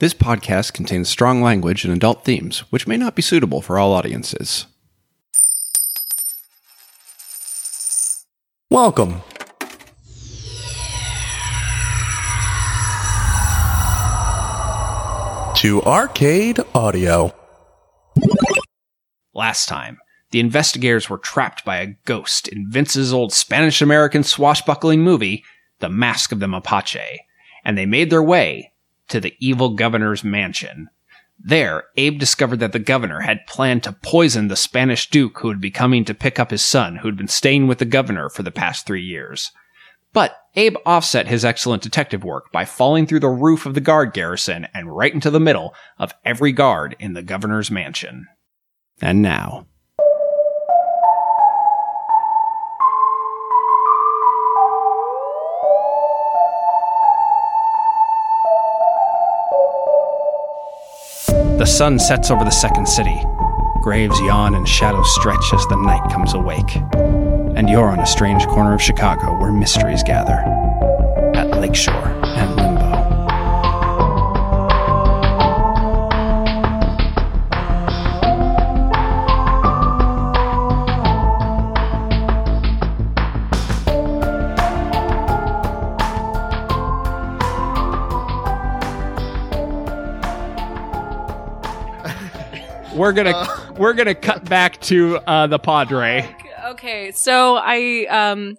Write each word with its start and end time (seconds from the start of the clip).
This 0.00 0.12
podcast 0.12 0.72
contains 0.72 1.08
strong 1.08 1.40
language 1.40 1.84
and 1.84 1.94
adult 1.94 2.24
themes, 2.24 2.64
which 2.70 2.88
may 2.88 2.96
not 2.96 3.14
be 3.14 3.22
suitable 3.22 3.62
for 3.62 3.78
all 3.78 3.92
audiences. 3.92 4.66
Welcome. 8.70 9.22
To 15.58 15.80
Arcade 15.82 16.58
Audio. 16.74 17.32
Last 19.32 19.68
time, 19.68 19.98
the 20.32 20.40
investigators 20.40 21.08
were 21.08 21.18
trapped 21.18 21.64
by 21.64 21.76
a 21.76 21.94
ghost 22.04 22.48
in 22.48 22.68
Vince's 22.68 23.12
old 23.12 23.32
Spanish 23.32 23.80
American 23.80 24.24
swashbuckling 24.24 25.02
movie, 25.02 25.44
The 25.78 25.88
Mask 25.88 26.32
of 26.32 26.40
the 26.40 26.46
Mapache, 26.46 27.18
and 27.64 27.78
they 27.78 27.86
made 27.86 28.10
their 28.10 28.24
way 28.24 28.72
to 29.08 29.20
the 29.20 29.34
evil 29.38 29.70
governor's 29.70 30.24
mansion. 30.24 30.88
There, 31.38 31.84
Abe 31.96 32.18
discovered 32.18 32.60
that 32.60 32.72
the 32.72 32.78
governor 32.78 33.20
had 33.20 33.46
planned 33.46 33.82
to 33.84 33.92
poison 33.92 34.48
the 34.48 34.56
Spanish 34.56 35.10
duke 35.10 35.38
who 35.38 35.48
would 35.48 35.60
be 35.60 35.70
coming 35.70 36.04
to 36.04 36.14
pick 36.14 36.38
up 36.38 36.50
his 36.50 36.64
son, 36.64 36.96
who 36.96 37.08
had 37.08 37.16
been 37.16 37.28
staying 37.28 37.66
with 37.66 37.78
the 37.78 37.84
governor 37.84 38.28
for 38.28 38.42
the 38.42 38.52
past 38.52 38.86
three 38.86 39.02
years. 39.02 39.50
But 40.12 40.36
Abe 40.54 40.76
offset 40.86 41.26
his 41.26 41.44
excellent 41.44 41.82
detective 41.82 42.22
work 42.22 42.52
by 42.52 42.64
falling 42.64 43.06
through 43.06 43.20
the 43.20 43.28
roof 43.28 43.66
of 43.66 43.74
the 43.74 43.80
guard 43.80 44.12
garrison 44.12 44.68
and 44.72 44.96
right 44.96 45.12
into 45.12 45.30
the 45.30 45.40
middle 45.40 45.74
of 45.98 46.14
every 46.24 46.52
guard 46.52 46.94
in 47.00 47.14
the 47.14 47.22
governor's 47.22 47.70
mansion. 47.70 48.28
And 49.02 49.20
now, 49.20 49.66
The 61.58 61.66
sun 61.66 62.00
sets 62.00 62.32
over 62.32 62.42
the 62.44 62.50
second 62.50 62.88
city. 62.88 63.16
Graves 63.80 64.18
yawn 64.22 64.56
and 64.56 64.66
shadows 64.66 65.14
stretch 65.14 65.52
as 65.52 65.64
the 65.68 65.76
night 65.76 66.02
comes 66.12 66.34
awake. 66.34 66.74
And 67.56 67.70
you're 67.70 67.88
on 67.88 68.00
a 68.00 68.06
strange 68.06 68.44
corner 68.48 68.74
of 68.74 68.82
Chicago 68.82 69.38
where 69.38 69.52
mysteries 69.52 70.02
gather. 70.02 70.40
At 71.36 71.50
Lakeshore 71.60 72.08
and. 72.24 72.73
We're 93.04 93.12
gonna 93.12 93.74
we're 93.78 93.92
gonna 93.92 94.14
cut 94.14 94.48
back 94.48 94.80
to 94.82 95.18
uh, 95.18 95.46
the 95.46 95.58
Padre. 95.58 96.26
Okay, 96.68 97.12
so 97.12 97.56
I 97.56 98.06
um 98.06 98.56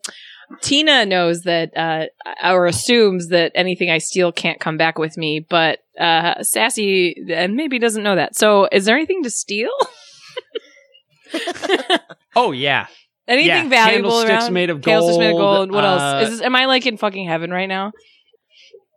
Tina 0.61 1.03
knows 1.03 1.41
that 1.41 1.75
uh 1.75 2.05
or 2.43 2.67
assumes 2.67 3.29
that 3.29 3.53
anything 3.55 3.89
I 3.89 3.97
steal 3.97 4.31
can't 4.31 4.59
come 4.59 4.77
back 4.77 4.99
with 4.99 5.17
me, 5.17 5.39
but 5.39 5.79
uh 5.99 6.43
Sassy 6.43 7.15
uh, 7.35 7.47
maybe 7.47 7.79
doesn't 7.79 8.03
know 8.03 8.15
that. 8.17 8.35
So 8.35 8.69
is 8.71 8.85
there 8.85 8.95
anything 8.95 9.23
to 9.23 9.31
steal? 9.31 9.71
Oh 12.35 12.51
yeah, 12.51 12.85
anything 13.27 13.47
Yeah, 13.47 13.69
valuable 13.69 14.09
candlesticks 14.11 14.43
around? 14.43 14.53
made 14.53 14.69
of 14.69 14.81
gold. 14.81 14.83
Candlesticks 14.83 15.19
made 15.19 15.31
of 15.31 15.37
gold, 15.37 15.69
gold. 15.69 15.71
What 15.71 15.85
uh, 15.85 15.87
else? 15.87 16.23
Is 16.27 16.37
this, 16.37 16.45
am 16.45 16.55
I 16.55 16.65
like 16.65 16.85
in 16.85 16.97
fucking 16.97 17.27
heaven 17.27 17.49
right 17.49 17.65
now? 17.65 17.93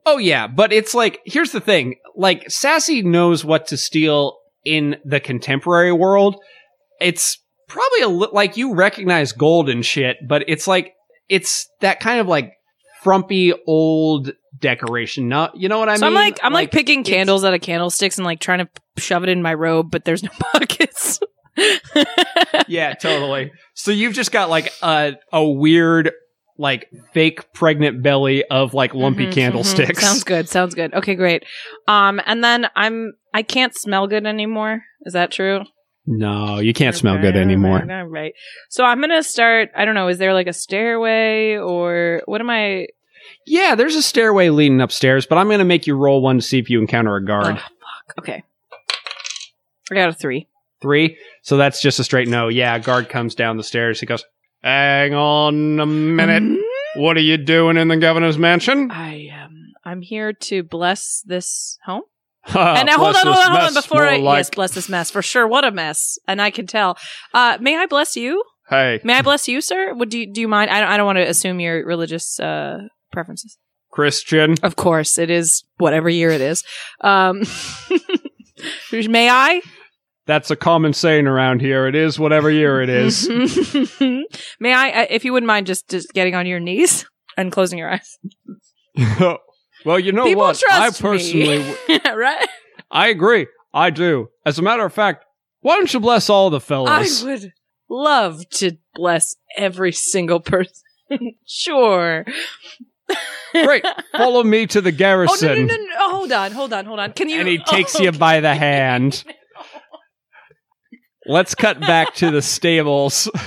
oh 0.04 0.18
yeah. 0.18 0.46
But 0.46 0.74
it's 0.74 0.92
like 0.92 1.20
here's 1.24 1.52
the 1.52 1.60
thing: 1.60 1.94
like 2.16 2.50
Sassy 2.50 3.02
knows 3.02 3.44
what 3.44 3.68
to 3.68 3.76
steal 3.78 4.38
in 4.64 4.96
the 5.04 5.20
contemporary 5.20 5.92
world. 5.92 6.36
It's 7.00 7.38
probably 7.68 8.00
a 8.02 8.08
li- 8.08 8.28
like 8.32 8.56
you 8.56 8.74
recognize 8.74 9.32
gold 9.32 9.68
and 9.68 9.84
shit, 9.84 10.16
but 10.26 10.44
it's 10.48 10.66
like 10.66 10.94
it's 11.28 11.68
that 11.80 12.00
kind 12.00 12.20
of 12.20 12.26
like 12.26 12.52
frumpy 13.02 13.52
old 13.66 14.32
decoration. 14.58 15.28
Not 15.28 15.56
you 15.56 15.68
know 15.68 15.78
what 15.78 15.88
I 15.88 15.96
so 15.96 16.06
mean? 16.06 16.16
I'm 16.16 16.24
like 16.24 16.38
I'm 16.42 16.52
like, 16.52 16.70
picking 16.70 17.04
candles 17.04 17.44
out 17.44 17.54
of 17.54 17.60
candlesticks 17.60 18.18
and 18.18 18.24
like 18.24 18.40
trying 18.40 18.60
to 18.60 18.68
shove 18.96 19.22
it 19.22 19.28
in 19.28 19.42
my 19.42 19.54
robe, 19.54 19.90
but 19.90 20.04
there's 20.04 20.22
no 20.22 20.30
pockets. 20.52 21.20
yeah, 22.66 22.94
totally. 22.94 23.52
So 23.74 23.90
you've 23.90 24.14
just 24.14 24.32
got 24.32 24.48
like 24.50 24.72
a 24.82 25.14
a 25.32 25.44
weird 25.48 26.12
like 26.58 26.90
fake 27.14 27.52
pregnant 27.52 28.02
belly 28.02 28.44
of 28.46 28.74
like 28.74 28.92
lumpy 28.94 29.26
Mhm, 29.26 29.32
candlesticks. 29.32 29.98
mhm. 30.00 30.02
Sounds 30.06 30.24
good. 30.24 30.48
Sounds 30.48 30.74
good. 30.74 30.92
Okay, 30.94 31.14
great. 31.14 31.44
Um, 31.86 32.20
and 32.26 32.42
then 32.42 32.66
I'm 32.76 33.12
I 33.32 33.42
can't 33.42 33.74
smell 33.74 34.06
good 34.06 34.26
anymore. 34.26 34.82
Is 35.02 35.12
that 35.12 35.30
true? 35.30 35.60
No, 36.06 36.58
you 36.58 36.72
can't 36.72 36.96
smell 36.96 37.18
good 37.20 37.36
anymore. 37.36 37.80
All 37.80 37.86
right, 37.86 38.00
all 38.00 38.06
right. 38.06 38.32
So 38.70 38.82
I'm 38.84 39.00
gonna 39.00 39.22
start. 39.22 39.70
I 39.76 39.84
don't 39.84 39.94
know. 39.94 40.08
Is 40.08 40.18
there 40.18 40.32
like 40.34 40.46
a 40.46 40.52
stairway 40.52 41.56
or 41.56 42.22
what 42.26 42.40
am 42.40 42.50
I? 42.50 42.88
Yeah, 43.46 43.74
there's 43.74 43.94
a 43.94 44.02
stairway 44.02 44.48
leading 44.48 44.80
upstairs, 44.80 45.26
but 45.26 45.36
I'm 45.38 45.48
going 45.48 45.58
to 45.58 45.64
make 45.64 45.86
you 45.86 45.96
roll 45.96 46.22
one 46.22 46.36
to 46.36 46.42
see 46.42 46.58
if 46.58 46.70
you 46.70 46.80
encounter 46.80 47.14
a 47.16 47.24
guard. 47.24 47.46
Oh, 47.46 47.52
fuck. 47.56 48.18
Okay. 48.20 48.42
I 49.90 49.94
got 49.94 50.08
a 50.08 50.12
three. 50.12 50.46
Three. 50.80 51.18
So 51.42 51.56
that's 51.56 51.80
just 51.82 51.98
a 51.98 52.04
straight 52.04 52.28
no. 52.28 52.48
Yeah, 52.48 52.78
guard 52.78 53.08
comes 53.08 53.34
down 53.34 53.56
the 53.56 53.64
stairs. 53.64 54.00
He 54.00 54.06
goes, 54.06 54.24
Hang 54.62 55.14
on 55.14 55.78
a 55.80 55.86
minute. 55.86 56.42
Mhm. 56.42 56.62
What 56.96 57.16
are 57.16 57.20
you 57.20 57.36
doing 57.36 57.76
in 57.76 57.88
the 57.88 57.96
governor's 57.96 58.38
mansion? 58.38 58.90
I 58.90 59.28
um 59.44 59.72
I'm 59.84 60.00
here 60.02 60.32
to 60.32 60.62
bless 60.62 61.22
this 61.26 61.78
home. 61.84 62.02
Ah, 62.54 62.76
and 62.78 62.86
now 62.86 62.96
hold 62.96 63.14
on, 63.14 63.26
hold 63.26 63.36
on, 63.36 63.50
hold 63.50 63.62
on. 63.68 63.74
Before 63.74 64.06
I 64.08 64.16
like- 64.16 64.38
yes, 64.38 64.50
bless 64.50 64.72
this 64.72 64.88
mess 64.88 65.10
for 65.10 65.20
sure. 65.20 65.46
What 65.46 65.64
a 65.64 65.70
mess, 65.70 66.18
and 66.26 66.40
I 66.40 66.50
can 66.50 66.66
tell. 66.66 66.96
Uh, 67.34 67.58
may 67.60 67.76
I 67.76 67.84
bless 67.86 68.16
you? 68.16 68.42
Hey, 68.70 69.00
May 69.04 69.14
I 69.14 69.22
bless 69.22 69.48
you, 69.48 69.60
sir? 69.60 69.92
Would 69.94 70.14
you 70.14 70.26
do 70.32 70.40
you 70.40 70.48
mind? 70.48 70.70
I 70.70 70.80
don't, 70.80 70.88
I 70.88 70.96
don't 70.96 71.06
want 71.06 71.18
to 71.18 71.28
assume 71.28 71.60
your 71.60 71.84
religious 71.86 72.40
uh 72.40 72.78
preferences. 73.12 73.58
Christian. 73.90 74.54
Of 74.62 74.76
course, 74.76 75.18
it 75.18 75.28
is 75.30 75.64
whatever 75.78 76.08
year 76.08 76.30
it 76.30 76.40
is. 76.40 76.64
Um, 77.02 77.42
may 78.92 79.28
I? 79.30 79.60
That's 80.28 80.50
a 80.50 80.56
common 80.56 80.92
saying 80.92 81.26
around 81.26 81.62
here. 81.62 81.86
It 81.86 81.94
is 81.94 82.18
whatever 82.18 82.50
year 82.50 82.82
it 82.82 82.90
is. 82.90 83.26
may 84.60 84.74
I? 84.74 84.90
uh, 84.90 85.06
If 85.08 85.24
you 85.24 85.32
wouldn't 85.32 85.48
mind, 85.48 85.66
just 85.66 85.88
just 85.88 86.12
getting 86.12 86.34
on 86.34 86.44
your 86.44 86.60
knees 86.60 87.06
and 87.38 87.50
closing 87.50 87.78
your 87.78 87.90
eyes. 87.90 88.18
well, 89.86 89.98
you 89.98 90.12
know 90.12 90.24
People 90.24 90.42
what? 90.42 90.62
I 90.70 90.90
personally, 90.90 91.64
right? 92.04 92.46
I 92.90 93.08
agree. 93.08 93.46
I 93.72 93.88
do. 93.88 94.28
As 94.44 94.58
a 94.58 94.62
matter 94.62 94.84
of 94.84 94.92
fact, 94.92 95.24
why 95.60 95.76
don't 95.76 95.92
you 95.94 95.98
bless 96.00 96.28
all 96.28 96.50
the 96.50 96.60
fellas? 96.60 97.24
I 97.24 97.26
would 97.26 97.52
love 97.88 98.46
to 98.50 98.72
bless 98.94 99.34
every 99.56 99.92
single 99.92 100.40
person. 100.40 100.74
sure. 101.46 102.26
Great. 103.52 103.86
Follow 104.12 104.42
me 104.44 104.66
to 104.66 104.82
the 104.82 104.90
Oh 104.90 104.92
garrison. 104.92 105.48
no, 105.48 105.54
no, 105.54 105.64
no, 105.64 105.76
no! 105.84 105.94
Oh, 106.00 106.10
hold 106.10 106.32
on, 106.32 106.52
hold 106.52 106.72
on, 106.74 106.84
hold 106.84 106.98
on. 107.00 107.14
Can 107.14 107.30
you? 107.30 107.40
And 107.40 107.48
he 107.48 107.56
takes 107.56 107.96
oh, 107.96 108.02
you 108.02 108.12
by 108.12 108.40
the 108.40 108.54
hand. 108.54 109.24
Let's 111.28 111.54
cut 111.54 111.78
back 111.80 112.14
to 112.16 112.30
the 112.30 112.42
stables. 112.42 113.30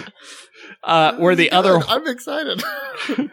Uh, 0.83 1.15
where 1.17 1.35
the 1.35 1.51
other 1.51 1.77
I'm 1.77 2.07
excited. 2.07 2.63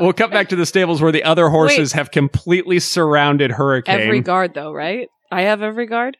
we'll 0.00 0.12
cut 0.12 0.30
back 0.30 0.50
to 0.50 0.56
the 0.56 0.66
stables 0.66 1.02
where 1.02 1.10
the 1.10 1.24
other 1.24 1.48
horses 1.48 1.92
have 1.94 2.12
completely 2.12 2.78
surrounded 2.78 3.50
Hurricane. 3.50 4.00
Every 4.00 4.20
guard, 4.20 4.54
though, 4.54 4.72
right? 4.72 5.08
I 5.32 5.42
have 5.42 5.62
every 5.62 5.86
guard. 5.86 6.16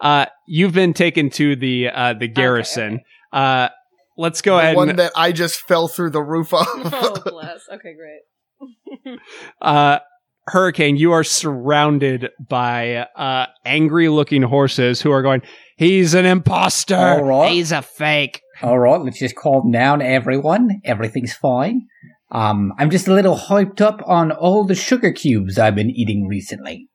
uh, 0.00 0.26
you've 0.46 0.74
been 0.74 0.94
taken 0.94 1.28
to 1.30 1.56
the 1.56 1.88
uh, 1.88 2.14
the 2.14 2.28
garrison. 2.28 3.00
Uh, 3.32 3.68
let's 4.16 4.42
go 4.42 4.54
the 4.54 4.62
ahead 4.62 4.76
one 4.76 4.90
and 4.90 4.98
that 5.00 5.10
I 5.16 5.32
just 5.32 5.60
fell 5.62 5.88
through 5.88 6.10
the 6.10 6.22
roof 6.22 6.54
of. 6.54 6.64
Oh, 6.92 7.20
bless. 7.26 7.62
Okay, 7.72 7.94
great. 7.96 9.18
uh, 9.60 9.98
Hurricane, 10.46 10.96
you 10.96 11.12
are 11.12 11.24
surrounded 11.24 12.28
by 12.38 13.06
uh, 13.16 13.46
angry 13.64 14.08
looking 14.08 14.42
horses 14.42 15.02
who 15.02 15.10
are 15.10 15.22
going, 15.22 15.42
He's 15.76 16.14
an 16.14 16.24
imposter. 16.24 16.96
All 16.96 17.24
right. 17.24 17.52
He's 17.52 17.72
a 17.72 17.82
fake. 17.82 18.40
All 18.62 18.78
right, 18.78 19.00
let's 19.00 19.18
just 19.18 19.34
calm 19.34 19.70
down, 19.72 20.00
everyone. 20.00 20.80
Everything's 20.84 21.34
fine. 21.34 21.86
Um, 22.30 22.72
I'm 22.78 22.90
just 22.90 23.08
a 23.08 23.12
little 23.12 23.36
hyped 23.36 23.80
up 23.80 24.00
on 24.06 24.30
all 24.32 24.64
the 24.64 24.74
sugar 24.74 25.12
cubes 25.12 25.58
I've 25.58 25.74
been 25.74 25.90
eating 25.90 26.26
recently. 26.28 26.88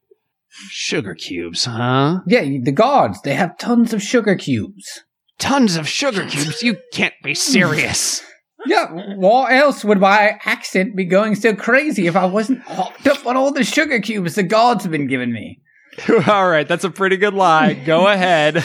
Sugar 0.70 1.16
cubes, 1.16 1.66
huh? 1.66 2.20
Yeah, 2.28 2.42
the 2.42 2.72
guards, 2.72 3.22
they 3.22 3.36
have 3.36 3.58
tons 3.58 3.94
of 3.94 4.02
sugar 4.02 4.36
cubes. 4.36 5.04
Tons 5.38 5.76
of 5.76 5.88
sugar 5.88 6.26
cubes. 6.26 6.64
You 6.64 6.78
can't 6.94 7.14
be 7.24 7.34
serious. 7.36 8.24
Yeah, 8.66 8.88
what 9.16 9.54
else 9.54 9.86
would 9.86 10.00
my 10.00 10.38
accent 10.44 10.96
be 10.96 11.06
going 11.06 11.36
so 11.36 11.56
crazy 11.56 12.08
if 12.08 12.16
I 12.16 12.26
wasn't 12.26 12.62
hopped 12.64 13.08
up 13.08 13.26
on 13.26 13.38
all 13.38 13.54
the 13.54 13.64
sugar 13.64 14.02
cubes 14.02 14.36
the 14.36 14.44
guards 14.44 14.84
have 14.84 14.92
been 14.92 15.08
giving 15.08 15.32
me? 15.32 15.62
All 16.28 16.50
right, 16.50 16.68
that's 16.68 16.84
a 16.84 16.90
pretty 16.90 17.18
good 17.18 17.34
lie. 17.34 17.74
Go 17.74 18.08
ahead. 18.12 18.64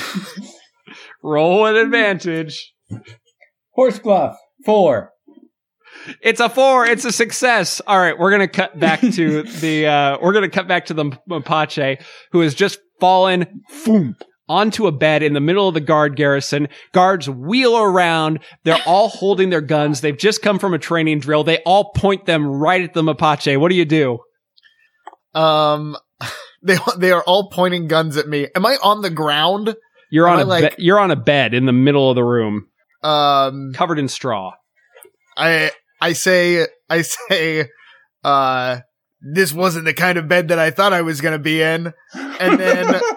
Roll 1.23 1.67
an 1.67 1.77
advantage. 1.77 2.73
Horse 3.73 3.99
bluff, 3.99 4.37
four. 4.65 5.11
It's 6.21 6.41
a 6.41 6.49
four. 6.49 6.85
It's 6.85 7.05
a 7.05 7.13
success. 7.13 7.81
All 7.87 7.99
right, 7.99 8.19
we're 8.19 8.31
gonna 8.31 8.49
cut 8.49 8.79
back 8.79 9.01
to 9.13 9.43
the. 9.43 9.87
Uh, 9.87 10.19
we're 10.21 10.33
gonna 10.33 10.51
cut 10.51 10.69
back 10.69 10.87
to 10.87 10.95
the 10.95 11.05
Mapache 11.29 12.03
who 12.33 12.41
has 12.41 12.55
just 12.55 12.79
fallen 13.01 13.63
boom, 13.85 14.17
onto 14.49 14.87
a 14.87 14.93
bed 14.93 15.23
in 15.23 15.33
the 15.33 15.41
middle 15.41 15.67
of 15.67 15.75
the 15.75 15.81
guard 15.81 16.17
garrison. 16.17 16.69
Guards 16.93 17.29
wheel 17.29 17.77
around. 17.79 18.41
They're 18.65 18.83
all 18.87 19.09
holding 19.09 19.51
their 19.51 19.63
guns. 19.63 20.03
They've 20.03 20.17
just 20.17 20.43
come 20.43 20.59
from 20.59 20.75
a 20.75 20.79
training 20.79 21.21
drill. 21.21 21.43
They 21.45 21.59
all 21.65 21.93
point 21.93 22.27
them 22.27 22.47
right 22.47 22.83
at 22.83 22.93
the 22.93 23.03
Mapache. 23.03 23.59
What 23.59 23.71
do 23.71 23.77
you 23.77 23.87
do? 23.87 24.19
Um, 25.35 25.97
they 26.65 26.79
they 26.99 27.13
are 27.13 27.23
all 27.23 27.49
pointing 27.51 27.87
guns 27.89 28.17
at 28.17 28.27
me. 28.29 28.49
Am 28.57 28.65
I 28.67 28.77
on 28.83 29.03
the 29.03 29.11
ground? 29.11 29.77
You're 30.11 30.27
Am 30.29 30.35
on 30.35 30.39
I 30.39 30.43
a 30.43 30.47
like- 30.47 30.77
be- 30.77 30.83
you're 30.85 30.99
on 31.01 31.11
a 31.11 31.17
bed 31.17 31.55
in 31.55 31.67
the 31.67 31.73
middle 31.73 32.09
of 32.11 32.15
the 32.17 32.25
room, 32.25 32.67
Um, 33.03 33.73
covered 33.75 33.99
in 33.99 34.09
straw. 34.09 34.53
I 35.37 35.71
I 36.01 36.13
say 36.15 36.67
I 36.89 37.03
say, 37.03 37.69
uh, 38.23 38.79
this 39.21 39.53
wasn't 39.53 39.85
the 39.87 39.95
kind 39.95 40.19
of 40.19 40.29
bed 40.29 40.49
that 40.49 40.59
I 40.59 40.71
thought 40.71 40.93
I 40.93 41.03
was 41.03 41.21
gonna 41.21 41.39
be 41.39 41.61
in, 41.63 41.93
and 42.15 42.59
then 42.61 43.01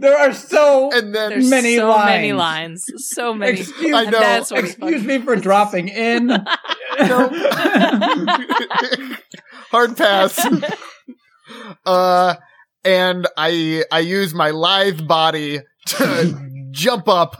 There 0.00 0.16
are 0.16 0.32
so 0.32 0.90
and 0.92 1.12
then 1.12 1.30
There's 1.30 1.50
Many 1.50 1.74
so 1.76 1.88
lines. 1.88 2.04
many 2.06 2.32
lines. 2.32 2.84
So 2.98 3.34
many. 3.34 3.58
Excuse, 3.58 3.92
I 3.92 4.04
know. 4.04 4.20
That's 4.20 4.48
what's 4.52 4.68
excuse 4.68 5.02
me 5.02 5.18
for 5.18 5.34
dropping 5.34 5.88
in. 5.88 6.28
hard 9.70 9.96
pass. 9.96 10.38
Uh, 11.88 12.34
and 12.84 13.26
I 13.36 13.84
I 13.90 14.00
use 14.00 14.34
my 14.34 14.50
lithe 14.50 15.06
body 15.08 15.60
to 15.86 16.50
jump 16.70 17.08
up 17.08 17.36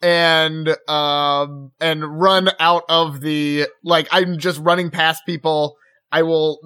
and 0.00 0.68
um 0.86 1.72
and 1.80 2.20
run 2.20 2.50
out 2.60 2.84
of 2.88 3.20
the 3.20 3.66
like 3.82 4.06
I'm 4.12 4.38
just 4.38 4.60
running 4.60 4.90
past 4.90 5.24
people. 5.26 5.76
I 6.12 6.22
will 6.22 6.58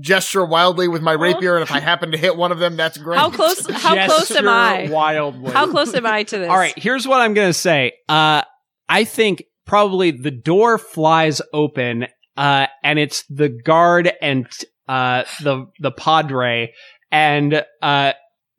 gesture 0.00 0.44
wildly 0.44 0.88
with 0.88 1.02
my 1.02 1.12
rapier, 1.12 1.56
and 1.56 1.62
if 1.62 1.72
I 1.72 1.80
happen 1.80 2.12
to 2.12 2.18
hit 2.18 2.36
one 2.36 2.52
of 2.52 2.58
them, 2.58 2.76
that's 2.76 2.98
great. 2.98 3.18
How 3.18 3.30
close? 3.30 3.66
How 3.68 4.06
close 4.06 4.30
am 4.30 4.48
I? 4.48 4.88
Wildly. 4.90 5.52
How 5.52 5.70
close 5.70 5.94
am 5.94 6.06
I 6.06 6.22
to 6.24 6.38
this? 6.38 6.48
All 6.48 6.56
right, 6.56 6.78
here's 6.78 7.08
what 7.08 7.20
I'm 7.20 7.34
gonna 7.34 7.52
say. 7.52 7.92
Uh, 8.08 8.42
I 8.88 9.04
think 9.04 9.44
probably 9.66 10.10
the 10.10 10.30
door 10.30 10.78
flies 10.78 11.42
open, 11.52 12.06
uh, 12.36 12.66
and 12.84 12.98
it's 12.98 13.24
the 13.28 13.48
guard 13.48 14.12
and 14.22 14.46
uh 14.88 15.24
the 15.42 15.66
the 15.80 15.90
padre, 15.90 16.72
and 17.10 17.64
uh, 17.82 18.12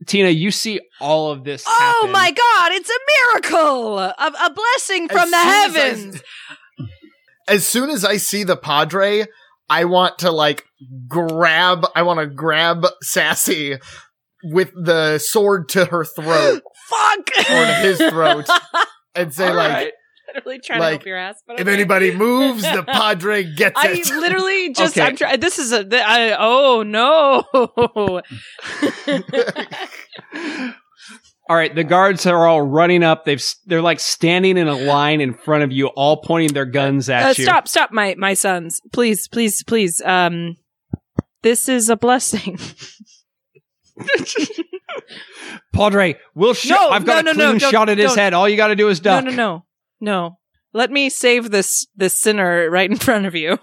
Tina, 0.06 0.30
you 0.30 0.52
see 0.52 0.80
all 1.02 1.32
of 1.32 1.44
this. 1.44 1.64
Oh 1.68 1.94
happen. 2.02 2.12
my 2.12 2.32
God! 2.32 2.72
It's 2.74 2.90
a 2.90 3.32
miracle, 3.34 4.00
a, 4.00 4.14
a 4.18 4.54
blessing 4.54 5.08
As 5.10 5.12
from 5.12 5.32
the 5.32 5.38
soon 5.38 5.48
as 5.48 5.76
I- 5.76 5.80
heavens. 5.88 6.24
as 7.48 7.68
soon 7.68 7.90
as 7.90 8.06
I 8.06 8.18
see 8.18 8.44
the 8.44 8.56
Padre, 8.58 9.26
I 9.70 9.86
want 9.86 10.20
to 10.20 10.32
like 10.32 10.66
grab, 11.08 11.86
I 11.96 12.04
want 12.04 12.20
to 12.20 12.28
grab 12.28 12.86
Sassy 13.02 13.78
with 14.44 14.72
the 14.74 15.18
sword 15.18 15.68
to 15.70 15.86
her 15.86 16.06
throat 16.06 16.62
Fuck! 16.90 17.30
or 17.38 17.66
to 17.66 17.74
his 17.82 17.98
throat 17.98 18.46
and 19.16 19.34
say 19.34 19.48
All 19.50 19.56
like, 19.56 19.72
right. 19.72 19.92
Literally 20.36 20.60
trying 20.60 20.80
like, 20.80 20.88
to 20.88 20.92
help 20.98 21.06
your 21.06 21.18
ass. 21.18 21.42
But 21.48 21.60
if 21.60 21.68
anybody 21.68 22.16
moves, 22.16 22.64
the 22.64 22.84
Padre 22.84 23.44
gets 23.44 23.80
it. 23.84 23.88
I 23.90 23.92
it. 23.94 24.10
literally 24.10 24.74
just 24.74 24.98
Okay. 24.98 25.06
I'm 25.08 25.16
trying. 25.16 25.40
This 25.40 25.60
is 25.60 25.72
a. 25.72 25.84
th- 25.84 26.04
I, 26.06 26.36
oh 26.38 26.84
no! 26.84 27.44
All 31.50 31.56
right, 31.56 31.74
the 31.74 31.84
guards 31.84 32.28
are 32.28 32.46
all 32.46 32.62
running 32.62 33.02
up. 33.02 33.26
They've 33.26 33.44
they're 33.66 33.82
like 33.82 34.00
standing 34.00 34.56
in 34.56 34.68
a 34.68 34.76
line 34.76 35.20
in 35.20 35.34
front 35.34 35.64
of 35.64 35.72
you, 35.72 35.88
all 35.88 36.18
pointing 36.18 36.54
their 36.54 36.66
guns 36.66 37.10
at 37.10 37.24
Uh, 37.26 37.34
you. 37.36 37.44
stop! 37.44 37.68
Stop! 37.68 37.92
My 37.92 38.14
my 38.20 38.36
sons, 38.36 38.82
please, 38.94 39.28
please, 39.28 39.64
please. 39.64 40.00
Um, 40.06 40.58
this 41.42 41.68
is 41.68 41.90
a 41.90 41.96
blessing. 41.98 42.60
Padre, 45.74 46.18
we'll 46.36 46.54
shoot. 46.54 46.70
No, 46.70 46.90
I've 46.90 47.06
got 47.06 47.26
no, 47.26 47.32
a 47.32 47.34
no, 47.34 47.40
no, 47.40 47.50
clean 47.50 47.60
don't- 47.60 47.72
shot 47.72 47.90
at 47.90 47.98
his 47.98 48.14
head. 48.14 48.34
All 48.36 48.48
you 48.48 48.56
got 48.56 48.68
to 48.68 48.76
do 48.76 48.88
is 48.90 49.00
duck. 49.00 49.24
No, 49.26 49.32
no, 49.32 49.36
no, 49.36 49.66
no. 50.00 50.38
Let 50.74 50.92
me 50.92 51.10
save 51.10 51.50
this 51.52 51.88
this 51.96 52.14
sinner 52.20 52.70
right 52.70 52.90
in 52.90 52.98
front 52.98 53.26
of 53.26 53.34
you. 53.36 53.58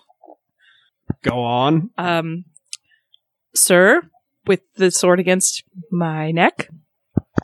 Go 1.22 1.40
on. 1.44 1.90
Um, 1.96 2.44
sir, 3.54 4.02
with 4.46 4.60
the 4.74 4.90
sword 4.90 5.20
against 5.20 5.62
my 5.90 6.30
neck. 6.32 6.68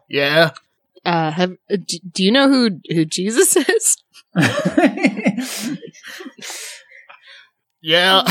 yeah. 0.08 0.50
Uh, 1.04 1.30
have 1.32 1.56
do, 1.68 1.98
do 2.12 2.22
you 2.24 2.30
know 2.30 2.48
who 2.48 2.80
who 2.90 3.04
Jesus 3.04 3.56
is? 3.68 3.96
Yeah. 7.80 8.22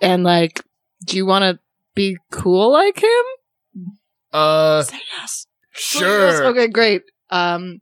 And 0.00 0.22
like, 0.22 0.62
do 1.04 1.16
you 1.16 1.26
want 1.26 1.42
to 1.42 1.58
be 1.94 2.18
cool 2.30 2.70
like 2.72 3.02
him? 3.02 3.88
Uh, 4.32 4.82
Say 4.82 5.00
yes. 5.20 5.46
sure. 5.72 6.44
Okay, 6.46 6.68
great. 6.68 7.02
Um, 7.30 7.80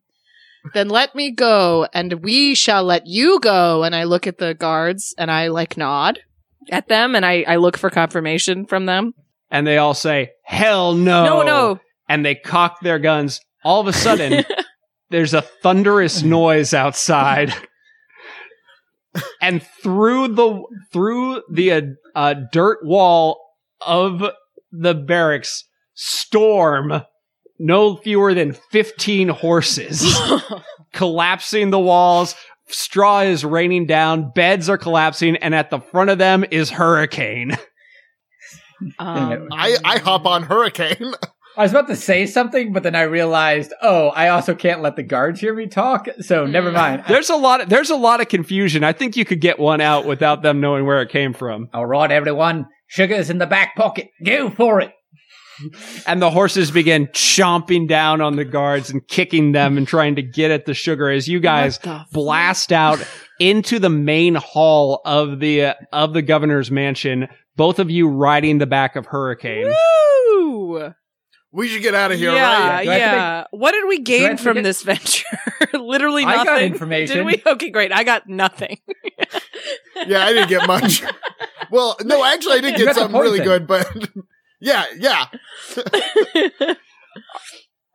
then 0.75 0.89
let 0.89 1.15
me 1.15 1.31
go, 1.31 1.87
and 1.93 2.15
we 2.25 2.55
shall 2.55 2.85
let 2.85 3.07
you 3.07 3.41
go. 3.41 3.83
And 3.83 3.95
I 3.95 4.05
look 4.05 4.27
at 4.27 4.39
the 4.39 4.55
guards, 4.55 5.15
and 5.19 5.31
I 5.31 5.49
like 5.49 5.77
nod. 5.77 6.21
At 6.71 6.89
them, 6.89 7.15
and 7.15 7.25
I 7.25 7.45
I 7.47 7.57
look 7.57 7.77
for 7.77 7.91
confirmation 7.91 8.67
from 8.67 8.87
them. 8.87 9.15
And 9.51 9.67
they 9.67 9.79
all 9.79 9.95
say, 9.95 10.33
"Hell 10.43 10.95
no!" 10.95 11.25
No, 11.25 11.43
no. 11.43 11.81
And 12.09 12.25
they 12.25 12.35
cock 12.35 12.81
their 12.81 12.99
guns. 12.99 13.41
All 13.65 13.81
of 13.81 13.87
a 13.87 13.93
sudden, 13.93 14.45
there's 15.11 15.35
a 15.35 15.43
thunderous 15.43 16.23
noise 16.23 16.75
outside, 16.75 17.55
and 19.41 19.63
through 19.83 20.29
the 20.29 20.63
through 20.93 21.43
the 21.53 21.73
uh, 21.73 21.83
uh, 22.17 22.35
dirt 22.51 22.79
wall 22.85 23.41
of 23.81 24.25
the 24.73 24.95
barracks 24.95 25.65
storm 25.95 27.03
no 27.59 27.97
fewer 27.97 28.35
than 28.35 28.57
fifteen 28.71 29.29
horses. 29.29 30.05
collapsing 30.97 31.71
the 31.71 31.79
walls. 31.79 32.35
Straw 32.69 33.21
is 33.21 33.45
raining 33.45 33.87
down. 33.87 34.33
Beds 34.35 34.69
are 34.69 34.79
collapsing, 34.79 35.37
and 35.37 35.55
at 35.55 35.71
the 35.71 35.79
front 35.79 36.11
of 36.11 36.19
them 36.19 36.45
is 36.51 36.71
Hurricane. 36.71 37.53
um, 38.99 39.49
I, 39.53 39.77
I 39.85 39.99
hop 39.99 40.27
on 40.27 40.43
Hurricane. 40.43 41.15
I 41.57 41.63
was 41.63 41.71
about 41.71 41.87
to 41.89 41.97
say 41.97 42.27
something, 42.27 42.73
but 42.73 42.83
then 42.83 42.95
I 42.95 43.03
realized, 43.03 43.73
oh, 43.81 44.09
I 44.09 44.29
also 44.29 44.55
can't 44.55 44.83
let 44.83 44.97
the 44.97 45.03
guards 45.03 45.41
hear 45.41 45.55
me 45.55 45.67
talk, 45.67 46.09
so 46.21 46.45
never 46.45 46.73
mind. 46.73 47.05
There's 47.09 47.31
a 47.31 47.37
lot. 47.37 47.63
Of, 47.63 47.69
there's 47.69 47.91
a 47.91 47.97
lot 47.97 48.21
of 48.21 48.29
confusion. 48.29 48.85
I 48.85 48.93
think 48.93 49.17
you 49.17 49.25
could 49.25 49.41
get 49.41 49.59
one 49.59 49.81
out 49.81 50.05
without 50.05 50.43
them 50.43 50.61
knowing 50.61 50.85
where 50.85 51.01
it 51.01 51.09
came 51.09 51.33
from. 51.33 51.69
All 51.73 51.87
right, 51.87 52.11
everyone. 52.11 52.67
Sugar's 52.89 53.31
in 53.31 53.39
the 53.39 53.47
back 53.47 53.75
pocket. 53.75 54.09
Go 54.25 54.51
for 54.51 54.81
it. 54.81 54.93
And 56.07 56.21
the 56.21 56.31
horses 56.31 56.71
begin 56.71 57.07
chomping 57.09 57.89
down 57.89 58.21
on 58.21 58.37
the 58.37 58.45
guards 58.45 58.91
and 58.91 59.07
kicking 59.07 59.53
them 59.53 59.77
and 59.79 59.87
trying 59.87 60.17
to 60.17 60.23
get 60.23 60.51
at 60.51 60.67
the 60.67 60.75
sugar 60.75 61.11
as 61.11 61.29
you 61.29 61.41
guys 61.41 61.79
blast 62.13 62.73
out 62.73 63.03
into 63.39 63.79
the 63.79 63.91
main 63.91 64.35
hall 64.35 65.01
of 65.05 65.41
the 65.41 65.65
uh, 65.67 65.75
of 65.93 66.13
the 66.13 66.23
governor's 66.23 66.71
mansion. 66.71 67.29
Both 67.57 67.79
of 67.79 67.91
you 67.91 68.09
riding 68.09 68.59
the 68.59 68.67
back 68.67 68.97
of 68.97 69.07
Hurricane. 69.07 69.67
Woo! 69.67 70.93
We 71.53 71.69
should 71.69 71.83
get 71.83 71.95
out 71.95 72.13
of 72.13 72.19
here, 72.19 72.33
yeah, 72.33 72.69
right? 72.69 72.85
Do 72.85 72.91
I 72.91 72.95
have 72.95 73.17
yeah. 73.17 73.45
what 73.51 73.73
did 73.73 73.89
we 73.89 74.01
gain 74.01 74.37
from 74.37 74.55
get- 74.57 74.65
this 74.65 74.83
venture? 74.83 75.25
Literally 75.73 76.25
I 76.25 76.37
nothing. 76.37 76.47
got 76.47 76.63
information. 76.63 77.17
Did 77.17 77.27
we? 77.27 77.43
Okay, 77.47 77.71
great. 77.71 77.93
I 77.93 78.05
got 78.05 78.29
nothing. 78.29 78.79
Yeah, 80.07 80.25
I 80.25 80.33
didn't 80.33 80.51
get 80.51 80.67
much. 80.67 81.03
well, 81.71 81.97
no, 82.05 82.23
actually, 82.25 82.59
I 82.59 82.61
did 82.61 82.77
get 82.77 82.95
something 82.95 83.19
really 83.19 83.39
poison. 83.39 83.67
good, 83.67 83.67
but 83.67 84.09
yeah, 84.61 84.85
yeah. 84.99 85.27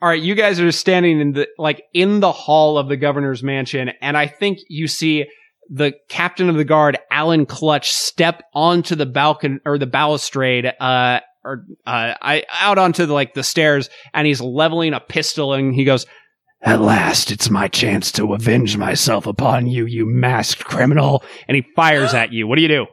All 0.02 0.10
right, 0.10 0.22
you 0.22 0.34
guys 0.34 0.60
are 0.60 0.72
standing 0.72 1.22
in 1.22 1.34
the 1.34 1.48
like 1.60 1.84
in 1.94 2.22
the 2.22 2.32
hall 2.32 2.80
of 2.80 2.90
the 2.90 2.98
governor's 2.98 3.44
mansion, 3.44 3.92
and 4.02 4.18
I 4.18 4.26
think 4.26 4.58
you 4.68 4.88
see 4.88 5.28
the 5.70 5.94
captain 6.10 6.50
of 6.50 6.56
the 6.56 6.64
guard, 6.64 6.98
Alan 7.12 7.46
Clutch, 7.46 7.92
step 7.92 8.44
onto 8.54 8.96
the 8.96 9.06
balcony 9.06 9.60
or 9.64 9.78
the 9.78 9.86
balustrade, 9.86 10.66
uh, 10.66 11.20
or 11.46 11.66
uh, 11.86 12.16
I 12.20 12.44
out 12.52 12.80
onto 12.80 13.06
the, 13.06 13.14
like 13.14 13.36
the 13.36 13.44
stairs, 13.44 13.90
and 14.14 14.26
he's 14.26 14.42
leveling 14.42 14.94
a 14.94 15.00
pistol, 15.00 15.54
and 15.54 15.74
he 15.74 15.84
goes, 15.84 16.08
"At 16.62 16.82
last, 16.82 17.32
it's 17.32 17.52
my 17.52 17.68
chance 17.68 18.12
to 18.14 18.34
avenge 18.34 18.78
myself 18.78 19.28
upon 19.28 19.68
you, 19.68 19.86
you 19.86 20.08
masked 20.08 20.66
criminal!" 20.66 21.24
And 21.48 21.56
he 21.56 21.66
fires 21.76 22.16
at 22.16 22.34
you. 22.34 22.48
What 22.48 22.56
do 22.56 22.64
you 22.64 22.68
do? 22.68 22.88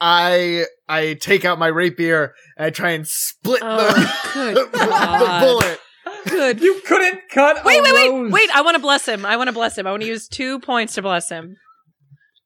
I 0.00 0.66
I 0.88 1.14
take 1.14 1.44
out 1.44 1.58
my 1.58 1.66
rapier 1.68 2.34
and 2.56 2.66
I 2.66 2.70
try 2.70 2.90
and 2.92 3.06
split 3.06 3.60
Oh, 3.62 3.76
the, 3.76 4.32
good 4.34 4.72
the 4.72 5.38
bullet. 5.40 5.80
Good. 6.28 6.60
You 6.60 6.80
couldn't 6.86 7.20
cut. 7.30 7.64
Wait, 7.64 7.78
a 7.78 7.82
wait, 7.82 7.92
wait, 7.94 8.10
rose. 8.10 8.32
wait! 8.32 8.50
I 8.54 8.62
want 8.62 8.74
to 8.76 8.80
bless 8.80 9.06
him. 9.06 9.24
I 9.24 9.36
want 9.36 9.48
to 9.48 9.52
bless 9.52 9.76
him. 9.78 9.86
I 9.86 9.90
want 9.90 10.02
to 10.02 10.08
use 10.08 10.28
two 10.28 10.58
points 10.60 10.94
to 10.94 11.02
bless 11.02 11.28
him. 11.28 11.56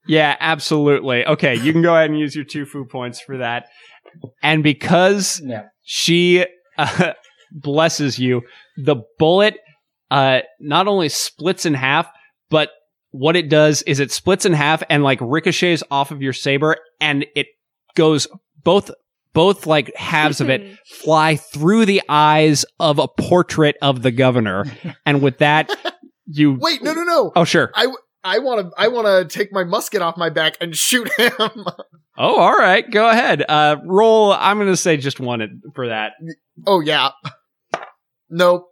Yeah, 0.07 0.37
absolutely. 0.41 1.25
Okay, 1.27 1.55
you 1.57 1.73
can 1.73 1.83
go 1.83 1.95
ahead 1.95 2.11
and 2.11 2.19
use 2.19 2.35
your 2.35 2.45
two 2.45 2.65
foo 2.67 2.85
points 2.85 3.21
for 3.21 3.39
that. 3.39 3.67
And 4.43 4.63
because 4.63 5.41
Yeah. 5.45 5.65
she 5.83 6.45
uh, 6.79 7.13
blesses 7.53 8.19
you, 8.19 8.43
the 8.77 8.97
bullet 9.19 9.57
uh, 10.11 10.41
not 10.59 10.89
only 10.89 11.09
splits 11.09 11.65
in 11.67 11.75
half, 11.75 12.09
but 12.49 12.71
what 13.13 13.37
it 13.37 13.49
does 13.49 13.83
is 13.83 14.01
it 14.01 14.11
splits 14.11 14.45
in 14.47 14.53
half 14.53 14.83
and 14.91 15.03
like 15.03 15.19
ricochets 15.23 15.83
off 15.91 16.11
of 16.11 16.23
your 16.23 16.33
saber 16.33 16.77
and 17.01 17.27
it 17.37 17.47
goes 18.01 18.27
both 18.65 18.91
both 19.33 19.67
like 19.67 19.95
halves 19.95 20.41
of 20.41 20.49
it 20.51 20.77
fly 20.87 21.37
through 21.37 21.85
the 21.87 22.03
eyes 22.09 22.65
of 22.81 22.99
a 22.99 23.07
portrait 23.07 23.77
of 23.83 24.03
the 24.03 24.11
governor 24.11 24.65
and 25.07 25.23
with 25.23 25.39
that 25.39 25.71
you 26.27 26.57
Wait, 26.61 26.83
no, 26.83 26.93
no, 26.95 27.03
no. 27.05 27.33
oh 27.37 27.45
sure 27.45 27.71
I 27.75 27.87
I 28.25 28.39
want 28.39 28.61
to 28.67 28.73
I 28.77 28.89
want 28.89 29.07
to 29.07 29.39
take 29.39 29.53
my 29.53 29.65
musket 29.65 30.03
off 30.03 30.17
my 30.17 30.29
back 30.31 30.57
and 30.61 30.77
shoot 30.77 31.09
him. 31.19 31.33
oh 32.19 32.37
all 32.39 32.53
right 32.57 32.89
go 32.91 33.09
ahead 33.09 33.45
uh 33.49 33.77
roll 33.85 34.33
i'm 34.33 34.59
gonna 34.59 34.77
say 34.77 34.97
just 34.97 35.21
one 35.21 35.63
for 35.75 35.89
that 35.89 36.13
oh 36.67 36.81
yeah. 36.81 37.11
Nope. 38.33 38.67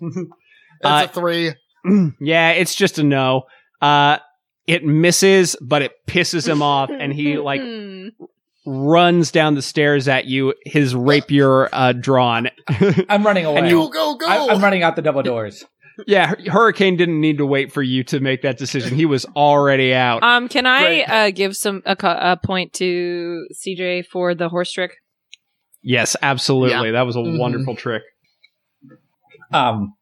That's 0.00 0.26
Uh, 0.82 1.06
a 1.10 1.12
three. 1.20 1.52
yeah 2.20 2.50
it's 2.52 2.74
just 2.74 2.98
a 2.98 3.02
no 3.02 3.42
uh 3.82 4.18
it 4.66 4.84
misses 4.84 5.56
but 5.60 5.82
it 5.82 5.92
pisses 6.08 6.48
him 6.48 6.62
off 6.62 6.90
and 6.90 7.12
he 7.12 7.36
like. 7.36 7.60
Runs 8.66 9.30
down 9.30 9.54
the 9.54 9.62
stairs 9.62 10.08
at 10.08 10.24
you 10.24 10.54
his 10.64 10.94
rapier 10.94 11.68
uh 11.74 11.92
drawn 11.92 12.48
I'm 13.08 13.24
running 13.24 13.44
away. 13.44 13.58
And 13.60 13.70
Go 13.70 13.88
go 13.88 14.16
go! 14.16 14.26
I, 14.26 14.52
I'm 14.52 14.62
running 14.62 14.82
out 14.82 14.96
the 14.96 15.02
double 15.02 15.22
doors. 15.22 15.64
yeah 16.06 16.34
hurricane 16.48 16.96
didn't 16.96 17.20
need 17.20 17.38
to 17.38 17.46
wait 17.46 17.70
for 17.72 17.82
you 17.82 18.02
to 18.04 18.20
make 18.20 18.42
that 18.42 18.56
decision 18.58 18.96
he 18.96 19.04
was 19.06 19.24
already 19.36 19.92
out 19.94 20.22
Um, 20.22 20.48
can 20.48 20.66
I 20.66 20.80
Great. 20.82 21.04
uh, 21.04 21.30
give 21.30 21.56
some 21.56 21.82
a, 21.86 21.94
co- 21.94 22.18
a 22.18 22.36
point 22.42 22.72
to 22.74 23.46
CJ 23.54 24.06
for 24.06 24.34
the 24.34 24.48
horse 24.48 24.72
trick? 24.72 24.92
yes 25.82 26.16
absolutely 26.22 26.90
that 26.92 27.02
was 27.02 27.16
a 27.16 27.20
Mhm. 27.20 27.38
wonderful 27.38 27.76
trick 27.76 28.02
Um. 29.52 29.94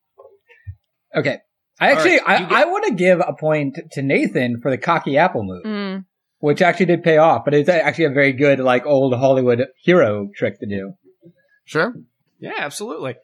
Okay. 1.15 1.39
I 1.81 1.91
actually, 1.91 2.21
right, 2.27 2.41
you 2.41 2.47
I, 2.57 2.63
I 2.63 2.65
want 2.67 2.85
to 2.87 2.95
give 2.95 3.21
a 3.21 3.33
point 3.39 3.77
to 3.93 4.03
Nathan 4.03 4.61
for 4.63 4.71
the 4.71 4.79
cocky 4.79 5.17
apple 5.19 5.43
move, 5.43 5.65
Mm. 5.65 5.82
Which 6.43 6.61
actually 6.61 6.87
did 6.87 7.05
pay 7.05 7.19
off. 7.19 7.45
But 7.45 7.55
it's 7.55 7.69
actually 7.69 8.07
a 8.07 8.11
very 8.11 8.33
good, 8.33 8.59
like 8.59 8.85
old 8.85 9.15
Hollywood 9.15 9.65
hero 9.81 10.29
trick 10.35 10.59
to 10.59 10.67
do. 10.67 10.95
Sure. 11.65 11.95
Yeah, 12.41 12.55
absolutely. 12.59 13.15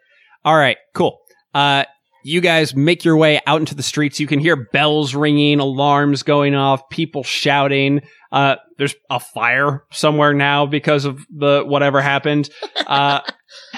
All 0.45 0.57
right, 0.57 0.77
cool. 0.95 1.19
Uh, 1.53 1.85
you 2.23 2.41
guys 2.41 2.77
make 2.77 3.05
your 3.05 3.17
way 3.17 3.41
out 3.45 3.59
into 3.59 3.75
the 3.75 3.83
streets. 3.83 4.21
You 4.21 4.29
can 4.29 4.39
hear 4.39 4.55
bells 4.55 5.17
ringing, 5.17 5.59
alarms 5.59 6.23
going 6.23 6.55
off, 6.55 6.89
people 6.91 7.25
shouting. 7.25 8.03
Uh, 8.31 8.57
there's 8.77 8.95
a 9.11 9.19
fire 9.19 9.85
somewhere 9.91 10.33
now 10.33 10.67
because 10.67 11.05
of 11.05 11.19
the 11.29 11.65
whatever 11.67 12.01
happened. 12.01 12.49
Uh, 12.87 13.21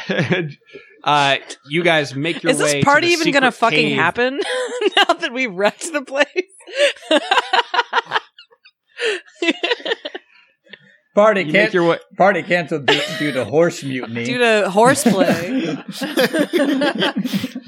uh, 1.04 1.36
you 1.68 1.82
guys 1.82 2.14
make 2.14 2.44
your 2.44 2.52
way. 2.52 2.54
Is 2.54 2.62
way. 2.62 2.72
this 2.74 2.84
party 2.84 3.10
to 3.10 3.16
the 3.16 3.20
even 3.22 3.32
gonna 3.32 3.50
fucking 3.50 3.96
happen 3.96 4.36
now 4.96 5.14
that 5.14 5.32
we 5.32 5.48
wrecked 5.48 5.92
the 5.92 6.02
place? 6.02 6.44
Party 11.14 11.42
You 11.42 11.52
can't. 11.52 11.74
your 11.74 11.88
way. 11.88 11.98
Party 12.16 12.42
canceled 12.42 12.86
due, 12.86 13.00
due 13.18 13.32
to 13.32 13.44
horse 13.44 13.82
mutiny. 13.82 14.24
Due 14.24 14.38
to 14.38 14.70
horseplay. 14.70 15.76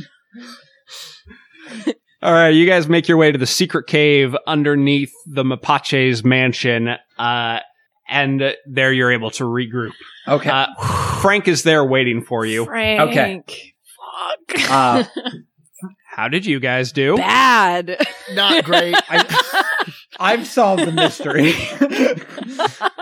All 2.22 2.32
right, 2.32 2.50
you 2.50 2.66
guys 2.66 2.88
make 2.88 3.08
your 3.08 3.16
way 3.16 3.32
to 3.32 3.38
the 3.38 3.46
secret 3.48 3.88
cave 3.88 4.36
underneath 4.46 5.10
the 5.26 5.42
Mapache's 5.44 6.24
mansion, 6.24 6.88
uh, 7.18 7.58
and 8.08 8.54
there 8.64 8.92
you're 8.92 9.10
able 9.10 9.32
to 9.32 9.42
regroup. 9.44 9.90
okay. 10.28 10.48
Uh, 10.48 11.18
Frank 11.20 11.48
is 11.48 11.64
there 11.64 11.84
waiting 11.84 12.22
for 12.22 12.46
you. 12.46 12.64
Frank. 12.66 13.00
Okay. 13.10 13.42
Fuck. 14.54 14.70
Uh, 14.70 15.04
How 16.14 16.28
did 16.28 16.46
you 16.46 16.60
guys 16.60 16.92
do? 16.92 17.16
Bad. 17.16 17.96
Not 18.34 18.64
great. 18.64 18.94
I've 20.20 20.46
solved 20.46 20.84
the 20.86 20.92
mystery. 20.92 21.52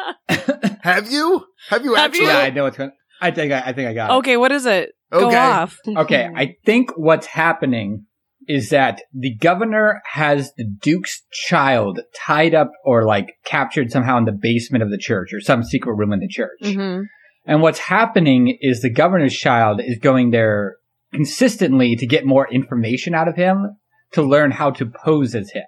Have 0.83 1.11
you? 1.11 1.45
Have 1.69 1.85
you 1.85 1.95
Have 1.95 2.07
actually? 2.07 2.25
you? 2.26 2.31
yeah, 2.31 2.38
I 2.38 2.50
know 2.50 2.64
what's 2.64 2.76
going. 2.76 2.93
I 3.21 3.31
think 3.31 3.52
I, 3.52 3.61
I 3.67 3.73
think 3.73 3.88
I 3.88 3.95
got 3.95 4.11
it. 4.11 4.14
okay, 4.19 4.37
what 4.37 4.52
is 4.52 4.67
it? 4.67 4.93
Go 5.12 5.26
Okay. 5.29 5.37
off. 5.37 5.76
Okay, 5.87 6.29
I 6.35 6.55
think 6.64 6.90
what's 6.97 7.26
happening 7.26 8.07
is 8.49 8.71
that 8.71 9.02
the 9.12 9.35
governor 9.37 10.00
has 10.12 10.52
the 10.57 10.64
duke's 10.64 11.23
child 11.33 12.00
tied 12.17 12.55
up 12.55 12.71
or 12.85 13.05
like 13.05 13.35
captured 13.45 13.90
somehow 13.90 14.17
in 14.19 14.25
the 14.25 14.33
basement 14.33 14.83
of 14.83 14.90
the 14.90 14.99
church 14.99 15.33
or 15.35 15.40
some 15.40 15.62
secret 15.62 15.95
room 15.95 16.12
in 16.12 16.21
the 16.21 16.29
church. 16.29 16.59
Mhm. 16.62 17.05
And 17.47 17.62
what's 17.62 17.79
happening 17.79 18.57
is 18.61 18.81
the 18.81 18.90
governor's 18.93 19.37
child 19.37 19.81
is 19.85 19.99
going 19.99 20.31
there 20.31 20.76
consistently 21.12 21.97
to 21.97 22.07
get 22.07 22.25
more 22.25 22.49
information 22.50 23.14
out 23.14 23.29
of 23.29 23.37
him 23.37 23.76
to 24.12 24.23
learn 24.23 24.52
how 24.52 24.71
to 24.71 24.87
pose 24.87 25.35
as 25.35 25.50
him. 25.50 25.64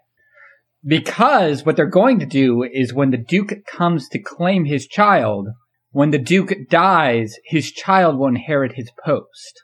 Because 0.85 1.65
what 1.65 1.77
they're 1.77 1.87
going 1.87 2.19
to 2.21 2.27
do 2.27 2.63
is 2.65 2.93
when 2.93 3.11
the 3.11 3.17
duke 3.17 3.53
comes 3.67 4.09
to 4.09 4.19
claim 4.19 4.65
his 4.65 4.87
child, 4.87 5.49
when 5.91 6.11
the 6.11 6.19
duke 6.19 6.53
dies, 6.69 7.37
his 7.45 7.71
child 7.71 8.19
will 8.19 8.27
inherit 8.29 8.73
his 8.75 8.91
post. 9.05 9.63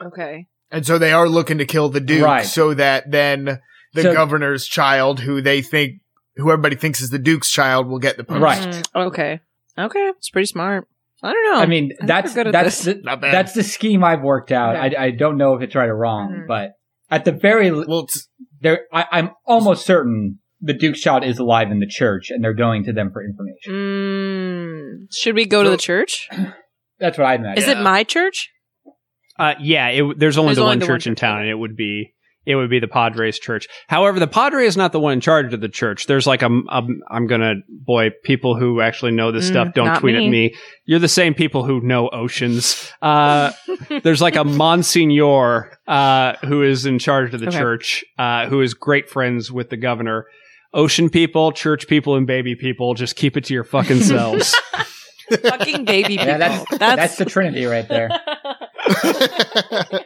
Okay. 0.00 0.46
And 0.70 0.86
so 0.86 0.98
they 0.98 1.12
are 1.12 1.28
looking 1.28 1.58
to 1.58 1.64
kill 1.64 1.88
the 1.88 2.00
duke 2.00 2.24
Right. 2.24 2.46
so 2.46 2.74
that 2.74 3.10
then 3.10 3.58
the 3.94 4.02
So- 4.02 4.12
governor's 4.12 4.66
child, 4.66 5.20
who 5.20 5.40
they 5.42 5.62
think, 5.62 5.94
who 6.36 6.50
everybody 6.52 6.76
thinks 6.76 7.00
is 7.00 7.10
the 7.10 7.18
duke's 7.18 7.50
child, 7.50 7.88
will 7.88 7.98
get 7.98 8.16
the 8.16 8.24
post. 8.24 8.40
Right. 8.40 8.58
Mm, 8.60 9.06
okay. 9.08 9.40
Okay. 9.76 10.08
It's 10.16 10.30
pretty 10.30 10.46
smart. 10.46 10.86
I 11.22 11.32
don't 11.32 11.52
know. 11.54 11.60
I 11.60 11.66
mean, 11.66 11.90
I 11.92 11.96
think 11.96 12.08
that's 12.08 12.30
we're 12.30 12.34
good 12.44 12.46
at 12.46 12.52
that's 12.52 12.84
the, 12.84 13.18
that's 13.20 13.52
the 13.52 13.62
scheme 13.64 14.02
I've 14.04 14.22
worked 14.22 14.52
out. 14.52 14.76
Okay. 14.76 14.96
I, 14.96 15.04
I 15.06 15.10
don't 15.10 15.36
know 15.36 15.54
if 15.54 15.62
it's 15.62 15.74
right 15.74 15.88
or 15.88 15.96
wrong, 15.96 16.30
Mhm. 16.32 16.46
but 16.46 16.72
at 17.10 17.24
the 17.24 17.32
very 17.32 17.70
least, 17.70 17.88
well, 17.88 18.06
there, 18.60 18.82
I, 18.92 19.04
I'm 19.10 19.30
almost 19.44 19.84
certain 19.84 20.38
the 20.60 20.72
Duke's 20.74 21.00
child 21.00 21.24
is 21.24 21.38
alive 21.38 21.70
in 21.70 21.80
the 21.80 21.86
church, 21.86 22.30
and 22.30 22.42
they're 22.44 22.52
going 22.54 22.84
to 22.84 22.92
them 22.92 23.10
for 23.12 23.24
information. 23.24 23.72
Mm, 23.72 25.06
should 25.14 25.34
we 25.34 25.46
go 25.46 25.62
to 25.62 25.70
the 25.70 25.76
church? 25.76 26.28
That's 26.98 27.16
what 27.18 27.26
I 27.26 27.34
imagine. 27.34 27.62
Is 27.62 27.68
it 27.68 27.80
my 27.80 28.04
church? 28.04 28.50
Uh, 29.38 29.54
yeah, 29.60 29.88
it, 29.88 30.18
there's 30.18 30.36
only 30.36 30.48
There's 30.48 30.56
the 30.56 30.62
only 30.62 30.70
one 30.72 30.78
the 30.80 30.84
one 30.84 30.86
church 30.86 31.06
in 31.06 31.14
town, 31.14 31.36
okay. 31.36 31.40
and 31.42 31.50
it 31.50 31.54
would 31.54 31.74
be 31.76 32.12
it 32.46 32.56
would 32.56 32.68
be 32.70 32.78
the 32.80 32.88
Padres 32.88 33.38
church. 33.38 33.68
However, 33.86 34.18
the 34.18 34.26
Padre 34.26 34.64
is 34.66 34.76
not 34.76 34.92
the 34.92 35.00
one 35.00 35.12
in 35.14 35.20
charge 35.20 35.52
of 35.54 35.60
the 35.60 35.68
church. 35.68 36.06
There's 36.06 36.26
like 36.26 36.42
a, 36.42 36.48
a 36.48 36.82
I'm 37.10 37.26
gonna 37.26 37.54
boy 37.68 38.10
people 38.24 38.58
who 38.58 38.80
actually 38.82 39.12
know 39.12 39.30
this 39.32 39.46
Mm, 39.46 39.50
stuff 39.50 39.74
don't 39.74 39.86
not 39.86 40.00
tweet 40.00 40.14
at 40.16 40.20
me. 40.22 40.30
me. 40.30 40.54
You're 40.84 40.98
the 40.98 41.08
same 41.08 41.32
people 41.34 41.64
who 41.64 41.80
know 41.80 42.08
oceans. 42.10 42.90
Uh, 43.00 43.52
there's 44.02 44.20
like 44.20 44.36
a 44.36 44.44
Monsignor 44.44 45.78
uh, 45.86 46.34
who 46.44 46.62
is 46.62 46.84
in 46.86 46.98
charge 46.98 47.32
of 47.32 47.40
the 47.40 47.48
Okay. 47.48 47.58
church, 47.58 48.04
uh, 48.18 48.46
who 48.46 48.60
is 48.60 48.74
great 48.74 49.08
friends 49.08 49.50
with 49.50 49.70
the 49.70 49.76
governor. 49.76 50.26
Ocean 50.72 51.10
people, 51.10 51.52
church 51.52 51.86
people, 51.88 52.14
and 52.16 52.26
baby 52.26 52.54
people, 52.54 52.94
just 52.94 53.16
keep 53.16 53.36
it 53.36 53.44
to 53.44 53.54
your 53.54 53.64
fucking 53.64 54.00
selves. 54.02 54.54
Fucking 55.42 55.84
baby 55.84 56.16
people. 56.16 56.26
Yeah, 56.26 56.38
that's, 56.38 56.78
that's 56.78 57.16
the 57.16 57.24
Trinity 57.24 57.64
right 57.64 57.88
there. 57.88 58.08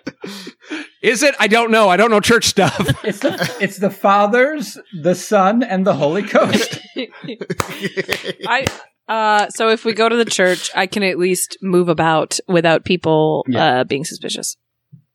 is 1.02 1.23
it? 1.23 1.35
I 1.38 1.47
don't 1.49 1.71
know. 1.71 1.88
I 1.88 1.97
don't 1.97 2.11
know 2.11 2.21
church 2.21 2.44
stuff. 2.47 2.78
It's 3.04 3.21
the, 3.21 3.56
it's 3.61 3.78
the 3.78 3.90
fathers, 3.90 4.78
the 4.92 5.14
Son, 5.14 5.62
and 5.62 5.87
the 5.87 5.94
Holy 5.94 6.23
Ghost. 6.23 6.78
I 8.47 8.66
uh 9.09 9.49
so 9.50 9.68
if 9.68 9.85
we 9.85 9.92
go 9.92 10.09
to 10.09 10.16
the 10.16 10.25
church, 10.25 10.71
I 10.75 10.87
can 10.87 11.02
at 11.02 11.18
least 11.18 11.59
move 11.62 11.88
about 11.88 12.38
without 12.49 12.85
people 12.85 13.44
Yeah. 13.49 13.80
uh 13.80 13.85
being 13.85 14.04
suspicious. 14.04 14.56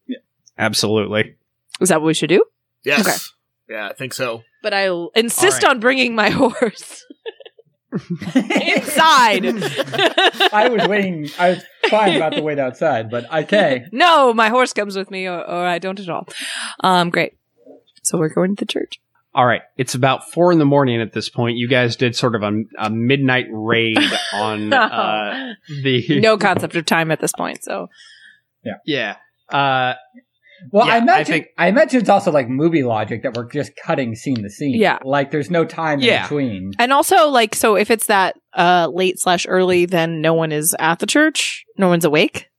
Yeah. 0.08 0.18
Absolutely. 0.58 1.36
Is 1.82 1.90
that 1.90 2.02
what 2.02 2.08
we 2.08 2.14
should 2.14 2.30
do? 2.30 2.44
yes. 2.84 3.02
Okay. 3.08 3.18
Yeah, 3.76 3.88
I 3.90 3.94
think 3.94 4.14
so. 4.14 4.44
But 4.62 4.74
I'll 4.74 5.12
insist 5.16 5.64
All 5.64 5.70
right. 5.70 5.76
on 5.76 5.80
bringing 5.80 6.16
my 6.16 6.30
horse 6.42 7.06
inside. 8.36 9.46
I 10.54 10.70
was 10.70 10.88
waiting. 10.88 11.30
I 11.40 11.50
was 11.50 11.64
fine 11.90 12.16
about 12.16 12.34
to 12.34 12.42
wait 12.42 12.60
outside, 12.60 13.10
but 13.10 13.32
okay. 13.34 13.86
no, 13.92 14.34
my 14.34 14.50
horse 14.50 14.74
comes 14.74 14.96
with 14.96 15.10
me, 15.10 15.28
or, 15.28 15.40
or 15.40 15.66
I 15.66 15.80
don't 15.80 16.00
at 16.00 16.10
all. 16.10 16.28
Um, 16.82 17.10
great. 17.10 17.34
So 18.04 18.18
we're 18.18 18.30
going 18.30 18.56
to 18.56 18.66
the 18.66 18.72
church. 18.72 19.00
All 19.34 19.46
right. 19.46 19.62
It's 19.78 19.94
about 19.96 20.32
four 20.32 20.52
in 20.52 20.58
the 20.60 20.66
morning 20.66 21.02
at 21.02 21.14
this 21.14 21.30
point. 21.30 21.58
You 21.58 21.68
guys 21.68 21.96
did 21.96 22.16
sort 22.16 22.36
of 22.36 22.42
a, 22.44 22.64
a 22.80 22.90
midnight 22.90 23.46
raid 23.52 23.98
on 24.34 24.74
uh, 24.74 25.54
the. 25.84 26.20
No 26.20 26.38
concept 26.38 26.76
of 26.76 26.86
time 26.86 27.12
at 27.12 27.22
this 27.22 27.32
point. 27.32 27.64
So 27.64 27.90
Yeah. 28.86 29.16
Uh, 29.50 29.94
Well, 30.72 30.86
Yeah, 30.88 30.94
I 30.94 30.96
I 30.96 31.00
imagine. 31.00 31.34
I, 31.34 31.38
think- 31.40 31.48
imagine 31.70 32.00
it's 32.02 32.10
also 32.10 32.32
like 32.32 32.48
movie 32.50 32.84
logic 32.84 33.24
that 33.24 33.36
we're 33.36 33.50
just 33.50 33.72
cutting 33.86 34.16
scene 34.16 34.42
to 34.44 34.50
scene. 34.50 34.76
Yeah. 34.76 35.00
like 35.04 35.32
there's 35.32 35.50
no 35.52 35.66
time 35.66 36.00
Yeah. 36.00 36.18
in 36.18 36.22
between. 36.24 36.72
and 36.80 36.92
also 36.94 37.28
like 37.30 37.56
so 37.56 37.76
if 37.76 37.90
it's 37.92 38.08
that 38.08 38.38
uh 38.56 38.90
late 38.94 39.20
slash 39.20 39.46
early, 39.48 39.86
then 39.86 40.22
no 40.22 40.34
one 40.34 40.52
is 40.52 40.76
at 40.80 41.00
the 41.00 41.06
church. 41.06 41.66
No 41.78 41.88
one's 41.88 42.06
awake. 42.06 42.50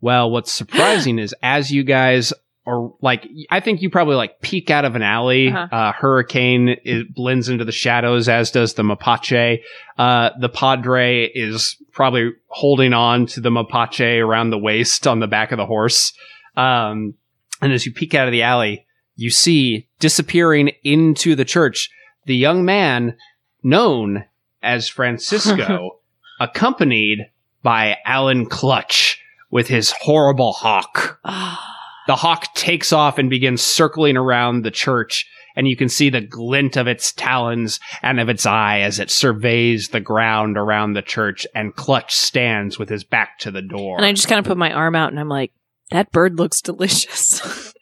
well, 0.00 0.30
what's 0.30 0.52
surprising 0.52 1.18
is 1.18 1.34
as 1.42 1.70
you 1.70 1.82
guys 1.84 2.32
are 2.68 2.90
like, 3.00 3.28
I 3.50 3.60
think 3.60 3.80
you 3.80 3.90
probably 3.90 4.16
like 4.16 4.40
peek 4.40 4.70
out 4.70 4.84
of 4.84 4.96
an 4.96 5.02
alley. 5.02 5.48
uh 5.50 5.68
Uh-huh. 5.70 5.92
Hurricane 5.92 6.76
it 6.84 7.14
blends 7.14 7.48
into 7.48 7.64
the 7.64 7.70
shadows, 7.72 8.28
as 8.28 8.50
does 8.50 8.74
the 8.74 8.82
Mapache. 8.82 9.60
Uh, 9.96 10.30
the 10.40 10.48
Padre 10.48 11.26
is 11.32 11.76
probably 11.92 12.30
holding 12.48 12.92
on 12.92 13.26
to 13.26 13.40
the 13.40 13.50
Mapache 13.50 14.20
around 14.20 14.50
the 14.50 14.58
waist 14.58 15.06
on 15.06 15.20
the 15.20 15.28
back 15.28 15.52
of 15.52 15.58
the 15.58 15.66
horse. 15.66 16.12
Um, 16.56 17.14
and 17.60 17.72
as 17.72 17.86
you 17.86 17.92
peek 17.92 18.14
out 18.14 18.28
of 18.28 18.32
the 18.32 18.42
alley, 18.42 18.86
you 19.14 19.30
see 19.30 19.88
disappearing 19.98 20.72
into 20.84 21.34
the 21.34 21.44
church 21.44 21.90
the 22.26 22.36
young 22.36 22.64
man 22.64 23.16
known 23.62 24.24
as 24.62 24.88
Francisco, 24.88 26.00
accompanied 26.40 27.30
by 27.62 27.96
Alan 28.04 28.46
Clutch 28.46 29.20
with 29.50 29.68
his 29.68 29.92
horrible 29.92 30.52
hawk. 30.52 31.20
The 32.06 32.14
hawk 32.14 32.54
takes 32.54 32.92
off 32.92 33.18
and 33.18 33.28
begins 33.28 33.62
circling 33.62 34.16
around 34.16 34.62
the 34.62 34.70
church, 34.70 35.28
and 35.56 35.66
you 35.66 35.74
can 35.74 35.88
see 35.88 36.08
the 36.08 36.20
glint 36.20 36.76
of 36.76 36.86
its 36.86 37.10
talons 37.12 37.80
and 38.00 38.20
of 38.20 38.28
its 38.28 38.46
eye 38.46 38.78
as 38.78 39.00
it 39.00 39.10
surveys 39.10 39.88
the 39.88 39.98
ground 39.98 40.56
around 40.56 40.92
the 40.92 41.02
church, 41.02 41.48
and 41.52 41.74
Clutch 41.74 42.14
stands 42.14 42.78
with 42.78 42.88
his 42.88 43.02
back 43.02 43.40
to 43.40 43.50
the 43.50 43.60
door. 43.60 43.96
and 43.96 44.06
I 44.06 44.12
just 44.12 44.28
kind 44.28 44.38
of 44.38 44.44
put 44.44 44.56
my 44.56 44.72
arm 44.72 44.94
out 44.94 45.10
and 45.10 45.18
I'm 45.18 45.28
like, 45.28 45.50
that 45.90 46.10
bird 46.12 46.38
looks 46.38 46.60
delicious. 46.60 47.72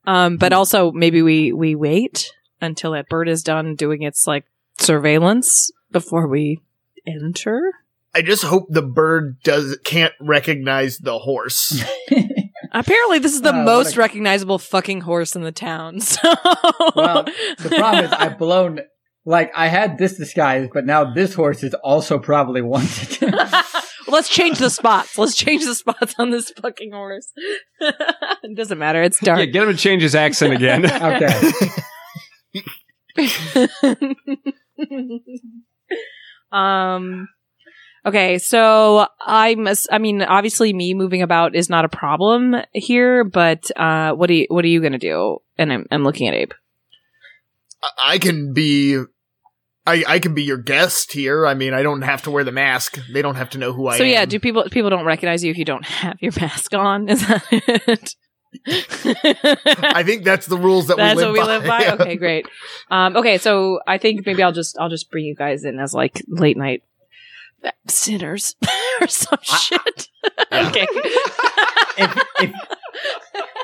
um, 0.05 0.37
but 0.37 0.53
also 0.53 0.91
maybe 0.91 1.21
we 1.21 1.51
we 1.51 1.75
wait 1.75 2.31
until 2.61 2.91
that 2.91 3.09
bird 3.09 3.29
is 3.29 3.43
done 3.43 3.75
doing 3.75 4.01
its 4.03 4.25
like 4.27 4.45
surveillance 4.77 5.71
before 5.91 6.27
we 6.27 6.61
enter. 7.07 7.59
I 8.13 8.21
just 8.21 8.43
hope 8.43 8.65
the 8.69 8.81
bird 8.81 9.37
does 9.43 9.77
can't 9.83 10.13
recognize 10.19 10.97
the 10.97 11.19
horse. 11.19 11.83
Apparently, 12.71 13.19
this 13.19 13.33
is 13.33 13.41
the 13.41 13.53
Uh, 13.55 13.63
most 13.63 13.95
a- 13.95 13.99
recognizable 13.99 14.59
fucking 14.59 15.01
horse 15.01 15.35
in 15.35 15.43
the 15.43 15.51
town. 15.51 15.99
So, 16.09 16.21
well, 16.95 17.23
the 17.59 17.69
problem 17.69 18.05
is 18.05 18.11
I've 18.11 18.37
blown. 18.37 18.81
Like 19.25 19.51
I 19.55 19.67
had 19.67 19.97
this 19.97 20.17
disguise, 20.17 20.69
but 20.73 20.85
now 20.85 21.13
this 21.13 21.33
horse 21.33 21.63
is 21.63 21.73
also 21.75 22.19
probably 22.19 22.61
wanted. 22.61 23.33
let's 24.07 24.29
change 24.29 24.59
the 24.59 24.69
spots. 24.69 25.17
Let's 25.17 25.35
change 25.35 25.65
the 25.65 25.75
spots 25.75 26.15
on 26.17 26.31
this 26.31 26.51
fucking 26.51 26.91
horse. 26.91 27.31
it 27.79 28.55
doesn't 28.55 28.77
matter. 28.77 29.01
It's 29.01 29.21
yeah, 29.21 29.35
dark. 29.35 29.51
get 29.51 29.63
him 29.63 29.71
to 29.71 29.77
change 29.77 30.01
his 30.01 30.15
accent 30.15 30.53
again. 30.53 30.85
okay. 30.91 31.51
um. 36.51 37.27
Okay, 38.05 38.37
so 38.37 39.07
I'm. 39.19 39.67
I 39.91 39.97
mean, 39.97 40.21
obviously, 40.21 40.73
me 40.73 40.93
moving 40.93 41.21
about 41.21 41.55
is 41.55 41.69
not 41.69 41.85
a 41.85 41.89
problem 41.89 42.55
here. 42.73 43.23
But 43.23 43.69
uh, 43.77 44.13
what 44.13 44.27
do 44.27 44.33
you 44.35 44.45
what 44.49 44.63
are 44.63 44.69
you 44.69 44.81
gonna 44.81 44.97
do? 44.97 45.39
And 45.57 45.71
I'm 45.71 45.85
I'm 45.91 46.03
looking 46.03 46.27
at 46.27 46.33
Abe. 46.33 46.51
I- 47.83 48.13
I 48.13 48.17
can 48.17 48.53
be. 48.53 49.01
I, 49.87 50.03
I 50.07 50.19
can 50.19 50.35
be 50.35 50.43
your 50.43 50.57
guest 50.57 51.13
here. 51.13 51.47
I 51.47 51.55
mean, 51.55 51.73
I 51.73 51.81
don't 51.81 52.03
have 52.03 52.21
to 52.23 52.31
wear 52.31 52.43
the 52.43 52.51
mask. 52.51 52.99
They 53.11 53.23
don't 53.23 53.35
have 53.35 53.49
to 53.51 53.57
know 53.57 53.73
who 53.73 53.87
I 53.87 53.97
so 53.97 54.03
am. 54.03 54.09
So 54.09 54.11
yeah, 54.11 54.25
do 54.25 54.39
people 54.39 54.63
people 54.69 54.89
don't 54.91 55.05
recognize 55.05 55.43
you 55.43 55.49
if 55.49 55.57
you 55.57 55.65
don't 55.65 55.85
have 55.85 56.17
your 56.21 56.31
mask 56.39 56.75
on? 56.75 57.09
Is 57.09 57.25
that 57.27 57.43
it? 57.51 58.15
I 58.67 60.03
think 60.03 60.23
that's 60.25 60.47
the 60.47 60.57
rules 60.57 60.87
that 60.87 60.97
That's 60.97 61.17
we 61.17 61.23
live 61.25 61.35
what 61.35 61.61
we 61.61 61.67
by. 61.67 61.79
live 61.79 61.97
by. 61.97 62.03
Okay, 62.03 62.15
great. 62.17 62.47
Um, 62.89 63.15
okay, 63.15 63.37
so 63.37 63.79
I 63.87 63.97
think 63.97 64.25
maybe 64.25 64.43
I'll 64.43 64.51
just 64.51 64.77
I'll 64.79 64.89
just 64.89 65.09
bring 65.11 65.25
you 65.25 65.35
guys 65.35 65.63
in 65.65 65.79
as 65.79 65.93
like 65.93 66.21
late 66.27 66.57
night 66.57 66.83
sinners 67.87 68.55
or 69.01 69.07
some 69.07 69.39
shit. 69.41 70.07
okay. 70.51 70.87
if, 71.97 72.23
if 72.39 72.53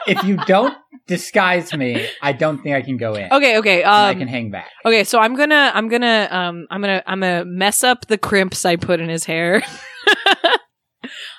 if 0.07 0.23
you 0.23 0.37
don't 0.45 0.75
disguise 1.07 1.73
me, 1.73 2.07
I 2.21 2.31
don't 2.33 2.61
think 2.61 2.75
I 2.75 2.81
can 2.81 2.97
go 2.97 3.13
in. 3.15 3.31
Okay, 3.31 3.57
okay. 3.59 3.81
And 3.83 3.91
I 3.91 4.11
Um, 4.11 4.19
can 4.19 4.27
hang 4.27 4.51
back. 4.51 4.69
okay, 4.85 5.03
so 5.03 5.19
I'm 5.19 5.35
gonna 5.35 5.71
I'm 5.73 5.87
gonna 5.87 6.27
um 6.31 6.67
I'm 6.71 6.81
gonna 6.81 7.03
I'm 7.05 7.19
gonna 7.19 7.45
mess 7.45 7.83
up 7.83 8.07
the 8.07 8.17
crimps 8.17 8.65
I 8.65 8.75
put 8.75 8.99
in 8.99 9.09
his 9.09 9.23
hair. 9.25 9.63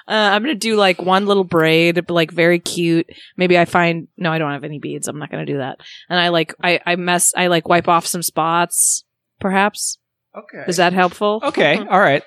Uh, 0.08 0.30
I'm 0.32 0.42
gonna 0.42 0.54
do 0.54 0.76
like 0.76 1.02
one 1.02 1.26
little 1.26 1.42
braid, 1.42 1.96
but, 1.96 2.10
like 2.10 2.30
very 2.30 2.60
cute. 2.60 3.08
Maybe 3.36 3.58
I 3.58 3.64
find 3.64 4.06
no, 4.16 4.30
I 4.30 4.38
don't 4.38 4.52
have 4.52 4.62
any 4.62 4.78
beads. 4.78 5.08
I'm 5.08 5.18
not 5.18 5.32
gonna 5.32 5.44
do 5.44 5.58
that. 5.58 5.78
And 6.08 6.20
I 6.20 6.28
like 6.28 6.54
I 6.62 6.78
I 6.86 6.94
mess 6.94 7.32
I 7.36 7.48
like 7.48 7.66
wipe 7.68 7.88
off 7.88 8.06
some 8.06 8.22
spots. 8.22 9.02
Perhaps 9.40 9.98
okay. 10.38 10.62
is 10.68 10.76
that 10.76 10.92
helpful? 10.92 11.40
Okay, 11.42 11.76
all 11.90 11.98
right. 11.98 12.22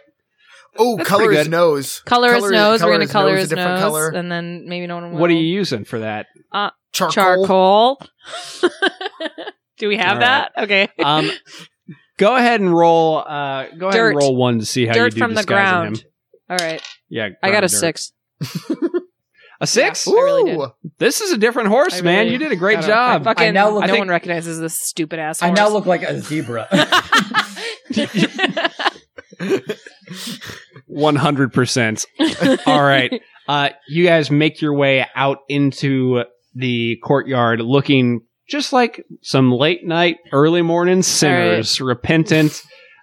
Oh, 0.80 0.96
That's 0.98 1.10
color 1.10 1.26
pretty 1.26 1.40
his 1.40 1.50
nose. 1.50 2.00
Color 2.06 2.34
his 2.36 2.50
nose. 2.52 2.82
We're 2.82 2.92
gonna 2.92 3.02
his 3.02 3.12
color 3.12 3.32
nose 3.36 3.42
his 3.50 3.52
nose, 3.52 3.80
color. 3.82 4.10
and 4.10 4.32
then 4.32 4.64
maybe 4.68 4.88
no 4.88 4.96
one 4.96 5.12
will. 5.12 5.20
What 5.20 5.30
are 5.30 5.34
you 5.34 5.42
using 5.42 5.84
for 5.84 6.00
that? 6.00 6.28
Charcoal. 6.94 7.12
Charcoal. 7.12 8.02
Do 9.78 9.88
we 9.88 9.98
have 9.98 10.16
All 10.16 10.20
that? 10.22 10.52
Okay. 10.58 10.90
Um, 11.04 11.30
go 12.18 12.36
ahead 12.36 12.60
and 12.62 12.74
roll. 12.74 13.20
Uh, 13.20 13.68
go 13.78 13.88
ahead 13.90 13.94
Dirt. 14.00 14.10
and 14.12 14.18
roll 14.18 14.36
one 14.36 14.60
to 14.60 14.66
see 14.66 14.86
how 14.86 14.96
you 14.96 15.10
do 15.10 15.18
from 15.20 15.34
the 15.34 15.42
disguising 15.42 15.46
ground. 15.46 15.98
him. 16.00 16.06
All 16.50 16.58
right. 16.58 16.82
Yeah, 17.10 17.30
I 17.44 17.52
got 17.52 17.64
a 17.64 17.68
dirt. 17.68 17.78
six. 17.78 18.12
A 19.62 19.68
six? 19.68 20.08
I 20.08 20.12
really 20.12 20.52
did. 20.52 20.60
Ooh. 20.60 20.68
This 21.00 21.20
is 21.22 21.32
a 21.34 21.38
different 21.38 21.68
horse, 21.70 22.00
I 22.00 22.02
man. 22.02 22.20
really- 22.20 22.32
You 22.34 22.38
did 22.40 22.52
a 22.54 22.56
great 22.56 22.78
I 22.78 22.82
don't- 22.82 22.90
job. 22.90 23.24
Fucking, 23.26 23.48
I 23.48 23.52
now 23.52 23.70
look- 23.70 23.82
no 23.82 23.86
I 23.86 23.88
think- 23.88 24.00
one 24.00 24.08
recognizes 24.10 24.58
this 24.60 24.74
stupid 24.82 25.20
ass. 25.20 25.42
I 25.44 25.52
now 25.52 25.68
look 25.70 25.86
like 25.86 26.02
a 26.04 26.20
zebra. 26.22 26.68
One 30.86 31.16
hundred 31.16 31.54
percent. 31.54 32.06
All 32.66 32.84
right. 32.84 33.22
Uh, 33.48 33.70
you 33.88 34.06
guys 34.06 34.30
make 34.30 34.62
your 34.62 34.74
way 34.74 35.06
out 35.16 35.40
into 35.48 36.24
the 36.56 36.98
courtyard, 37.04 37.62
looking 37.62 38.22
just 38.48 38.74
like 38.74 39.06
some 39.22 39.52
late 39.52 39.86
night, 39.86 40.18
early 40.32 40.62
morning 40.62 41.02
sinners, 41.04 41.80
repentant. 41.80 42.62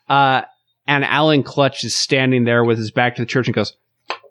Uh, 0.09 0.42
and 0.87 1.05
Alan 1.05 1.42
Clutch 1.42 1.85
is 1.85 1.96
standing 1.96 2.44
there 2.44 2.64
with 2.64 2.79
his 2.79 2.90
back 2.90 3.16
to 3.16 3.22
the 3.22 3.27
church 3.27 3.49
and 3.49 3.55
goes, 3.55 3.77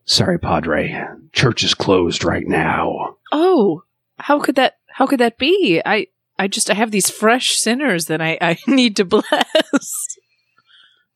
"Sorry, 0.06 0.38
Padre. 0.40 1.02
Church 1.34 1.64
is 1.64 1.74
closed 1.74 2.24
right 2.24 2.48
now." 2.48 3.16
oh, 3.32 3.84
how 4.20 4.40
could 4.40 4.56
that? 4.56 4.76
How 4.88 5.06
could 5.08 5.20
that 5.20 5.38
be? 5.38 5.82
I 5.86 6.08
I 6.40 6.48
just 6.48 6.70
I 6.70 6.74
have 6.74 6.92
these 6.92 7.10
fresh 7.10 7.58
sinners 7.58 8.06
that 8.06 8.22
I 8.22 8.38
I 8.42 8.58
need 8.68 8.96
to 8.98 9.06
bless. 9.06 10.18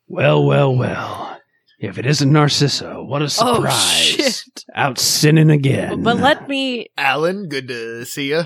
Well, 0.10 0.44
well, 0.44 0.76
well. 0.76 1.40
If 1.80 1.98
it 1.98 2.06
isn't 2.06 2.32
Narcissa, 2.32 3.02
what 3.02 3.22
a 3.22 3.26
Oh 3.26 3.28
surprise! 3.28 3.76
shit! 3.78 4.66
Out 4.76 4.98
sinning 5.00 5.50
again. 5.50 6.04
But 6.04 6.18
let 6.18 6.50
me. 6.50 6.88
Alan, 6.98 7.48
good 7.48 7.70
to 7.70 8.04
see 8.06 8.30
you. 8.32 8.44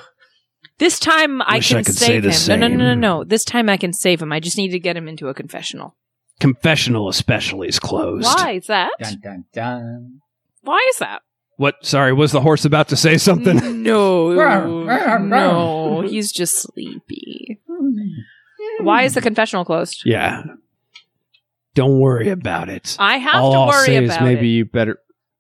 This 0.78 1.00
time 1.00 1.42
I 1.42 1.56
Wish 1.56 1.70
can 1.70 1.78
I 1.78 1.84
could 1.84 1.96
say 1.96 2.06
save 2.06 2.24
the 2.24 2.32
him. 2.54 2.60
No, 2.60 2.68
no, 2.68 2.76
no, 2.76 2.84
no, 2.86 2.92
same. 2.92 3.00
no. 3.00 3.24
This 3.24 3.44
time 3.44 3.70
I 3.70 3.78
can 3.78 3.92
save 3.94 4.22
him. 4.22 4.32
I 4.32 4.40
just 4.40 4.58
need 4.58 4.70
to 4.70 4.80
get 4.80 4.96
him 4.98 5.08
into 5.08 5.30
a 5.30 5.34
confessional. 5.34 5.96
confessional 6.40 7.10
especially 7.10 7.70
is 7.70 7.80
closed. 7.80 8.26
Why 8.26 8.52
is 8.54 8.68
that? 8.68 8.92
dun 9.00 9.20
dun 9.24 9.46
dun. 9.54 10.22
Why 10.62 10.86
is 10.92 10.98
that? 11.00 11.22
What? 11.58 11.76
Sorry, 11.86 12.14
was 12.14 12.32
the 12.34 12.42
horse 12.42 12.66
about 12.66 12.90
to 12.90 12.96
say 12.96 13.18
something? 13.18 13.60
No, 13.84 14.28
Rawr, 14.30 14.86
rawr, 14.88 15.28
no, 15.28 16.02
he's 16.02 16.32
just 16.32 16.56
sleepy. 16.62 17.60
Why 18.80 19.04
is 19.04 19.14
the 19.14 19.22
confessional 19.22 19.66
closed? 19.66 20.04
yeah. 20.06 20.44
Don't 21.76 22.00
worry 22.00 22.30
about 22.30 22.70
it. 22.70 22.96
I 23.00 23.18
have 23.18 23.36
All 23.42 23.52
to 23.52 23.58
I'll 23.58 23.68
worry 23.68 23.86
say 23.86 24.06
about 24.06 24.18
is 24.18 24.24
maybe 24.24 24.48
it. 24.54 24.58
you 24.58 24.66
better, 24.66 25.00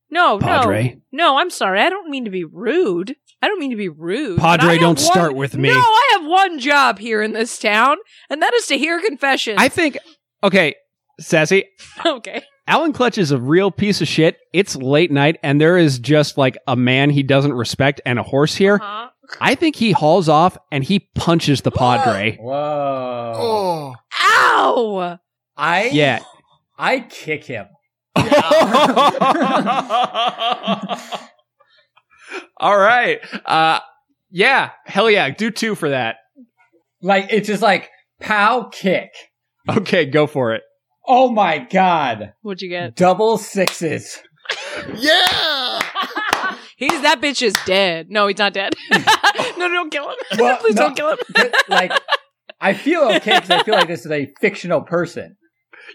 No, 0.10 0.40
Padre. 0.40 1.00
no, 1.12 1.26
no. 1.34 1.38
I'm 1.38 1.50
sorry. 1.50 1.80
I 1.82 1.90
don't 1.90 2.10
mean 2.10 2.26
to 2.26 2.32
be 2.32 2.44
rude. 2.44 3.16
I 3.42 3.48
don't 3.48 3.60
mean 3.60 3.72
to 3.72 3.76
be 3.78 3.90
rude. 3.90 4.40
Padre, 4.40 4.78
don't 4.78 4.98
one- 4.98 4.98
start 4.98 5.36
with 5.36 5.56
me. 5.56 5.70
No, 5.70 5.76
I 5.80 6.10
have 6.14 6.26
one 6.26 6.60
job 6.60 6.98
here 7.00 7.22
in 7.22 7.34
this 7.34 7.60
town, 7.60 7.98
and 8.30 8.42
that 8.42 8.54
is 8.54 8.68
to 8.68 8.78
hear 8.78 9.00
confessions. 9.02 9.58
I 9.60 9.68
think. 9.70 9.98
Okay, 10.44 10.76
Sassy. 11.20 11.66
okay. 12.06 12.42
Alan 12.66 12.94
Clutch 12.94 13.18
is 13.18 13.32
a 13.32 13.38
real 13.38 13.70
piece 13.72 14.00
of 14.02 14.08
shit. 14.08 14.38
It's 14.54 14.76
late 14.78 15.12
night, 15.12 15.38
and 15.44 15.60
there 15.60 15.78
is 15.78 16.00
just 16.00 16.38
like 16.38 16.58
a 16.68 16.76
man 16.78 17.10
he 17.10 17.22
doesn't 17.22 17.54
respect 17.54 18.00
and 18.06 18.18
a 18.18 18.24
horse 18.24 18.56
here. 18.56 18.76
Uh-huh. 18.76 19.10
I 19.42 19.56
think 19.56 19.76
he 19.76 19.92
hauls 19.92 20.30
off 20.30 20.58
and 20.72 20.84
he 20.84 21.00
punches 21.16 21.62
the 21.62 21.72
Padre. 21.72 22.38
Whoa. 22.38 23.34
Oh. 23.36 23.96
Ow! 24.22 25.20
I 25.56 25.86
yeah. 25.86 26.20
I 26.78 27.02
kick 27.02 27.46
him. 27.46 27.68
All 32.58 32.78
right. 32.78 33.20
Uh, 33.46 33.80
yeah. 34.30 34.72
Hell 34.86 35.10
yeah. 35.10 35.30
Do 35.30 35.52
two 35.52 35.76
for 35.76 35.90
that. 35.90 36.18
Like 37.02 37.28
it's 37.32 37.48
just 37.48 37.62
like 37.62 37.90
pow 38.20 38.70
kick. 38.72 39.12
Okay, 39.70 40.06
go 40.06 40.28
for 40.28 40.54
it. 40.54 40.64
Oh 41.08 41.32
my 41.32 41.58
god. 41.60 42.34
What'd 42.42 42.62
you 42.62 42.70
get? 42.70 42.96
Double 42.96 43.38
sixes. 43.38 44.20
Yeah. 44.96 45.82
He's 46.78 47.02
that 47.02 47.22
bitch 47.22 47.42
is 47.42 47.54
dead. 47.66 48.10
No, 48.10 48.28
he's 48.28 48.38
not 48.38 48.54
dead. 48.54 48.74
no, 48.92 49.70
don't 49.70 49.90
kill 49.92 50.10
him. 50.10 50.16
Well, 50.38 50.58
Please 50.58 50.76
no. 50.76 50.82
don't 50.82 50.96
kill 50.96 51.12
him. 51.12 51.52
like 51.70 51.92
I 52.60 52.74
feel 52.74 53.04
okay 53.04 53.40
because 53.40 53.52
I 53.52 53.64
feel 53.64 53.76
like 53.76 53.88
this 53.88 54.06
is 54.06 54.12
a 54.12 54.34
fictional 54.42 54.82
person. 54.82 55.38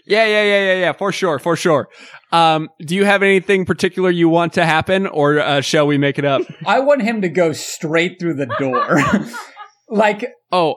Yeah, 0.05 0.25
yeah, 0.25 0.43
yeah, 0.43 0.59
yeah, 0.73 0.79
yeah. 0.79 0.91
For 0.93 1.11
sure, 1.11 1.39
for 1.39 1.55
sure. 1.55 1.87
Um, 2.31 2.69
do 2.79 2.95
you 2.95 3.05
have 3.05 3.21
anything 3.23 3.65
particular 3.65 4.09
you 4.09 4.29
want 4.29 4.53
to 4.53 4.65
happen, 4.65 5.07
or 5.07 5.39
uh, 5.39 5.61
shall 5.61 5.87
we 5.87 5.97
make 5.97 6.17
it 6.19 6.25
up? 6.25 6.41
I 6.65 6.79
want 6.79 7.01
him 7.01 7.21
to 7.21 7.29
go 7.29 7.53
straight 7.53 8.19
through 8.19 8.35
the 8.35 8.45
door. 8.59 8.99
like 9.89 10.25
Oh, 10.51 10.75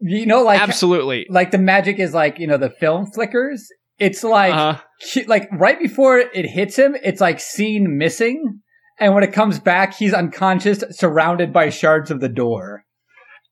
you 0.00 0.26
know, 0.26 0.42
like 0.42 0.60
absolutely. 0.60 1.26
like 1.30 1.50
the 1.50 1.58
magic 1.58 1.98
is 1.98 2.12
like 2.14 2.38
you 2.38 2.46
know 2.46 2.56
the 2.56 2.70
film 2.70 3.06
flickers. 3.06 3.66
it's 3.98 4.24
like 4.24 4.54
Uh, 4.54 4.78
ki- 5.12 5.24
like 5.26 5.48
right 5.52 5.78
before 5.78 6.18
it 6.18 6.46
hits 6.46 6.76
him, 6.76 6.96
it's 7.02 7.20
like 7.20 7.38
scene 7.40 7.96
missing, 7.98 8.60
and 8.98 9.14
when 9.14 9.22
it 9.22 9.32
comes 9.32 9.58
back, 9.60 9.94
he's 9.94 10.12
unconscious, 10.14 10.82
surrounded 10.90 11.52
by 11.52 11.68
shards 11.70 12.10
of 12.10 12.20
the 12.20 12.28
door. 12.28 12.84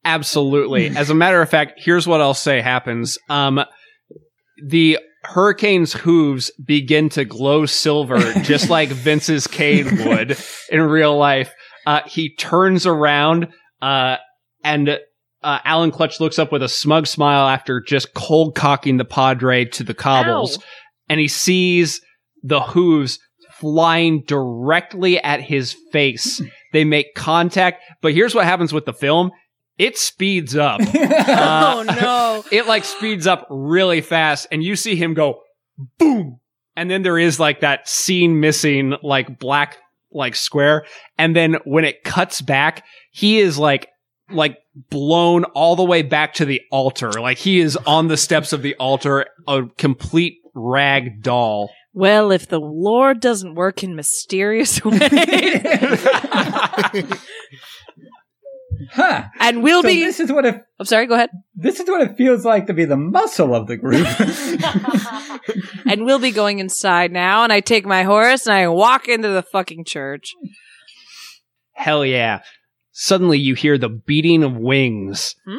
absolutely. 0.04 0.88
As 0.96 1.10
a 1.10 1.14
matter 1.14 1.40
of 1.42 1.48
fact, 1.50 1.74
here's 1.84 2.06
what 2.06 2.20
I'll 2.20 2.34
say 2.34 2.60
happens. 2.60 3.18
Um, 3.28 3.60
the 4.62 4.98
hurricane's 5.22 5.92
hooves 5.92 6.50
begin 6.64 7.08
to 7.10 7.24
glow 7.24 7.66
silver, 7.66 8.18
just 8.42 8.70
like 8.70 8.88
Vince's 8.88 9.46
cane 9.46 10.04
would 10.06 10.36
in 10.70 10.80
real 10.80 11.16
life. 11.16 11.52
Uh, 11.86 12.00
he 12.06 12.34
turns 12.34 12.86
around, 12.86 13.48
uh, 13.82 14.16
and 14.64 14.88
uh, 15.42 15.58
Alan 15.64 15.90
Clutch 15.90 16.20
looks 16.20 16.38
up 16.38 16.52
with 16.52 16.62
a 16.62 16.68
smug 16.68 17.06
smile 17.06 17.48
after 17.48 17.80
just 17.80 18.14
cold 18.14 18.54
cocking 18.54 18.96
the 18.96 19.04
Padre 19.04 19.64
to 19.66 19.84
the 19.84 19.94
cobbles, 19.94 20.58
Ow. 20.58 20.62
and 21.08 21.20
he 21.20 21.28
sees 21.28 22.00
the 22.42 22.60
hooves 22.60 23.18
flying 23.52 24.22
directly 24.26 25.18
at 25.20 25.40
his 25.40 25.76
face. 25.92 26.42
they 26.72 26.84
make 26.84 27.14
contact, 27.14 27.82
but 28.00 28.14
here's 28.14 28.34
what 28.34 28.44
happens 28.44 28.72
with 28.72 28.84
the 28.84 28.92
film. 28.92 29.30
It 29.80 29.96
speeds 29.96 30.54
up. 30.56 30.80
Uh, 31.30 31.74
oh 31.76 31.82
no. 31.82 32.44
it 32.52 32.66
like 32.66 32.84
speeds 32.84 33.26
up 33.26 33.46
really 33.48 34.00
fast 34.00 34.46
and 34.52 34.62
you 34.62 34.76
see 34.76 34.96
him 34.96 35.14
go 35.14 35.40
boom 35.98 36.40
and 36.76 36.90
then 36.90 37.02
there 37.02 37.18
is 37.18 37.38
like 37.40 37.60
that 37.60 37.88
scene 37.88 38.40
missing 38.40 38.94
like 39.02 39.38
black 39.38 39.78
like 40.12 40.34
square 40.34 40.84
and 41.18 41.34
then 41.36 41.54
when 41.64 41.84
it 41.84 42.02
cuts 42.04 42.40
back 42.40 42.84
he 43.12 43.38
is 43.38 43.58
like 43.58 43.88
like 44.30 44.58
blown 44.90 45.44
all 45.44 45.76
the 45.76 45.84
way 45.84 46.02
back 46.02 46.34
to 46.34 46.44
the 46.44 46.60
altar 46.70 47.12
like 47.12 47.38
he 47.38 47.60
is 47.60 47.76
on 47.86 48.08
the 48.08 48.16
steps 48.16 48.52
of 48.52 48.62
the 48.62 48.74
altar 48.76 49.26
a 49.46 49.62
complete 49.78 50.38
rag 50.54 51.22
doll 51.22 51.70
Well, 51.92 52.30
if 52.32 52.48
the 52.48 52.60
Lord 52.60 53.20
doesn't 53.20 53.54
work 53.56 53.82
in 53.82 53.96
mysterious 53.96 54.84
ways, 54.84 55.00
huh. 58.92 59.24
and 59.38 59.62
we'll 59.62 59.82
So 59.82 59.88
be. 59.88 60.00
this 60.04 60.20
is 60.20 60.30
what 60.32 60.44
it 60.46 60.62
I'm 60.78 60.86
sorry. 60.86 61.06
Go 61.06 61.14
ahead. 61.14 61.30
this 61.54 61.78
is 61.80 61.88
what 61.88 62.00
it 62.02 62.16
feels 62.16 62.44
like 62.44 62.66
to 62.68 62.72
be 62.74 62.84
the 62.84 62.96
muscle 62.96 63.54
of 63.54 63.66
the 63.66 63.76
group. 63.76 64.06
and 65.86 66.04
we'll 66.04 66.18
be 66.18 66.30
going 66.30 66.58
inside 66.58 67.12
now. 67.12 67.44
And 67.44 67.52
I 67.52 67.60
take 67.60 67.84
my 67.86 68.02
horse 68.02 68.46
and 68.46 68.54
I 68.54 68.68
walk 68.68 69.08
into 69.08 69.28
the 69.28 69.42
fucking 69.42 69.84
church. 69.84 70.34
Hell 71.72 72.04
yeah. 72.04 72.40
Suddenly 72.92 73.38
you 73.38 73.54
hear 73.54 73.78
the 73.78 73.88
beating 73.88 74.42
of 74.42 74.56
wings. 74.56 75.34
Hmm? 75.46 75.56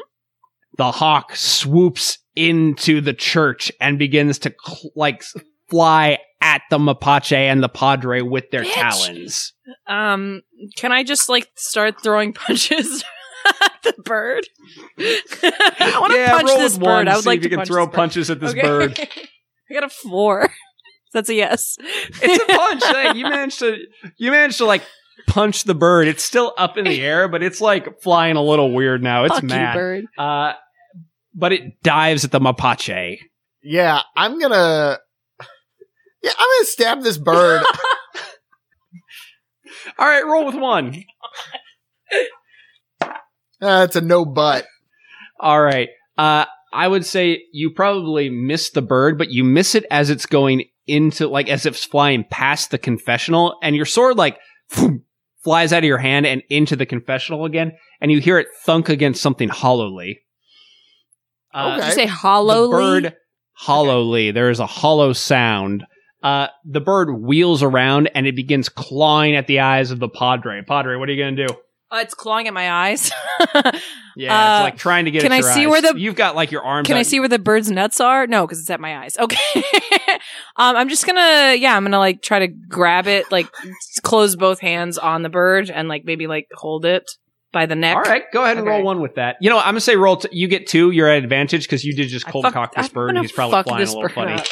The 0.77 0.91
hawk 0.91 1.35
swoops 1.35 2.17
into 2.35 3.01
the 3.01 3.13
church 3.13 3.71
and 3.81 3.99
begins 3.99 4.39
to 4.39 4.53
cl- 4.65 4.91
like 4.95 5.17
s- 5.21 5.35
fly 5.71 6.19
at 6.41 6.61
the 6.69 6.77
Mapache 6.77 7.35
and 7.35 7.63
the 7.63 7.69
Padre 7.69 8.21
with 8.21 8.51
their 8.51 8.63
Bitch. 8.63 8.73
talons. 8.73 9.53
Um, 9.87 10.41
can 10.77 10.91
I 10.91 11.03
just 11.03 11.29
like 11.29 11.47
start 11.55 12.01
throwing 12.03 12.33
punches 12.33 13.03
at 13.63 13.71
the 13.83 13.93
bird? 14.03 14.45
I 14.99 15.97
want 15.99 16.13
to 16.13 16.27
punch 16.29 16.47
this 16.59 16.73
with 16.73 16.81
one, 16.83 17.05
bird. 17.05 17.11
I 17.11 17.15
would 17.15 17.25
like 17.25 17.37
if 17.39 17.43
you 17.45 17.49
to 17.49 17.55
can 17.55 17.59
punch 17.59 17.67
throw 17.69 17.85
this 17.87 17.95
punches 17.95 18.29
at 18.29 18.39
this 18.39 18.51
Okay. 18.51 18.61
bird. 18.61 18.99
I 19.71 19.73
got 19.73 19.83
a 19.83 19.89
four. 19.89 20.49
That's 21.13 21.29
a 21.29 21.33
yes. 21.33 21.75
It's 22.21 22.43
a 22.43 22.47
punch. 22.57 22.83
hey, 22.85 23.17
you 23.17 23.23
managed 23.23 23.59
to 23.59 23.77
you 24.17 24.31
managed 24.31 24.59
to 24.59 24.65
like 24.65 24.81
punch 25.27 25.65
the 25.65 25.75
bird. 25.75 26.07
It's 26.07 26.23
still 26.23 26.53
up 26.57 26.77
in 26.77 26.85
the 26.85 27.01
air, 27.01 27.27
but 27.27 27.43
it's 27.43 27.59
like 27.61 28.01
flying 28.01 28.35
a 28.37 28.41
little 28.41 28.73
weird 28.73 29.03
now. 29.03 29.25
It's 29.25 29.35
Fuck 29.35 29.43
mad. 29.43 29.73
you, 29.75 29.79
bird. 29.79 30.05
Uh, 30.17 30.53
but 31.33 31.51
it 31.53 31.81
dives 31.83 32.23
at 32.25 32.31
the 32.31 32.39
Mapache. 32.39 33.17
Yeah, 33.61 34.01
I'm 34.15 34.39
gonna. 34.39 34.99
Yeah, 36.21 36.31
I'm 36.37 36.47
gonna 36.57 36.65
stab 36.65 37.01
this 37.01 37.17
bird. 37.17 37.63
All 39.97 40.07
right, 40.07 40.25
roll 40.25 40.45
with 40.45 40.55
one. 40.55 41.03
That's 43.59 43.95
a 43.95 44.01
no 44.01 44.25
butt. 44.25 44.65
All 45.39 45.61
right. 45.61 45.89
Uh, 46.17 46.45
I 46.73 46.87
would 46.87 47.05
say 47.05 47.43
you 47.51 47.71
probably 47.71 48.29
miss 48.29 48.71
the 48.71 48.81
bird, 48.81 49.17
but 49.17 49.31
you 49.31 49.43
miss 49.43 49.75
it 49.75 49.85
as 49.91 50.09
it's 50.09 50.25
going 50.25 50.65
into, 50.87 51.27
like, 51.27 51.49
as 51.49 51.65
if 51.65 51.75
it's 51.75 51.85
flying 51.85 52.23
past 52.29 52.71
the 52.71 52.77
confessional, 52.77 53.57
and 53.61 53.75
your 53.75 53.85
sword, 53.85 54.17
like, 54.17 54.37
flies 55.43 55.73
out 55.73 55.79
of 55.79 55.83
your 55.83 55.97
hand 55.97 56.25
and 56.25 56.43
into 56.49 56.75
the 56.75 56.85
confessional 56.85 57.45
again, 57.45 57.73
and 57.99 58.11
you 58.11 58.19
hear 58.19 58.39
it 58.39 58.47
thunk 58.65 58.89
against 58.89 59.21
something 59.21 59.49
hollowly. 59.49 60.21
Uh, 61.53 61.77
Did 61.77 61.85
you 61.85 61.91
say 61.91 62.05
hollowly? 62.05 62.67
The 62.67 63.01
bird 63.01 63.15
hollowly. 63.53 64.31
There 64.31 64.49
is 64.49 64.59
a 64.59 64.65
hollow 64.65 65.13
sound. 65.13 65.85
Uh, 66.23 66.47
the 66.65 66.81
bird 66.81 67.11
wheels 67.13 67.63
around 67.63 68.09
and 68.13 68.27
it 68.27 68.35
begins 68.35 68.69
clawing 68.69 69.35
at 69.35 69.47
the 69.47 69.59
eyes 69.61 69.89
of 69.91 69.99
the 69.99 70.09
Padre. 70.09 70.61
Padre, 70.61 70.95
what 70.97 71.09
are 71.09 71.11
you 71.13 71.21
going 71.23 71.35
to 71.35 71.47
do? 71.47 71.53
Uh, 71.91 71.97
it's 71.97 72.13
clawing 72.13 72.47
at 72.47 72.53
my 72.53 72.71
eyes. 72.71 73.11
Yeah, 74.17 74.33
Uh, 74.35 74.57
it's 74.57 74.63
like 74.63 74.77
trying 74.77 75.05
to 75.05 75.11
get. 75.11 75.21
can 75.23 75.31
at 75.31 75.37
I 75.37 75.53
see 75.53 75.61
eyes. 75.65 75.69
where 75.69 75.81
the- 75.81 75.97
You've 75.97 76.15
got 76.15 76.35
like 76.35 76.51
your 76.51 76.63
arms. 76.63 76.85
Can 76.85 76.97
I 76.97 77.03
see 77.03 77.21
where 77.21 77.29
the 77.29 77.39
bird's 77.39 77.71
nuts 77.71 78.01
are? 78.01 78.27
No, 78.27 78.45
because 78.45 78.59
it's 78.59 78.69
at 78.69 78.81
my 78.81 78.97
eyes. 79.03 79.17
Okay. 79.17 79.37
um, 80.57 80.75
I'm 80.75 80.89
just 80.89 81.05
gonna, 81.07 81.55
yeah, 81.55 81.77
I'm 81.77 81.83
gonna 81.85 81.97
like 81.97 82.21
try 82.21 82.39
to 82.39 82.47
grab 82.49 83.07
it, 83.07 83.31
like 83.31 83.47
close 84.03 84.35
both 84.35 84.59
hands 84.59 84.97
on 84.97 85.21
the 85.23 85.29
bird, 85.29 85.69
and 85.69 85.87
like 85.87 86.03
maybe 86.03 86.27
like 86.27 86.47
hold 86.53 86.83
it 86.83 87.09
by 87.53 87.65
the 87.65 87.75
neck. 87.75 87.95
All 87.95 88.01
right, 88.03 88.23
go 88.33 88.43
ahead 88.43 88.57
and 88.57 88.67
Okay. 88.67 88.75
roll 88.75 88.83
one 88.85 88.99
with 88.99 89.15
that. 89.15 89.37
You 89.39 89.49
know, 89.49 89.57
I'm 89.59 89.63
gonna 89.65 89.79
say 89.79 89.95
roll. 89.95 90.17
T- 90.17 90.27
you 90.33 90.49
get 90.49 90.67
two. 90.67 90.91
You're 90.91 91.07
at 91.07 91.23
advantage 91.23 91.63
because 91.63 91.85
you 91.85 91.95
did 91.95 92.09
just 92.09 92.27
cold 92.27 92.43
fucked- 92.43 92.53
cock 92.53 92.75
this 92.75 92.89
bird. 92.89 93.11
and 93.11 93.19
He's 93.19 93.31
probably 93.31 93.63
flying 93.63 93.87
a 93.87 93.91
little 93.93 94.09
funny. 94.09 94.33
up. 94.33 94.45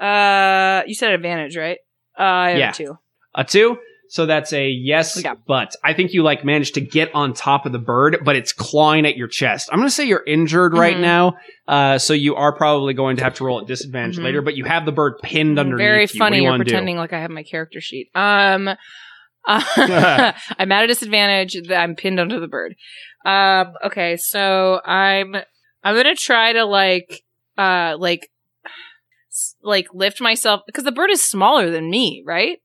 Uh, 0.00 0.82
you 0.86 0.94
said 0.94 1.12
advantage, 1.12 1.56
right? 1.56 1.78
Uh, 2.18 2.22
I 2.22 2.50
have 2.50 2.58
Yeah. 2.58 2.70
a 2.70 2.74
two. 2.74 2.98
A 3.34 3.44
two. 3.44 3.78
So 4.10 4.24
that's 4.24 4.54
a 4.54 4.66
yes, 4.70 5.22
but 5.46 5.76
I 5.84 5.92
think 5.92 6.14
you 6.14 6.22
like 6.22 6.42
managed 6.42 6.74
to 6.76 6.80
get 6.80 7.14
on 7.14 7.34
top 7.34 7.66
of 7.66 7.72
the 7.72 7.78
bird, 7.78 8.20
but 8.24 8.36
it's 8.36 8.54
clawing 8.54 9.04
at 9.04 9.18
your 9.18 9.28
chest. 9.28 9.68
I'm 9.70 9.78
gonna 9.78 9.90
say 9.90 10.06
you're 10.06 10.24
injured 10.26 10.72
right 10.72 10.96
Mhm. 10.96 11.00
now, 11.00 11.34
uh, 11.66 11.98
so 11.98 12.14
you 12.14 12.34
are 12.34 12.56
probably 12.56 12.94
going 12.94 13.18
to 13.18 13.24
have 13.24 13.34
to 13.34 13.44
roll 13.44 13.60
at 13.60 13.66
disadvantage 13.66 14.16
Mhm. 14.16 14.24
later. 14.24 14.40
But 14.40 14.56
you 14.56 14.64
have 14.64 14.86
the 14.86 14.92
bird 14.92 15.18
pinned 15.22 15.58
underneath. 15.58 15.84
Very 15.84 16.00
you. 16.02 16.06
Funny. 16.08 16.36
you 16.38 16.42
You're 16.44 16.52
wanna 16.52 16.64
do? 16.64 16.70
pretending 16.70 16.96
like 16.96 17.12
I 17.12 17.20
have 17.20 17.30
my 17.30 17.42
character 17.42 17.82
sheet. 17.82 18.08
Um, 18.14 18.68
uh, 18.68 18.72
I'm 20.58 20.72
at 20.72 20.84
a 20.84 20.86
disadvantage. 20.86 21.56
that 21.68 21.76
I'm 21.78 21.94
pinned 21.94 22.18
under 22.18 22.40
the 22.40 22.48
bird. 22.48 22.76
Um, 23.26 23.74
okay, 23.84 24.16
so 24.16 24.80
I'm 24.86 25.36
I'm 25.84 25.94
gonna 25.94 26.14
try 26.14 26.54
to 26.54 26.64
like 26.64 27.24
uh 27.58 27.96
like 27.98 28.30
like 29.62 29.88
lift 29.92 30.20
myself 30.20 30.62
because 30.66 30.84
the 30.84 30.92
bird 30.92 31.10
is 31.10 31.22
smaller 31.22 31.70
than 31.70 31.90
me, 31.90 32.22
right? 32.26 32.58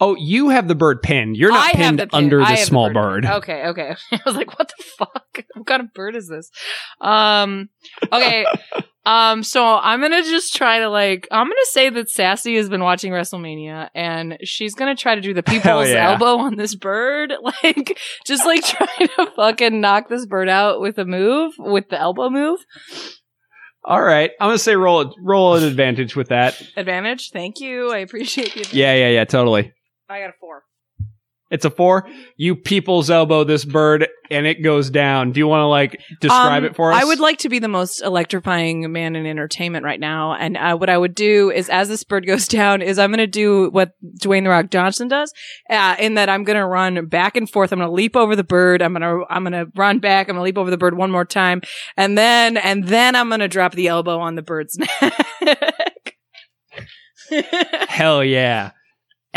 Oh, 0.00 0.16
you 0.16 0.48
have 0.48 0.68
the 0.68 0.74
bird 0.74 1.02
pinned. 1.02 1.36
You're 1.36 1.50
not 1.52 1.68
I 1.68 1.72
pinned 1.72 1.98
the 1.98 2.06
pin- 2.06 2.18
under 2.24 2.42
I 2.42 2.56
the 2.56 2.62
small 2.62 2.88
the 2.88 2.94
bird. 2.94 3.26
Okay, 3.26 3.66
okay. 3.68 3.94
I 4.12 4.20
was 4.26 4.36
like, 4.36 4.58
what 4.58 4.68
the 4.76 4.84
fuck? 4.98 5.22
What 5.54 5.66
kind 5.66 5.82
of 5.82 5.92
bird 5.94 6.16
is 6.16 6.28
this? 6.28 6.50
Um, 7.00 7.68
okay. 8.12 8.46
um, 9.06 9.42
so 9.42 9.64
I'm 9.64 10.00
gonna 10.00 10.22
just 10.22 10.54
try 10.54 10.78
to 10.80 10.88
like, 10.88 11.26
I'm 11.30 11.46
gonna 11.46 11.56
say 11.64 11.90
that 11.90 12.10
Sassy 12.10 12.56
has 12.56 12.68
been 12.68 12.82
watching 12.82 13.12
WrestleMania 13.12 13.88
and 13.94 14.38
she's 14.44 14.74
gonna 14.74 14.96
try 14.96 15.14
to 15.14 15.20
do 15.20 15.34
the 15.34 15.42
people's 15.42 15.88
yeah. 15.88 16.10
elbow 16.10 16.38
on 16.38 16.56
this 16.56 16.74
bird, 16.74 17.32
like 17.42 17.98
just 18.26 18.46
like 18.46 18.64
trying 18.64 19.08
to 19.16 19.30
fucking 19.34 19.80
knock 19.80 20.08
this 20.08 20.26
bird 20.26 20.48
out 20.48 20.80
with 20.80 20.98
a 20.98 21.04
move, 21.04 21.54
with 21.58 21.88
the 21.88 21.98
elbow 21.98 22.30
move. 22.30 22.60
All 23.88 24.02
right, 24.02 24.32
I'm 24.40 24.48
gonna 24.48 24.58
say 24.58 24.74
roll 24.74 25.14
roll 25.20 25.54
an 25.54 25.62
advantage 25.62 26.16
with 26.16 26.28
that. 26.30 26.60
Advantage. 26.76 27.30
Thank 27.30 27.60
you. 27.60 27.92
I 27.92 27.98
appreciate 27.98 28.46
the 28.52 28.60
advantage. 28.62 28.74
Yeah, 28.74 28.94
yeah, 28.94 29.10
yeah, 29.10 29.24
totally. 29.24 29.72
I 30.08 30.18
got 30.20 30.30
a 30.30 30.32
four. 30.40 30.62
It's 31.48 31.64
a 31.64 31.70
four. 31.70 32.08
You 32.36 32.56
people's 32.56 33.08
elbow 33.08 33.44
this 33.44 33.64
bird, 33.64 34.08
and 34.32 34.46
it 34.46 34.64
goes 34.64 34.90
down. 34.90 35.30
Do 35.30 35.38
you 35.38 35.46
want 35.46 35.60
to 35.60 35.66
like 35.66 36.00
describe 36.20 36.64
Um, 36.64 36.70
it 36.70 36.74
for 36.74 36.90
us? 36.92 37.00
I 37.00 37.04
would 37.04 37.20
like 37.20 37.38
to 37.38 37.48
be 37.48 37.60
the 37.60 37.68
most 37.68 38.02
electrifying 38.02 38.90
man 38.90 39.14
in 39.14 39.26
entertainment 39.26 39.84
right 39.84 40.00
now, 40.00 40.34
and 40.34 40.56
uh, 40.56 40.76
what 40.76 40.90
I 40.90 40.98
would 40.98 41.14
do 41.14 41.52
is, 41.52 41.68
as 41.68 41.88
this 41.88 42.02
bird 42.02 42.26
goes 42.32 42.48
down, 42.48 42.82
is 42.82 42.98
I'm 42.98 43.10
going 43.10 43.18
to 43.18 43.28
do 43.28 43.70
what 43.70 43.92
Dwayne 44.20 44.42
the 44.42 44.50
Rock 44.50 44.70
Johnson 44.70 45.06
does, 45.06 45.32
uh, 45.70 45.94
in 46.00 46.14
that 46.14 46.28
I'm 46.28 46.42
going 46.42 46.58
to 46.58 46.66
run 46.66 47.06
back 47.06 47.36
and 47.36 47.48
forth. 47.48 47.70
I'm 47.72 47.78
going 47.78 47.90
to 47.90 47.94
leap 47.94 48.16
over 48.16 48.34
the 48.34 48.42
bird. 48.42 48.82
I'm 48.82 48.92
going 48.92 49.02
to 49.02 49.24
I'm 49.30 49.44
going 49.44 49.52
to 49.52 49.70
run 49.76 50.00
back. 50.00 50.28
I'm 50.28 50.34
going 50.34 50.40
to 50.40 50.44
leap 50.44 50.58
over 50.58 50.70
the 50.70 50.76
bird 50.78 50.96
one 50.96 51.12
more 51.12 51.24
time, 51.24 51.62
and 51.96 52.18
then 52.18 52.56
and 52.56 52.88
then 52.88 53.14
I'm 53.14 53.28
going 53.28 53.38
to 53.38 53.46
drop 53.48 53.72
the 53.74 53.86
elbow 53.86 54.18
on 54.18 54.34
the 54.34 54.42
bird's 54.42 54.76
neck. 55.00 56.16
Hell 57.88 58.22
yeah! 58.22 58.70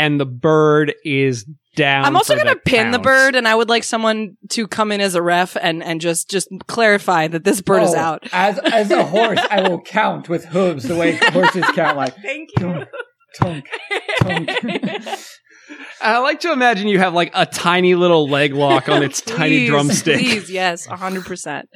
And 0.00 0.18
the 0.18 0.26
bird 0.26 0.94
is 1.04 1.44
down. 1.76 2.04
I'm 2.06 2.16
also 2.16 2.34
going 2.34 2.46
to 2.46 2.54
the 2.54 2.60
pin 2.60 2.90
the 2.90 2.98
bird, 2.98 3.36
and 3.36 3.46
I 3.46 3.54
would 3.54 3.68
like 3.68 3.84
someone 3.84 4.36
to 4.50 4.66
come 4.66 4.92
in 4.92 5.00
as 5.00 5.14
a 5.14 5.22
ref 5.22 5.56
and 5.60 5.82
and 5.84 6.00
just 6.00 6.30
just 6.30 6.48
clarify 6.66 7.28
that 7.28 7.44
this 7.44 7.60
bird 7.60 7.82
is 7.82 7.94
Oh, 7.94 7.98
out. 7.98 8.26
As 8.32 8.58
as 8.60 8.90
a 8.90 9.04
horse, 9.04 9.40
I 9.50 9.68
will 9.68 9.80
count 9.80 10.28
with 10.28 10.46
hooves 10.46 10.84
the 10.84 10.96
way 10.96 11.12
horses 11.22 11.64
count, 11.74 11.96
like 11.98 12.16
Thank 12.22 12.48
tunk, 12.58 12.88
tunk, 13.36 13.66
tunk. 14.20 14.50
I 16.00 16.18
like 16.18 16.40
to 16.40 16.52
imagine 16.52 16.88
you 16.88 16.98
have 16.98 17.14
like 17.14 17.30
a 17.34 17.46
tiny 17.46 17.94
little 17.94 18.28
leg 18.28 18.54
lock 18.54 18.88
on 18.88 19.02
its 19.02 19.20
tiny 19.38 19.66
drumstick. 19.68 20.18
Please, 20.18 20.50
yes, 20.50 20.86
hundred 20.86 21.24
percent. 21.26 21.68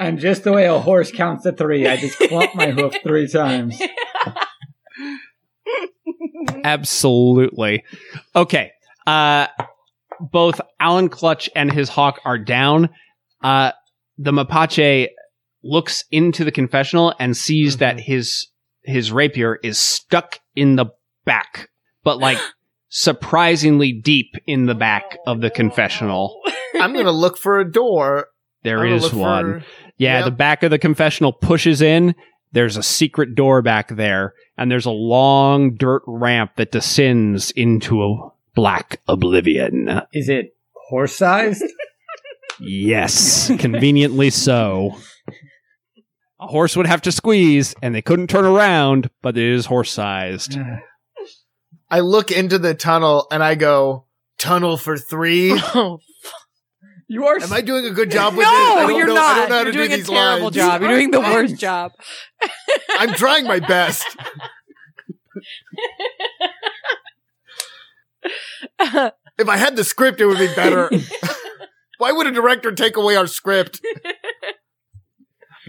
And 0.00 0.18
just 0.18 0.44
the 0.44 0.52
way 0.52 0.66
a 0.66 0.78
horse 0.78 1.12
counts 1.12 1.42
to 1.44 1.52
three, 1.52 1.86
I 1.86 1.98
just 1.98 2.18
clump 2.18 2.54
my 2.54 2.70
hoof 2.70 2.94
three 3.04 3.28
times. 3.28 3.78
Absolutely. 6.64 7.84
Okay. 8.34 8.70
Uh, 9.06 9.46
both 10.20 10.60
Alan 10.78 11.08
Clutch 11.08 11.48
and 11.56 11.72
his 11.72 11.88
hawk 11.88 12.20
are 12.24 12.38
down. 12.38 12.90
Uh, 13.42 13.72
the 14.18 14.32
Mapache 14.32 15.08
looks 15.62 16.04
into 16.10 16.44
the 16.44 16.52
confessional 16.52 17.14
and 17.18 17.36
sees 17.36 17.78
that 17.78 18.00
his 18.00 18.48
his 18.82 19.12
rapier 19.12 19.56
is 19.62 19.78
stuck 19.78 20.38
in 20.56 20.76
the 20.76 20.86
back, 21.24 21.68
but 22.02 22.18
like 22.18 22.38
surprisingly 22.88 23.92
deep 23.92 24.32
in 24.46 24.66
the 24.66 24.74
back 24.74 25.18
of 25.26 25.40
the 25.40 25.50
confessional. 25.50 26.40
I'm 26.80 26.92
gonna 26.94 27.10
look 27.12 27.38
for 27.38 27.58
a 27.60 27.70
door. 27.70 28.26
There 28.62 28.80
I'm 28.86 28.92
is 28.94 29.12
one. 29.12 29.60
for- 29.60 29.66
Yeah, 29.98 30.18
Yep. 30.18 30.24
the 30.26 30.30
back 30.30 30.62
of 30.62 30.70
the 30.70 30.78
confessional 30.78 31.32
pushes 31.32 31.80
in. 31.82 32.14
There's 32.52 32.76
a 32.76 32.82
secret 32.82 33.34
door 33.34 33.62
back 33.62 33.88
there, 33.88 34.34
and 34.56 34.70
there's 34.70 34.86
a 34.86 34.90
long 34.90 35.76
dirt 35.76 36.02
ramp 36.06 36.52
that 36.56 36.72
descends 36.72 37.50
into 37.52 38.02
a 38.02 38.30
black 38.54 39.00
oblivion. 39.06 40.02
Is 40.12 40.28
it 40.28 40.56
horse 40.88 41.16
sized? 41.16 41.64
Yes, 42.62 43.50
conveniently 43.58 44.28
so. 44.28 44.96
A 46.38 46.46
horse 46.46 46.76
would 46.76 46.86
have 46.86 47.00
to 47.02 47.12
squeeze, 47.12 47.74
and 47.82 47.94
they 47.94 48.02
couldn't 48.02 48.28
turn 48.28 48.44
around, 48.44 49.08
but 49.22 49.36
it 49.36 49.44
is 49.44 49.66
horse 49.66 49.90
sized. 49.90 50.58
I 51.90 52.00
look 52.00 52.30
into 52.30 52.58
the 52.58 52.74
tunnel 52.74 53.26
and 53.30 53.42
I 53.42 53.54
go, 53.54 54.04
tunnel 54.38 54.76
for 54.76 54.96
three. 54.98 55.58
Oh, 55.74 56.00
you 57.10 57.26
are. 57.26 57.36
Am 57.42 57.52
I 57.52 57.60
doing 57.60 57.84
a 57.86 57.90
good 57.90 58.10
job 58.10 58.34
with 58.36 58.46
this? 58.46 58.52
No, 58.52 58.88
you're 58.88 59.06
know, 59.08 59.12
I 59.12 59.16
not. 59.16 59.36
don't 59.36 59.48
know 59.50 59.54
how 59.56 59.62
You're 59.62 59.72
to 59.72 59.78
doing 59.78 59.90
do 59.90 59.94
a 59.96 60.04
terrible 60.04 60.44
lines. 60.44 60.56
job. 60.56 60.80
You're 60.80 60.90
doing 60.90 61.10
the 61.10 61.20
worst 61.34 61.56
job. 61.56 61.92
I'm 62.98 63.12
trying 63.14 63.44
my 63.46 63.58
best. 63.60 64.06
If 69.38 69.48
I 69.48 69.56
had 69.56 69.74
the 69.74 69.84
script, 69.84 70.20
it 70.20 70.26
would 70.26 70.36
be 70.38 70.52
better. 70.54 70.90
Why 71.98 72.12
would 72.12 72.26
a 72.26 72.30
director 72.30 72.72
take 72.72 72.96
away 72.98 73.16
our 73.16 73.26
script? 73.26 73.80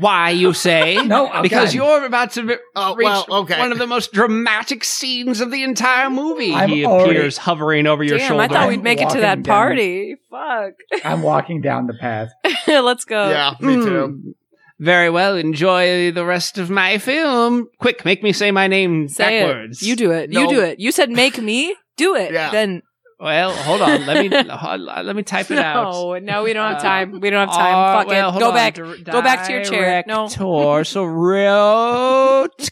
Why, 0.02 0.32
you 0.32 0.54
say? 0.54 0.96
No, 1.06 1.30
okay. 1.30 1.42
because 1.44 1.74
you're 1.76 2.06
about 2.06 2.32
to 2.32 2.58
Oh, 2.76 2.96
reach 2.96 3.06
well, 3.06 3.26
okay. 3.30 3.60
one 3.60 3.72
of 3.72 3.78
the 3.78 3.86
most 3.88 4.12
dramatic 4.14 4.84
scenes 4.84 5.42
of 5.42 5.52
the 5.52 5.64
entire 5.64 6.10
movie. 6.10 6.54
I'm 6.54 6.70
he 6.70 6.86
already- 6.86 7.12
appears 7.18 7.38
hovering 7.38 7.86
over 7.88 8.04
your 8.04 8.18
Damn, 8.18 8.28
shoulder. 8.30 8.44
I 8.44 8.48
thought 8.48 8.68
we'd 8.70 8.84
make 8.84 9.00
it 9.02 9.10
to 9.10 9.22
that 9.22 9.44
down. 9.44 9.44
party. 9.44 10.16
Fuck. 10.30 10.74
I'm 11.06 11.22
walking 11.22 11.62
down 11.62 11.88
the 11.88 11.94
path. 11.94 12.32
Let's 12.68 13.06
go. 13.06 13.30
yeah, 13.30 13.54
me 13.60 13.76
too. 13.76 13.82
Mm. 14.26 14.34
Very 14.80 15.12
well. 15.12 15.36
Enjoy 15.36 16.12
the 16.12 16.26
rest 16.26 16.58
of 16.58 16.70
my 16.72 16.98
film. 16.98 17.68
Quick, 17.78 18.04
make 18.04 18.24
me 18.24 18.34
say 18.34 18.50
my 18.50 18.68
name 18.68 19.08
Say 19.08 19.42
backwards. 19.44 19.82
it. 19.84 19.88
You 19.88 19.96
do 19.96 20.12
it. 20.12 20.32
No. 20.32 20.42
You 20.42 20.50
do 20.50 20.62
it. 20.62 20.80
You 20.80 20.92
said 20.92 21.12
make 21.12 21.38
me 21.40 21.76
do 21.98 22.16
it. 22.16 22.32
Yeah. 22.34 22.50
Then 22.50 22.82
Well, 23.22 23.54
hold 23.54 23.82
on. 23.82 24.06
Let 24.08 24.24
me 24.24 24.30
let 25.04 25.16
me 25.16 25.22
type 25.22 25.52
it 25.52 25.60
out. 25.60 25.92
no, 25.94 26.18
no, 26.18 26.44
we 26.44 26.54
don't 26.54 26.68
have 26.70 26.78
Uh, 26.78 26.82
time. 26.82 27.20
We 27.20 27.30
don't 27.30 27.48
have 27.48 27.56
time. 27.56 27.76
Uh, 27.76 28.00
Fuck 28.00 28.08
well, 28.08 28.36
it. 28.36 28.40
Go 28.40 28.48
on. 28.50 28.56
back. 28.56 28.74
Dir- 28.74 28.98
Go 29.04 29.22
back 29.22 29.46
to 29.46 29.54
your 29.54 29.64
chair. 29.64 30.04
No. 30.08 30.28
Director, 30.28 30.84
so 30.86 31.04
wrote 31.22 32.70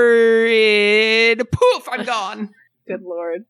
Kieran. 0.00 1.38
Poof! 1.50 1.88
I'm 1.90 2.04
gone. 2.04 2.50
Good 2.86 3.02
lord. 3.02 3.44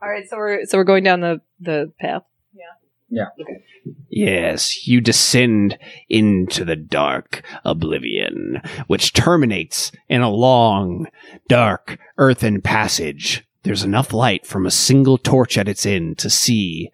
All 0.00 0.08
right, 0.08 0.24
so 0.28 0.36
we're 0.36 0.64
so 0.64 0.78
we're 0.78 0.84
going 0.84 1.04
down 1.04 1.20
the 1.20 1.40
the 1.60 1.92
path. 2.00 2.22
Yeah. 2.54 2.62
Yeah. 3.10 3.26
Okay. 3.42 3.62
Yes, 4.10 4.86
you 4.86 5.00
descend 5.00 5.78
into 6.08 6.64
the 6.64 6.76
dark 6.76 7.42
oblivion, 7.64 8.60
which 8.86 9.12
terminates 9.12 9.92
in 10.08 10.20
a 10.22 10.30
long, 10.30 11.06
dark 11.48 11.98
earthen 12.18 12.60
passage. 12.60 13.44
There's 13.68 13.84
enough 13.84 14.14
light 14.14 14.46
from 14.46 14.64
a 14.64 14.70
single 14.70 15.18
torch 15.18 15.58
at 15.58 15.68
its 15.68 15.84
end 15.84 16.16
to 16.20 16.30
see 16.30 16.90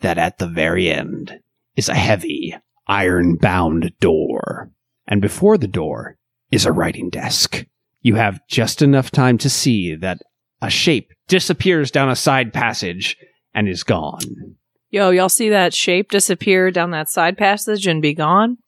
that 0.00 0.18
at 0.18 0.38
the 0.38 0.48
very 0.48 0.90
end 0.90 1.38
is 1.76 1.88
a 1.88 1.94
heavy, 1.94 2.52
iron 2.88 3.36
bound 3.36 3.92
door. 4.00 4.72
And 5.06 5.22
before 5.22 5.56
the 5.56 5.68
door 5.68 6.18
is 6.50 6.66
a 6.66 6.72
writing 6.72 7.10
desk. 7.10 7.64
You 8.00 8.16
have 8.16 8.40
just 8.48 8.82
enough 8.82 9.12
time 9.12 9.38
to 9.38 9.48
see 9.48 9.94
that 9.94 10.18
a 10.60 10.68
shape 10.68 11.12
disappears 11.28 11.92
down 11.92 12.08
a 12.08 12.16
side 12.16 12.52
passage 12.52 13.16
and 13.54 13.68
is 13.68 13.84
gone. 13.84 14.56
Yo, 14.90 15.10
y'all 15.10 15.28
see 15.28 15.50
that 15.50 15.74
shape 15.74 16.10
disappear 16.10 16.72
down 16.72 16.90
that 16.90 17.08
side 17.08 17.38
passage 17.38 17.86
and 17.86 18.02
be 18.02 18.14
gone? 18.14 18.58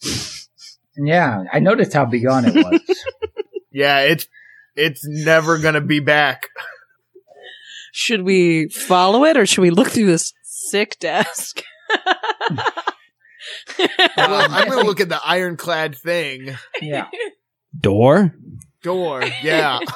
Yeah, 0.96 1.42
I 1.52 1.58
noticed 1.58 1.92
how 1.92 2.04
big 2.04 2.24
on 2.24 2.44
it 2.44 2.54
was. 2.54 2.80
Yeah, 3.70 4.00
it's 4.00 4.26
it's 4.74 5.06
never 5.06 5.58
gonna 5.58 5.82
be 5.82 6.00
back. 6.00 6.48
Should 7.98 8.22
we 8.22 8.68
follow 8.68 9.24
it 9.24 9.36
or 9.36 9.44
should 9.44 9.60
we 9.62 9.70
look 9.70 9.88
through 9.88 10.06
this 10.06 10.32
sick 10.44 10.96
desk? 11.00 11.64
Well, 14.16 14.46
I'm 14.50 14.68
gonna 14.68 14.82
look 14.84 15.00
at 15.00 15.08
the 15.08 15.20
ironclad 15.24 15.96
thing. 15.96 16.56
yeah. 16.80 17.06
Door? 17.80 18.34
Door. 18.82 19.24
Yeah. 19.42 19.80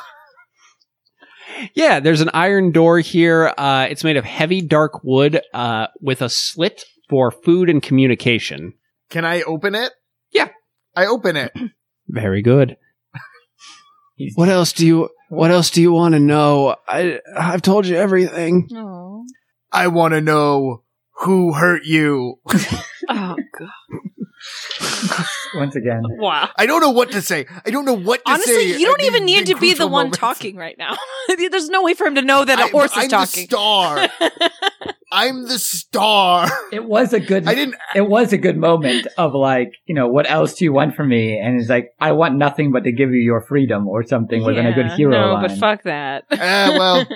Yeah, 1.74 2.00
there's 2.00 2.22
an 2.22 2.30
iron 2.34 2.72
door 2.72 2.98
here. 3.00 3.52
Uh, 3.58 3.86
it's 3.90 4.02
made 4.04 4.16
of 4.16 4.24
heavy 4.24 4.62
dark 4.62 5.04
wood 5.04 5.42
uh, 5.52 5.88
with 6.00 6.22
a 6.22 6.28
slit 6.28 6.84
for 7.10 7.30
food 7.30 7.68
and 7.68 7.82
communication. 7.82 8.72
Can 9.10 9.24
I 9.24 9.42
open 9.42 9.74
it? 9.74 9.92
Yeah. 10.32 10.48
I 10.96 11.06
open 11.06 11.36
it. 11.36 11.52
Very 12.08 12.42
good. 12.42 12.76
What 14.34 14.48
else 14.48 14.72
do 14.72 14.86
you 14.86 15.08
What 15.32 15.50
else 15.50 15.70
do 15.70 15.80
you 15.80 15.92
want 15.92 16.12
to 16.12 16.20
know? 16.20 16.76
I 16.86 17.18
I've 17.34 17.62
told 17.62 17.86
you 17.86 17.96
everything. 17.96 18.68
Oh, 18.74 19.24
I 19.72 19.88
want 19.88 20.12
to 20.12 20.20
know 20.20 20.82
who 21.20 21.54
hurt 21.54 21.86
you. 21.86 22.38
oh 23.08 23.36
god. 23.58 25.26
Once 25.54 25.76
again. 25.76 26.02
Wow. 26.18 26.48
I 26.56 26.66
don't 26.66 26.80
know 26.80 26.90
what 26.90 27.10
to 27.12 27.22
say. 27.22 27.46
I 27.64 27.70
don't 27.70 27.84
know 27.84 27.94
what 27.94 28.24
to 28.24 28.30
say. 28.30 28.32
Honestly, 28.34 28.80
you 28.80 28.86
don't 28.86 29.00
at 29.00 29.06
even 29.06 29.24
need 29.24 29.46
to 29.46 29.56
be 29.56 29.74
the 29.74 29.86
one 29.86 30.06
moments. 30.06 30.18
talking 30.18 30.56
right 30.56 30.76
now. 30.78 30.96
There's 31.36 31.68
no 31.68 31.82
way 31.82 31.94
for 31.94 32.06
him 32.06 32.14
to 32.16 32.22
know 32.22 32.44
that 32.44 32.58
a 32.58 32.64
I- 32.64 32.70
horse 32.70 32.92
is 32.92 33.04
I'm 33.04 33.08
talking. 33.10 33.46
The 33.48 33.56
star. 33.56 34.08
I'm 35.14 35.42
the 35.46 35.58
star. 35.58 36.48
It 36.72 36.84
was 36.86 37.12
a 37.12 37.20
good 37.20 37.46
I 37.48 37.54
didn't. 37.54 37.74
it 37.94 38.08
was 38.08 38.32
a 38.32 38.38
good 38.38 38.56
moment 38.56 39.06
of 39.18 39.34
like, 39.34 39.72
you 39.84 39.94
know, 39.94 40.08
what 40.08 40.30
else 40.30 40.54
do 40.54 40.64
you 40.64 40.72
want 40.72 40.94
from 40.96 41.08
me? 41.10 41.38
And 41.38 41.56
he's 41.58 41.68
like, 41.68 41.90
I 42.00 42.12
want 42.12 42.36
nothing 42.36 42.72
but 42.72 42.84
to 42.84 42.92
give 42.92 43.10
you 43.10 43.20
your 43.20 43.42
freedom 43.42 43.86
or 43.88 44.02
something 44.04 44.42
within 44.42 44.64
a 44.66 44.72
good 44.72 44.86
hero 44.92 45.10
No, 45.12 45.32
line. 45.34 45.48
but 45.48 45.58
fuck 45.58 45.82
that. 45.82 46.24
Eh, 46.30 46.78
well, 46.78 47.06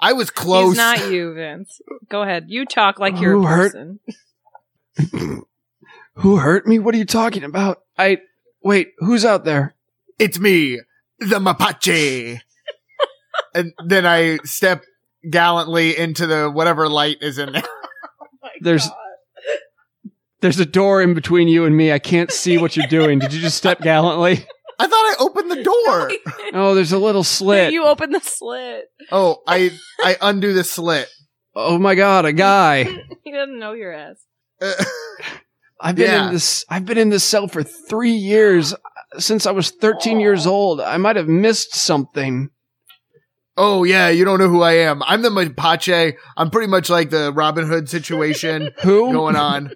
I 0.00 0.12
was 0.12 0.30
close. 0.30 0.70
He's 0.72 0.76
not 0.76 1.10
you, 1.10 1.34
Vince. 1.34 1.80
Go 2.08 2.22
ahead. 2.22 2.44
You 2.48 2.66
talk 2.66 3.00
like 3.00 3.18
you're 3.20 3.32
Who 3.32 3.44
a 3.44 3.48
hurt- 3.48 3.72
person. 3.72 5.40
Who 6.16 6.36
hurt 6.36 6.66
me? 6.66 6.78
What 6.78 6.94
are 6.94 6.98
you 6.98 7.04
talking 7.04 7.44
about? 7.44 7.82
I 7.98 8.18
wait. 8.62 8.92
Who's 8.98 9.24
out 9.24 9.44
there? 9.44 9.74
It's 10.18 10.38
me, 10.38 10.80
the 11.18 11.40
Mapache. 11.40 12.38
and 13.54 13.72
then 13.86 14.06
I 14.06 14.38
step 14.44 14.84
gallantly 15.28 15.96
into 15.96 16.26
the 16.26 16.50
whatever 16.50 16.88
light 16.88 17.18
is 17.20 17.38
in 17.38 17.52
there. 17.52 17.62
There's 18.60 18.88
There's 20.40 20.60
a 20.60 20.66
door 20.66 21.02
in 21.02 21.14
between 21.14 21.48
you 21.48 21.64
and 21.64 21.76
me. 21.76 21.92
I 21.92 21.98
can't 21.98 22.30
see 22.30 22.58
what 22.58 22.76
you're 22.76 22.86
doing. 22.86 23.18
Did 23.18 23.32
you 23.32 23.40
just 23.40 23.56
step 23.56 23.80
gallantly? 23.82 24.46
I 24.78 24.86
thought 24.86 24.92
I 24.92 25.14
opened 25.20 25.50
the 25.50 25.62
door. 25.62 26.10
Oh, 26.52 26.74
there's 26.74 26.92
a 26.92 26.98
little 26.98 27.22
slit. 27.24 27.72
you 27.72 27.84
open 27.84 28.10
the 28.10 28.20
slit. 28.20 28.84
Oh, 29.10 29.42
I 29.46 29.70
I 30.00 30.16
undo 30.20 30.52
the 30.52 30.64
slit. 30.64 31.08
Oh 31.56 31.78
my 31.78 31.94
god, 31.94 32.24
a 32.24 32.32
guy. 32.32 32.84
He 33.22 33.32
doesn't 33.32 33.58
know 33.58 33.72
your 33.72 33.92
ass. 33.92 34.16
Uh, 34.60 34.72
I've 35.80 35.96
been 35.96 36.06
Yeah. 36.10 36.26
in 36.28 36.32
this 36.32 36.64
I've 36.68 36.84
been 36.84 36.98
in 36.98 37.10
this 37.10 37.24
cell 37.24 37.48
for 37.48 37.62
3 37.62 38.10
years 38.10 38.74
since 39.18 39.46
I 39.46 39.50
was 39.52 39.70
13 39.70 40.20
years 40.20 40.46
old. 40.46 40.80
I 40.80 40.96
might 40.96 41.16
have 41.16 41.28
missed 41.28 41.74
something. 41.74 42.50
oh 43.56 43.84
yeah, 43.84 44.08
you 44.08 44.24
don't 44.24 44.38
know 44.38 44.48
who 44.48 44.62
I 44.62 44.72
am. 44.74 45.02
I'm 45.04 45.22
the 45.22 45.30
Mapache. 45.30 46.14
I'm 46.36 46.50
pretty 46.50 46.68
much 46.68 46.90
like 46.90 47.10
the 47.10 47.32
Robin 47.32 47.66
Hood 47.66 47.88
situation 47.88 48.70
Who? 48.82 49.12
going 49.12 49.36
on. 49.36 49.70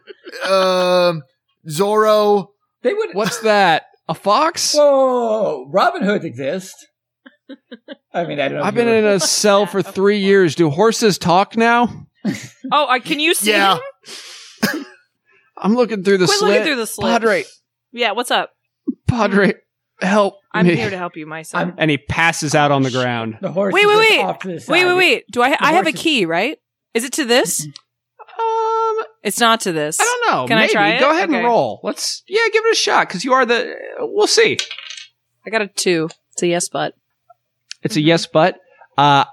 Um, 0.45 1.23
Zorro. 1.69 2.49
they 2.83 2.95
would 2.95 3.11
What's 3.15 3.39
that? 3.41 3.85
A 4.09 4.15
fox? 4.15 4.75
Whoa, 4.75 5.67
Robin 5.71 6.03
Hood 6.03 6.25
exists. 6.25 6.87
I 8.13 8.25
mean, 8.25 8.41
I 8.41 8.49
don't 8.49 8.59
know. 8.59 8.65
I've 8.65 8.75
been 8.75 8.89
in 8.89 9.05
a 9.05 9.21
cell 9.21 9.67
for 9.67 9.83
3 9.83 10.19
years. 10.19 10.55
Do 10.55 10.71
horses 10.71 11.19
talk 11.19 11.57
now? 11.57 12.07
Oh, 12.73 12.85
uh, 12.87 12.99
can 13.01 13.21
you 13.21 13.33
see 13.35 13.51
Yeah. 13.53 13.75
him? 13.77 13.83
I'm 15.61 15.75
looking 15.75 16.03
through 16.03 16.19
the 16.19 16.27
Quit 16.27 16.39
slit. 16.39 16.51
looking 16.51 16.65
through 16.67 16.77
the 16.77 16.87
slit. 16.87 17.11
Padre, 17.13 17.45
Yeah, 17.93 18.13
what's 18.13 18.31
up? 18.31 18.51
Padre, 19.07 19.55
help 20.01 20.35
I'm 20.53 20.67
me. 20.67 20.77
here 20.77 20.91
to 20.91 20.97
help 20.97 21.17
you, 21.17 21.27
my 21.27 21.43
son. 21.43 21.59
I'm- 21.69 21.75
and 21.79 21.91
he 21.91 21.99
passes 21.99 22.55
out 22.55 22.71
on 22.71 22.83
the 22.83 22.91
ground. 22.91 23.39
the 23.41 23.51
horse. 23.53 23.73
Wait, 23.75 23.83
is 23.83 23.87
wait, 23.89 23.95
just 23.97 24.11
wait. 24.19 24.25
off 24.25 24.39
to 24.41 24.49
the 24.49 24.55
wait, 24.55 24.63
side. 24.63 24.73
wait, 24.87 24.95
wait. 24.97 25.25
Do 25.31 25.43
I? 25.43 25.57
I 25.61 25.73
have 25.73 25.87
a 25.87 25.91
horse 25.91 26.03
key, 26.03 26.25
right? 26.27 26.59
Is 26.95 27.05
it 27.05 27.13
to 27.15 27.25
this? 27.25 27.67
Um, 28.21 29.05
It's 29.23 29.41
not 29.41 29.61
to 29.63 29.73
this. 29.73 29.99
I 30.01 30.05
don't 30.05 30.31
know. 30.33 30.47
Can 30.47 30.59
I 30.59 30.63
maybe. 30.63 30.73
try 30.73 30.89
it? 30.91 31.01
Go 31.01 31.11
ahead 31.11 31.29
Okay. 31.29 31.39
and 31.39 31.45
roll. 31.47 31.81
Let's 31.83 32.23
yeah, 32.29 32.41
give 32.53 32.65
it 32.65 32.73
a 32.73 32.77
shot 32.77 33.09
because 33.09 33.25
you 33.25 33.33
are 33.33 33.45
the. 33.45 33.75
We'll 34.01 34.27
see. 34.27 34.59
I 35.47 35.51
got 35.51 35.63
a 35.63 35.67
two. 35.67 36.09
It's 36.33 36.43
a 36.43 36.47
yes, 36.47 36.69
but 36.69 36.95
It's 37.83 37.95
Mm-hmm. 37.95 37.99
a 38.05 38.07
yes, 38.07 38.27
but 38.27 38.59
uh, 38.97 39.25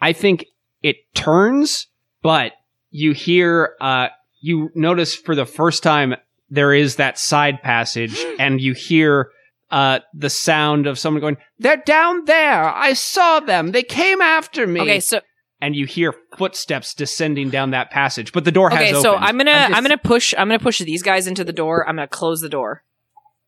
I 0.00 0.12
think 0.12 0.46
it 0.82 0.96
turns, 1.14 1.86
but 2.22 2.52
you 2.90 3.12
hear, 3.12 3.74
uh, 3.80 4.08
you 4.44 4.70
notice 4.74 5.14
for 5.16 5.34
the 5.34 5.46
first 5.46 5.82
time 5.82 6.14
there 6.50 6.74
is 6.74 6.96
that 6.96 7.18
side 7.18 7.62
passage, 7.62 8.22
and 8.38 8.60
you 8.60 8.74
hear 8.74 9.30
uh, 9.70 10.00
the 10.12 10.28
sound 10.28 10.86
of 10.86 10.98
someone 10.98 11.22
going, 11.22 11.36
"They're 11.58 11.78
down 11.78 12.26
there! 12.26 12.64
I 12.64 12.92
saw 12.92 13.40
them! 13.40 13.72
They 13.72 13.82
came 13.82 14.20
after 14.20 14.66
me!" 14.66 14.80
okay. 14.82 15.00
So 15.00 15.20
and 15.62 15.74
you 15.74 15.86
hear 15.86 16.14
footsteps 16.36 16.92
descending 16.92 17.48
down 17.48 17.70
that 17.70 17.90
passage, 17.90 18.32
but 18.32 18.44
the 18.44 18.52
door 18.52 18.68
has 18.68 18.78
okay. 18.78 18.88
opened. 18.90 19.02
So 19.02 19.14
I'm 19.14 19.38
gonna 19.38 19.50
I'm 19.50 19.74
I'm, 19.74 19.82
gonna 19.82 19.96
push 19.96 20.34
I'm 20.36 20.48
gonna 20.48 20.58
push 20.58 20.78
these 20.80 21.02
guys 21.02 21.26
into 21.26 21.42
the 21.42 21.52
door. 21.54 21.88
I'm 21.88 21.96
gonna 21.96 22.06
close 22.06 22.42
the 22.42 22.50
door. 22.50 22.82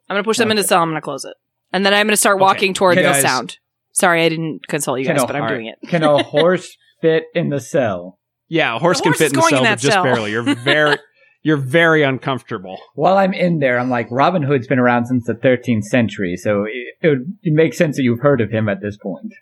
I'm 0.09 0.15
gonna 0.15 0.25
push 0.25 0.39
them 0.39 0.51
into 0.51 0.63
the 0.63 0.69
cell. 0.69 0.83
I'm 0.83 0.89
gonna 0.89 1.03
close 1.03 1.27
it, 1.27 1.35
and 1.75 1.85
then 1.85 1.93
I'm 1.93 2.07
gonna 2.07 2.17
start 2.17 2.37
Okay. 2.37 2.43
walking 2.43 2.75
toward 2.75 2.95
Can 2.95 3.05
the 3.05 3.11
guys- 3.11 3.23
sound. 3.23 3.59
Sorry, 3.93 4.25
I 4.25 4.29
didn't 4.31 4.67
consult 4.67 4.99
you 4.99 5.07
Can 5.07 5.17
guys, 5.17 5.27
but 5.27 5.37
I'm 5.37 5.43
alright. 5.43 5.57
doing 5.59 5.67
it. 5.67 5.89
Can 5.89 6.03
a 6.03 6.23
horse 6.23 6.77
fit 7.03 7.25
in 7.35 7.51
the 7.51 7.61
cell? 7.61 8.19
Yeah, 8.49 8.77
a 8.77 8.79
horse 8.79 8.99
The 8.99 9.05
can 9.05 9.13
fit 9.15 9.27
in 9.33 9.33
the 9.35 9.41
going 9.41 9.55
in 9.55 9.59
cell, 9.59 9.73
but 9.73 9.79
just 9.79 9.93
cell. 9.93 10.05
barely. 10.05 10.31
You're 10.33 10.55
very, 10.65 10.97
you're 11.43 11.57
very 11.57 12.03
uncomfortable. 12.03 12.79
While 12.95 13.17
I'm 13.19 13.33
in 13.33 13.59
there, 13.61 13.79
I'm 13.79 13.91
like, 13.91 14.09
Robin 14.11 14.43
Hood's 14.43 14.67
been 14.67 14.79
around 14.79 15.07
since 15.07 15.27
the 15.27 15.35
13th 15.35 15.85
century, 15.85 16.37
so 16.37 16.65
it, 16.65 16.73
it 17.03 17.09
would 17.09 17.39
it 17.43 17.53
makes 17.55 17.77
sense 17.79 17.97
that 17.97 18.03
you've 18.03 18.21
heard 18.21 18.41
of 18.41 18.51
him 18.51 18.69
at 18.69 18.81
this 18.81 18.97
point. 18.97 19.33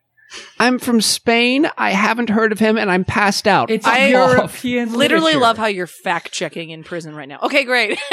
I'm 0.59 0.81
from 0.81 1.01
Spain. 1.01 1.69
I 1.79 1.91
haven't 1.91 2.29
heard 2.29 2.51
of 2.51 2.59
him, 2.59 2.77
and 2.77 2.91
I'm 2.91 3.05
passed 3.05 3.47
out. 3.47 3.71
It's 3.71 3.87
I 3.87 4.09
European 4.09 4.93
Literally 4.93 5.25
literature. 5.27 5.39
love 5.41 5.59
how 5.59 5.67
you're 5.67 5.87
fact 5.87 6.33
checking 6.33 6.71
in 6.71 6.83
prison 6.83 7.15
right 7.15 7.29
now. 7.29 7.39
Okay, 7.43 7.63
great. 7.65 8.01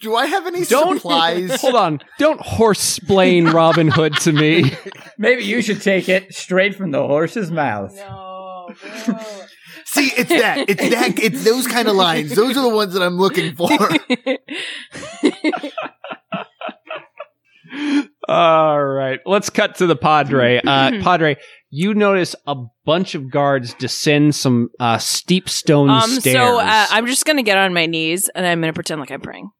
Do 0.00 0.16
I 0.16 0.26
have 0.26 0.46
any 0.48 0.64
Don't- 0.64 0.96
supplies? 0.96 1.60
Hold 1.60 1.76
on. 1.76 2.00
Don't 2.18 2.40
horse 2.40 2.80
splain 2.80 3.46
Robin 3.50 3.86
Hood 3.88 4.16
to 4.20 4.32
me. 4.32 4.72
Maybe 5.16 5.44
you 5.44 5.62
should 5.62 5.80
take 5.80 6.08
it 6.08 6.34
straight 6.34 6.74
from 6.74 6.90
the 6.90 7.06
horse's 7.06 7.52
mouth. 7.52 7.94
no, 7.94 8.31
See, 9.84 10.10
it's 10.16 10.30
that. 10.30 10.68
It's 10.68 10.90
that. 10.90 11.18
It's 11.18 11.44
those 11.44 11.66
kind 11.66 11.88
of 11.88 11.96
lines. 11.96 12.34
Those 12.34 12.56
are 12.56 12.62
the 12.62 12.74
ones 12.74 12.94
that 12.94 13.02
I'm 13.02 13.18
looking 13.18 13.54
for. 13.54 13.70
All 18.28 18.84
right. 18.84 19.20
Let's 19.26 19.50
cut 19.50 19.76
to 19.76 19.86
the 19.86 19.96
Padre. 19.96 20.60
Uh, 20.64 21.02
Padre, 21.02 21.36
you 21.70 21.94
notice 21.94 22.34
a 22.46 22.56
bunch 22.84 23.14
of 23.14 23.30
guards 23.30 23.74
descend 23.74 24.34
some 24.34 24.70
uh, 24.78 24.98
steep 24.98 25.48
stone 25.48 25.90
um. 25.90 26.08
stairs. 26.08 26.36
So 26.36 26.60
uh, 26.60 26.86
I'm 26.90 27.06
just 27.06 27.24
gonna 27.24 27.42
get 27.42 27.58
on 27.58 27.74
my 27.74 27.86
knees 27.86 28.28
and 28.34 28.46
I'm 28.46 28.60
gonna 28.60 28.72
pretend 28.72 29.00
like 29.00 29.10
I'm 29.10 29.20
praying. 29.20 29.50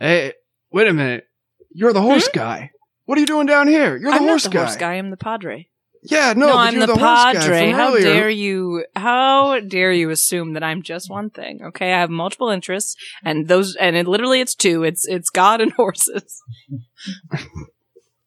Hey, 0.00 0.34
wait 0.70 0.88
a 0.88 0.92
minute. 0.92 1.28
You're 1.72 1.92
the 1.92 2.02
horse 2.02 2.28
guy. 2.28 2.70
What 3.06 3.18
are 3.18 3.20
you 3.20 3.26
doing 3.26 3.46
down 3.46 3.68
here? 3.68 3.96
You're 3.96 4.10
the 4.10 4.16
I'm 4.16 4.22
horse 4.22 4.44
not 4.44 4.52
the 4.52 4.58
guy. 4.58 4.64
horse 4.64 4.76
guy. 4.76 4.94
I'm 4.94 5.10
the 5.10 5.16
Padre. 5.16 5.68
Yeah, 6.06 6.34
no, 6.36 6.48
No, 6.48 6.58
I'm 6.58 6.78
the, 6.78 6.86
the, 6.86 6.94
Padre. 6.96 7.70
How 7.70 7.96
dare 7.96 8.28
you? 8.28 8.84
How 8.94 9.58
dare 9.60 9.90
you 9.90 10.10
assume 10.10 10.52
that 10.52 10.62
I'm 10.62 10.82
just 10.82 11.08
one 11.10 11.30
thing? 11.30 11.60
Okay, 11.64 11.94
I 11.94 11.98
have 12.00 12.10
multiple 12.10 12.50
interests, 12.50 12.94
and 13.24 13.48
those, 13.48 13.74
and 13.76 13.96
it, 13.96 14.06
literally, 14.06 14.40
it's 14.42 14.54
two. 14.54 14.84
It's 14.84 15.06
it's 15.08 15.30
God 15.30 15.62
and 15.62 15.72
horses. 15.76 16.42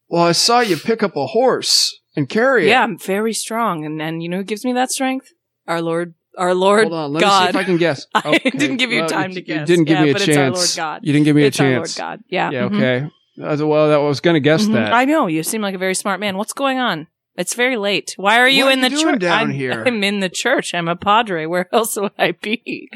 Well, 0.09 0.23
I 0.23 0.31
saw 0.31 0.61
you 0.61 0.77
pick 0.77 1.03
up 1.03 1.15
a 1.15 1.27
horse 1.27 1.99
and 2.15 2.27
carry 2.27 2.65
it. 2.65 2.69
Yeah, 2.69 2.81
I'm 2.83 2.97
very 2.97 3.33
strong, 3.33 3.85
and 3.85 4.01
and 4.01 4.23
you 4.23 4.29
know 4.29 4.37
who 4.37 4.43
gives 4.43 4.65
me 4.65 4.73
that 4.73 4.89
strength? 4.89 5.27
Our 5.67 5.81
Lord, 5.81 6.15
our 6.37 6.55
Lord 6.55 6.83
Hold 6.87 6.93
on, 6.93 7.13
let 7.13 7.19
God. 7.21 7.41
me 7.41 7.45
see 7.45 7.49
if 7.49 7.55
I 7.57 7.63
can 7.65 7.77
guess. 7.77 8.07
I 8.15 8.37
didn't 8.39 8.77
give 8.77 8.91
you 8.91 9.01
well, 9.01 9.09
time 9.09 9.31
you- 9.31 9.35
to 9.35 9.41
You 9.41 9.45
guess. 9.59 9.67
didn't 9.67 9.85
give 9.85 9.97
Yeah, 9.99 10.03
me 10.05 10.09
a 10.09 10.13
but 10.13 10.21
chance. 10.23 10.29
it's 10.29 10.37
our 10.37 10.51
Lord 10.51 10.69
God. 10.95 11.05
You 11.05 11.13
didn't 11.13 11.25
give 11.25 11.35
me 11.35 11.43
it's 11.43 11.59
a 11.59 11.63
our 11.63 11.69
Lord 11.75 11.85
chance. 11.87 11.97
God. 11.97 12.19
Yeah. 12.29 12.49
Yeah, 12.51 12.69
mhm. 12.69 12.75
okay. 12.75 13.11
Well, 13.65 13.89
that 13.89 13.95
I 13.95 13.97
was 13.99 14.19
going 14.19 14.33
to 14.33 14.39
guess 14.39 14.65
Mhm. 14.65 14.73
that. 14.73 14.93
I 14.93 15.05
know 15.05 15.27
you 15.27 15.43
seem 15.43 15.61
like 15.61 15.75
a 15.75 15.77
very 15.77 15.93
smart 15.93 16.19
man. 16.19 16.37
What's 16.37 16.53
going 16.53 16.79
on? 16.79 17.05
It's 17.37 17.53
very 17.53 17.77
late. 17.77 18.13
Why 18.17 18.39
are 18.39 18.49
you 18.49 18.65
What 18.65 18.69
are 18.69 18.73
in 18.73 18.79
you 18.83 18.89
the 18.89 19.03
church? 19.03 19.19
down 19.21 19.39
I'm, 19.43 19.49
here? 19.51 19.83
I'm 19.85 20.03
in 20.03 20.19
the 20.21 20.29
church. 20.29 20.73
I'm 20.73 20.87
a 20.87 20.95
padre. 20.95 21.45
Where 21.45 21.69
else 21.73 21.95
would 21.95 22.11
I 22.17 22.31
be? 22.31 22.89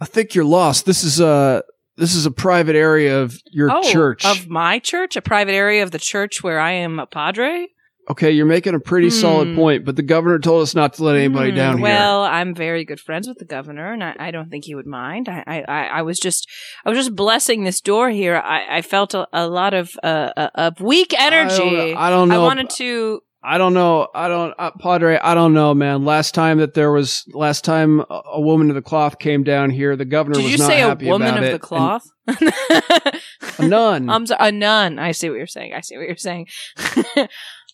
I 0.00 0.04
think 0.06 0.34
you're 0.34 0.44
lost. 0.44 0.84
This 0.86 1.02
is 1.02 1.20
a 1.20 1.62
this 1.96 2.14
is 2.14 2.26
a 2.26 2.30
private 2.30 2.76
area 2.76 3.20
of 3.22 3.40
your 3.52 3.70
oh, 3.70 3.82
church. 3.82 4.24
of 4.26 4.48
my 4.48 4.78
church, 4.80 5.16
a 5.16 5.22
private 5.22 5.52
area 5.54 5.82
of 5.82 5.92
the 5.92 5.98
church 5.98 6.42
where 6.42 6.58
I 6.58 6.72
am 6.72 6.98
a 6.98 7.06
padre. 7.06 7.68
okay, 8.10 8.30
you're 8.32 8.44
making 8.44 8.74
a 8.74 8.80
pretty 8.80 9.08
solid 9.08 9.48
Hmm. 9.48 9.56
point, 9.56 9.84
but 9.86 9.96
the 9.96 10.02
governor 10.02 10.38
told 10.38 10.62
us 10.62 10.74
not 10.74 10.92
to 10.94 11.04
let 11.04 11.16
anybody 11.16 11.50
Hmm, 11.50 11.56
down 11.56 11.76
here. 11.78 11.84
Well, 11.84 12.22
I'm 12.24 12.54
very 12.54 12.84
good 12.84 13.00
friends 13.00 13.26
with 13.28 13.38
the 13.38 13.46
governor, 13.46 13.92
and 13.94 14.04
I, 14.04 14.14
I 14.18 14.30
don't 14.30 14.50
think 14.50 14.64
he 14.66 14.74
would 14.74 14.86
mind. 14.86 15.26
I, 15.28 15.42
I, 15.46 15.62
I 15.62 15.82
I 15.98 16.02
was 16.02 16.18
just, 16.18 16.46
I 16.84 16.90
was 16.90 16.98
just 16.98 17.14
blessing 17.16 17.64
this 17.64 17.80
door 17.80 18.10
here. 18.10 18.36
I, 18.36 18.78
I 18.78 18.82
felt 18.82 19.14
a, 19.14 19.26
a 19.32 19.46
lot 19.48 19.72
of, 19.72 19.92
uh, 20.02 20.30
uh, 20.36 20.50
of 20.56 20.80
weak 20.82 21.14
energy. 21.18 21.62
I 21.62 21.70
don't, 21.70 21.96
I 21.96 22.10
don't 22.10 22.28
know. 22.28 22.42
I 22.42 22.46
wanted 22.46 22.68
to. 22.76 23.20
I 23.46 23.58
don't 23.58 23.74
know. 23.74 24.08
I 24.14 24.28
don't, 24.28 24.54
uh, 24.58 24.70
Padre. 24.80 25.18
I 25.18 25.34
don't 25.34 25.52
know, 25.52 25.74
man. 25.74 26.06
Last 26.06 26.34
time 26.34 26.58
that 26.58 26.72
there 26.72 26.90
was, 26.90 27.24
last 27.34 27.62
time 27.62 28.00
a, 28.00 28.22
a 28.32 28.40
woman 28.40 28.70
of 28.70 28.74
the 28.74 28.82
cloth 28.82 29.18
came 29.18 29.44
down 29.44 29.68
here, 29.68 29.96
the 29.96 30.06
governor 30.06 30.36
Did 30.36 30.44
was 30.44 30.60
not 30.60 30.70
happy 30.72 30.78
about 30.78 30.86
it. 30.86 30.98
Did 30.98 30.98
you 30.98 30.98
say 30.98 31.08
a 31.08 31.12
woman 31.12 31.38
of 31.38 31.44
it. 31.44 31.52
the 31.52 31.58
cloth? 31.58 32.10
A 33.58 33.68
nun. 33.68 34.08
I'm 34.08 34.26
sorry, 34.26 34.48
a 34.48 34.52
nun. 34.52 34.98
I 34.98 35.12
see 35.12 35.28
what 35.28 35.36
you're 35.36 35.46
saying. 35.46 35.74
I 35.74 35.80
see 35.80 35.96
what 35.96 36.06
you're 36.06 36.16
saying. 36.16 36.48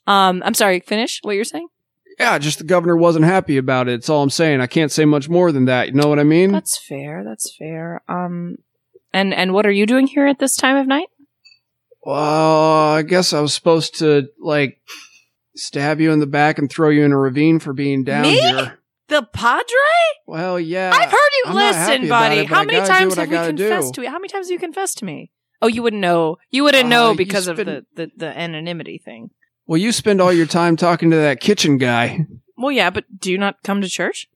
um, 0.06 0.42
I'm 0.44 0.54
sorry. 0.54 0.80
Finish 0.80 1.20
what 1.22 1.36
you're 1.36 1.44
saying. 1.44 1.68
yeah, 2.18 2.36
just 2.38 2.58
the 2.58 2.64
governor 2.64 2.96
wasn't 2.96 3.24
happy 3.24 3.56
about 3.56 3.88
it. 3.88 3.94
It's 3.94 4.08
all 4.08 4.22
I'm 4.22 4.30
saying. 4.30 4.60
I 4.60 4.66
can't 4.66 4.90
say 4.90 5.04
much 5.04 5.28
more 5.28 5.52
than 5.52 5.66
that. 5.66 5.86
You 5.88 5.94
know 5.94 6.08
what 6.08 6.18
I 6.18 6.24
mean? 6.24 6.52
That's 6.52 6.76
fair. 6.76 7.22
That's 7.24 7.54
fair. 7.56 8.02
Um, 8.08 8.56
and 9.12 9.32
and 9.32 9.54
what 9.54 9.66
are 9.66 9.70
you 9.70 9.86
doing 9.86 10.08
here 10.08 10.26
at 10.26 10.40
this 10.40 10.56
time 10.56 10.76
of 10.76 10.86
night? 10.86 11.08
Well, 12.02 12.94
I 12.94 13.02
guess 13.02 13.32
I 13.32 13.40
was 13.40 13.54
supposed 13.54 13.98
to 14.00 14.28
like 14.40 14.80
stab 15.60 16.00
you 16.00 16.10
in 16.12 16.18
the 16.20 16.26
back 16.26 16.58
and 16.58 16.70
throw 16.70 16.88
you 16.88 17.04
in 17.04 17.12
a 17.12 17.18
ravine 17.18 17.58
for 17.58 17.72
being 17.72 18.04
down 18.04 18.22
Me? 18.22 18.38
here. 18.40 18.78
The 19.08 19.22
padre? 19.22 19.64
Well, 20.26 20.58
yeah. 20.60 20.92
I've 20.94 21.10
heard 21.10 21.30
you. 21.38 21.42
I'm 21.46 21.54
Listen, 21.56 22.08
buddy. 22.08 22.36
it, 22.40 22.46
how 22.46 22.62
many 22.64 22.78
times 22.86 23.16
have 23.16 23.28
we 23.28 23.34
gotta 23.34 23.48
confessed 23.48 23.94
do. 23.94 24.02
to 24.02 24.04
you? 24.06 24.10
How 24.10 24.18
many 24.18 24.28
times 24.28 24.46
have 24.46 24.52
you 24.52 24.58
confessed 24.60 24.98
to 24.98 25.04
me? 25.04 25.30
Oh, 25.62 25.66
you 25.66 25.82
wouldn't 25.82 26.00
know. 26.00 26.38
You 26.50 26.62
wouldn't 26.64 26.84
Uh, 26.86 26.88
know 26.88 27.10
you 27.10 27.16
because 27.16 27.48
of 27.48 27.56
the, 27.56 27.84
the 27.96 28.10
the 28.16 28.26
anonymity 28.38 28.98
thing. 29.04 29.30
Well, 29.66 29.78
you 29.78 29.90
spend 29.92 30.20
all 30.20 30.32
your 30.32 30.46
time 30.46 30.76
talking 30.76 31.10
to 31.10 31.16
that 31.16 31.40
kitchen 31.40 31.76
guy. 31.78 32.26
Well, 32.56 32.72
yeah, 32.72 32.90
but 32.90 33.04
do 33.18 33.30
you 33.32 33.38
not 33.38 33.62
come 33.64 33.80
to 33.82 33.88
church? 33.88 34.28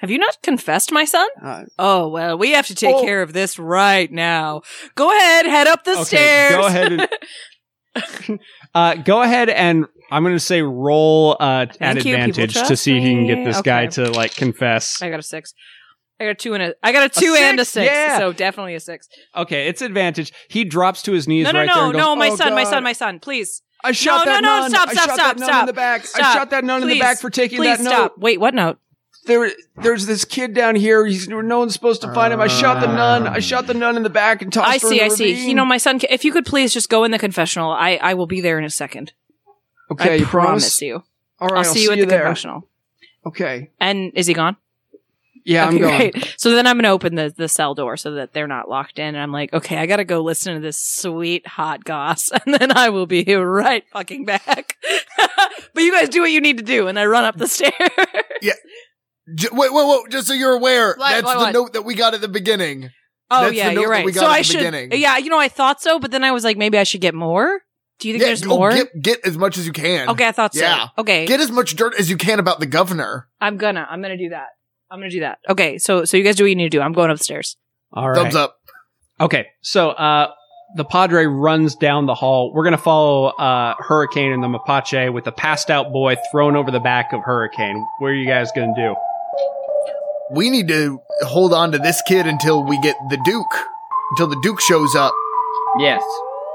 Have 0.00 0.10
you 0.10 0.18
not 0.18 0.38
confessed, 0.42 0.90
my 0.92 1.04
son? 1.04 1.28
Uh, 1.42 1.64
Oh 1.78 2.08
well, 2.08 2.36
we 2.38 2.52
have 2.52 2.66
to 2.68 2.74
take 2.74 2.94
Oh. 2.96 3.02
care 3.04 3.22
of 3.22 3.32
this 3.34 3.58
right 3.58 4.10
now. 4.10 4.62
Go 4.94 5.14
ahead, 5.16 5.46
head 5.46 5.66
up 5.68 5.84
the 5.84 5.92
Okay, 5.92 6.04
stairs. 6.04 6.54
go 6.56 6.66
ahead 6.66 6.92
and 6.92 7.08
uh, 8.74 8.94
go 8.96 9.22
ahead 9.22 9.48
and 9.50 9.86
I'm 10.12 10.22
going 10.22 10.34
to 10.34 10.40
say 10.40 10.62
roll 10.62 11.36
uh, 11.40 11.66
at 11.80 12.04
you, 12.04 12.14
advantage 12.14 12.54
to 12.54 12.76
see 12.76 12.96
if 12.98 13.02
you 13.02 13.14
can 13.16 13.26
get 13.26 13.38
me. 13.38 13.44
this 13.44 13.62
guy 13.62 13.86
to 13.86 14.10
like 14.10 14.34
confess. 14.34 15.00
I 15.02 15.08
got 15.10 15.18
a 15.18 15.22
six. 15.22 15.54
I 16.20 16.24
got 16.24 16.30
a 16.30 16.34
two 16.34 16.54
and 16.54 16.62
a. 16.62 16.74
I 16.82 16.92
got 16.92 17.04
a 17.04 17.20
two 17.20 17.34
and 17.36 17.58
a 17.58 17.64
six? 17.64 17.88
six. 17.88 17.92
Yeah. 17.92 18.18
So 18.18 18.32
definitely 18.32 18.74
a 18.74 18.80
six. 18.80 19.08
Okay, 19.34 19.66
it's 19.68 19.82
advantage. 19.82 20.32
He 20.48 20.64
drops 20.64 21.02
to 21.02 21.12
his 21.12 21.26
knees 21.26 21.44
No, 21.44 21.52
no, 21.52 21.58
right 21.60 21.66
there 21.72 21.82
no, 21.86 21.92
goes, 21.92 21.98
no, 21.98 22.16
my 22.16 22.28
"Oh, 22.28 22.36
son, 22.36 22.54
my 22.54 22.64
son, 22.64 22.84
my 22.84 22.92
son. 22.92 23.18
Please, 23.18 23.62
I 23.82 23.92
shot 23.92 24.26
No, 24.26 24.32
that 24.32 24.42
no, 24.42 24.48
no, 24.48 24.60
nun. 24.60 24.70
stop, 24.70 24.88
I 24.88 24.92
stop, 24.92 25.04
shot 25.08 25.14
stop, 25.14 25.36
that 25.36 25.38
nun 25.40 25.48
stop. 25.48 25.60
in 25.62 25.66
the 25.66 25.72
back. 25.72 26.06
I 26.14 26.34
shot 26.34 26.50
that 26.50 26.64
nun 26.64 26.82
in 26.82 26.88
the 26.88 27.00
back 27.00 27.18
for 27.18 27.30
taking 27.30 27.58
please 27.58 27.78
that 27.78 27.84
stop. 27.84 28.12
note. 28.12 28.20
Wait, 28.20 28.38
what 28.38 28.54
note? 28.54 28.78
There, 29.24 29.50
there's 29.76 30.06
this 30.06 30.24
kid 30.24 30.52
down 30.52 30.74
here. 30.74 31.06
He's 31.06 31.28
no 31.28 31.58
one's 31.60 31.72
supposed 31.72 32.02
to 32.02 32.12
find 32.12 32.32
him. 32.32 32.40
I 32.40 32.48
shot 32.48 32.80
the 32.80 32.88
nun. 32.88 33.26
I 33.26 33.38
shot 33.38 33.66
the 33.68 33.74
nun 33.74 33.96
in 33.96 34.02
the 34.02 34.10
back 34.10 34.42
and 34.42 34.52
tossed 34.52 34.68
I 34.68 34.72
her 34.74 34.78
see, 34.78 34.98
in 34.98 35.06
I 35.06 35.08
the 35.08 35.16
see. 35.16 35.48
You 35.48 35.54
know, 35.54 35.64
my 35.64 35.78
son. 35.78 36.00
If 36.10 36.24
you 36.24 36.32
could 36.32 36.44
please 36.44 36.72
just 36.74 36.88
go 36.88 37.04
in 37.04 37.12
the 37.12 37.18
confessional, 37.20 37.70
I 37.70 37.98
I 38.02 38.14
will 38.14 38.26
be 38.26 38.40
there 38.40 38.58
in 38.58 38.64
a 38.64 38.70
second. 38.70 39.12
Okay, 39.92 40.12
I 40.12 40.16
you 40.16 40.24
promise 40.26 40.78
promise? 40.78 40.82
you. 40.82 41.02
All 41.40 41.48
right, 41.48 41.58
I'll 41.66 41.72
see 41.72 41.82
you 41.84 41.92
at 41.92 41.98
the 41.98 42.06
there. 42.06 42.22
confessional. 42.22 42.68
Okay. 43.26 43.70
And 43.80 44.12
is 44.14 44.26
he 44.26 44.34
gone? 44.34 44.56
Yeah, 45.44 45.66
okay, 45.66 45.74
I'm 45.76 45.80
going. 45.82 46.10
great. 46.12 46.34
So 46.36 46.52
then 46.52 46.68
I'm 46.68 46.76
gonna 46.76 46.90
open 46.90 47.16
the 47.16 47.34
the 47.36 47.48
cell 47.48 47.74
door 47.74 47.96
so 47.96 48.12
that 48.12 48.32
they're 48.32 48.46
not 48.46 48.68
locked 48.68 48.98
in, 49.00 49.06
and 49.06 49.18
I'm 49.18 49.32
like, 49.32 49.52
okay, 49.52 49.76
I 49.78 49.86
gotta 49.86 50.04
go 50.04 50.20
listen 50.20 50.54
to 50.54 50.60
this 50.60 50.78
sweet 50.80 51.44
hot 51.46 51.82
goss, 51.84 52.30
and 52.46 52.54
then 52.54 52.70
I 52.76 52.90
will 52.90 53.06
be 53.06 53.24
right 53.34 53.84
fucking 53.92 54.24
back. 54.24 54.76
but 55.74 55.82
you 55.82 55.90
guys 55.92 56.08
do 56.10 56.20
what 56.20 56.30
you 56.30 56.40
need 56.40 56.58
to 56.58 56.64
do, 56.64 56.86
and 56.86 56.96
I 56.98 57.06
run 57.06 57.24
up 57.24 57.36
the 57.36 57.46
stairs. 57.48 57.72
J- 59.34 59.48
wait, 59.52 59.72
wait, 59.72 59.86
wait! 59.88 60.10
Just 60.10 60.26
so 60.28 60.34
you're 60.34 60.52
aware, 60.54 60.94
What, 60.96 61.10
that's 61.10 61.24
what, 61.24 61.34
the 61.34 61.38
what? 61.40 61.52
note 61.54 61.72
that 61.74 61.82
we 61.82 61.94
got 61.94 62.14
at 62.14 62.20
the 62.20 62.28
beginning. 62.28 62.90
oh 63.30 63.42
That's 63.44 63.54
yeah, 63.54 63.68
the 63.70 63.74
note 63.76 63.80
you're 63.80 63.90
that 63.90 63.96
right. 63.96 64.04
we 64.04 64.12
got 64.12 64.20
So 64.20 64.26
at 64.26 64.32
I 64.32 64.38
the 64.38 64.44
should. 64.44 64.56
beginning. 64.58 64.92
Yeah, 64.92 65.16
you 65.18 65.30
know, 65.30 65.38
I 65.38 65.48
thought 65.48 65.80
so, 65.80 65.98
but 66.00 66.10
then 66.10 66.24
I 66.24 66.32
was 66.32 66.42
like, 66.44 66.56
maybe 66.56 66.76
I 66.78 66.82
should 66.84 67.00
get 67.00 67.14
more. 67.14 67.60
Do 68.02 68.08
you 68.08 68.14
think 68.14 68.22
Yeah, 68.22 68.26
there's 68.28 68.42
go 68.42 68.56
more? 68.58 68.72
Get, 68.72 69.00
get 69.00 69.26
as 69.26 69.38
much 69.38 69.56
as 69.58 69.66
you 69.66 69.72
can. 69.72 70.08
okay, 70.10 70.26
I 70.28 70.32
thought 70.32 70.54
so. 70.54 70.60
Yeah. 70.60 70.88
Okay, 70.98 71.26
Get 71.26 71.40
as 71.40 71.50
much 71.50 71.76
dirt 71.76 71.94
as 71.98 72.10
you 72.10 72.16
can 72.16 72.38
about 72.38 72.60
the 72.60 72.66
governor. 72.66 73.28
I'm 73.40 73.56
gonna, 73.56 73.86
I'm 73.88 74.02
gonna 74.02 74.16
do 74.18 74.28
that. 74.30 74.48
I'm 74.90 74.98
gonna 74.98 75.10
do 75.10 75.20
that. 75.20 75.38
Okay, 75.48 75.78
so 75.78 76.04
so 76.04 76.16
you 76.16 76.22
guys 76.24 76.36
do 76.36 76.44
what 76.44 76.50
you 76.50 76.56
need 76.56 76.64
to 76.70 76.76
do. 76.76 76.80
I'm 76.80 76.92
going 76.92 77.10
upstairs. 77.10 77.56
All 77.92 78.08
right. 78.08 78.16
Thumbs 78.16 78.34
up. 78.34 78.56
Okay, 79.20 79.46
so 79.62 79.90
uh, 79.90 80.32
the 80.76 80.84
Padre 80.84 81.24
runs 81.26 81.76
down 81.76 82.06
the 82.06 82.14
hall. 82.14 82.52
We're 82.54 82.64
gonna 82.64 82.76
follow 82.78 83.26
uh, 83.28 83.74
Hurricane 83.78 84.32
and 84.32 84.42
the 84.42 84.48
Mapache 84.48 85.12
with 85.12 85.24
the 85.24 85.32
passed 85.32 85.70
out 85.70 85.92
boy 85.92 86.16
thrown 86.30 86.56
over 86.56 86.70
the 86.70 86.80
back 86.80 87.12
of 87.12 87.20
Hurricane. 87.22 87.86
What 88.00 88.08
are 88.08 88.14
you 88.14 88.26
guys 88.26 88.50
gonna 88.54 88.74
do? 88.76 88.94
we 90.34 90.48
need 90.48 90.66
to 90.68 90.98
hold 91.22 91.52
on 91.52 91.72
to 91.72 91.78
this 91.78 92.00
kid 92.08 92.26
until 92.26 92.64
we 92.64 92.80
get 92.80 92.96
the 93.10 93.18
Duke, 93.24 93.54
until 94.12 94.26
the 94.28 94.38
Duke 94.42 94.60
shows 94.62 94.94
up. 94.94 95.12
Yes, 95.78 96.02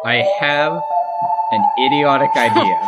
I 0.03 0.25
have 0.39 0.79
an 1.51 1.65
idiotic 1.85 2.29
idea. 2.35 2.79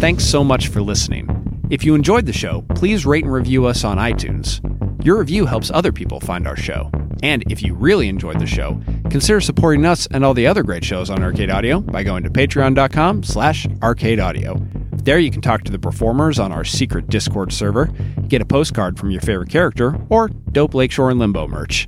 Thanks 0.00 0.24
so 0.24 0.42
much 0.42 0.68
for 0.68 0.80
listening. 0.80 1.28
If 1.70 1.84
you 1.84 1.94
enjoyed 1.94 2.26
the 2.26 2.32
show, 2.32 2.64
please 2.74 3.04
rate 3.06 3.24
and 3.24 3.32
review 3.32 3.66
us 3.66 3.84
on 3.84 3.98
iTunes. 3.98 4.60
Your 5.04 5.18
review 5.18 5.46
helps 5.46 5.70
other 5.70 5.92
people 5.92 6.20
find 6.20 6.46
our 6.46 6.56
show. 6.56 6.90
And 7.22 7.44
if 7.50 7.62
you 7.62 7.74
really 7.74 8.08
enjoyed 8.08 8.38
the 8.40 8.46
show, 8.46 8.80
consider 9.10 9.40
supporting 9.40 9.84
us 9.84 10.06
and 10.10 10.24
all 10.24 10.34
the 10.34 10.46
other 10.46 10.62
great 10.62 10.84
shows 10.84 11.10
on 11.10 11.22
Arcade 11.22 11.50
Audio 11.50 11.80
by 11.80 12.02
going 12.02 12.22
to 12.22 12.30
patreon.com 12.30 13.22
slash 13.22 13.66
arcadeaudio. 13.66 14.66
There 15.04 15.18
you 15.18 15.30
can 15.30 15.42
talk 15.42 15.64
to 15.64 15.72
the 15.72 15.78
performers 15.78 16.38
on 16.38 16.50
our 16.52 16.64
secret 16.64 17.08
Discord 17.08 17.52
server, 17.52 17.86
get 18.28 18.42
a 18.42 18.46
postcard 18.46 18.98
from 18.98 19.10
your 19.10 19.20
favorite 19.20 19.50
character, 19.50 19.98
or 20.08 20.28
dope 20.28 20.74
Lakeshore 20.74 21.10
and 21.10 21.18
Limbo 21.20 21.46
merch. 21.46 21.86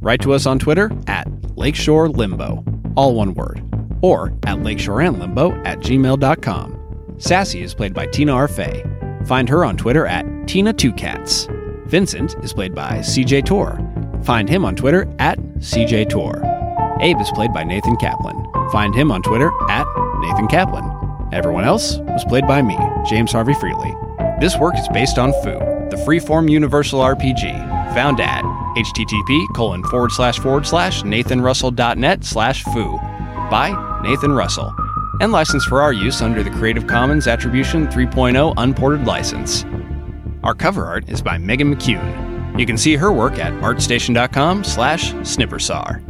Write 0.00 0.20
to 0.22 0.32
us 0.32 0.44
on 0.46 0.58
Twitter 0.58 0.90
at 1.06 1.26
Lakeshore 1.56 2.08
Limbo, 2.08 2.64
all 2.96 3.14
one 3.14 3.34
word, 3.34 3.62
or 4.02 4.28
at 4.44 4.58
lakeshoreandlimbo 4.58 5.66
at 5.66 5.78
gmail.com. 5.80 7.14
Sassy 7.18 7.62
is 7.62 7.74
played 7.74 7.94
by 7.94 8.06
Tina 8.06 8.32
Arfey. 8.32 9.26
Find 9.26 9.48
her 9.48 9.64
on 9.64 9.76
Twitter 9.76 10.06
at 10.06 10.24
Tina2Cats. 10.46 11.88
Vincent 11.88 12.34
is 12.42 12.52
played 12.52 12.74
by 12.74 12.98
CJ 12.98 13.46
Tor. 13.46 13.78
Find 14.24 14.48
him 14.48 14.64
on 14.64 14.74
Twitter 14.74 15.06
at 15.18 15.38
CJ 15.58 16.10
Tor. 16.10 16.42
Abe 17.00 17.20
is 17.20 17.30
played 17.32 17.52
by 17.52 17.64
Nathan 17.64 17.96
Kaplan. 17.96 18.44
Find 18.70 18.94
him 18.94 19.10
on 19.10 19.22
Twitter 19.22 19.50
at 19.68 19.86
Nathan 20.20 20.48
Kaplan. 20.48 20.90
Everyone 21.32 21.64
else 21.64 21.98
was 21.98 22.24
played 22.24 22.46
by 22.46 22.62
me, 22.62 22.78
James 23.06 23.32
Harvey 23.32 23.54
Freely. 23.54 23.94
This 24.40 24.56
work 24.58 24.76
is 24.78 24.88
based 24.88 25.18
on 25.18 25.32
Foo, 25.42 25.58
the 25.90 26.02
freeform 26.06 26.50
universal 26.50 27.00
RPG, 27.00 27.94
found 27.94 28.20
at 28.20 28.42
http 28.76 29.54
colon 29.54 29.82
forward 29.84 30.12
slash 30.12 30.38
forward 30.38 30.66
slash 30.66 31.02
nathanrussell.net 31.02 32.24
slash 32.24 32.62
foo 32.64 32.98
by 33.50 34.00
Nathan 34.02 34.32
Russell, 34.32 34.74
and 35.20 35.32
licensed 35.32 35.68
for 35.68 35.80
our 35.80 35.92
use 35.92 36.20
under 36.20 36.42
the 36.42 36.50
Creative 36.50 36.86
Commons 36.86 37.26
Attribution 37.26 37.86
3.0 37.86 38.54
Unported 38.56 39.06
License. 39.06 39.64
Our 40.42 40.54
cover 40.54 40.86
art 40.86 41.08
is 41.08 41.22
by 41.22 41.38
Megan 41.38 41.74
McCune. 41.74 42.58
You 42.58 42.66
can 42.66 42.76
see 42.76 42.96
her 42.96 43.12
work 43.12 43.38
at 43.38 43.52
artstation.com 43.54 44.64
slash 44.64 45.12
snippersar. 45.14 46.02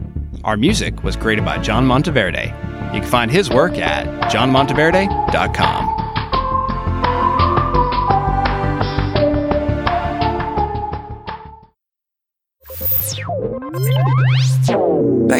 Our 0.45 0.57
music 0.57 1.03
was 1.05 1.17
created 1.17 1.45
by 1.45 1.59
John 1.59 1.87
Monteverde. 1.87 2.53
You 2.93 3.01
can 3.01 3.11
find 3.11 3.31
his 3.31 3.49
work 3.49 3.75
at 3.79 4.07
johnmonteverde.com. 4.31 5.94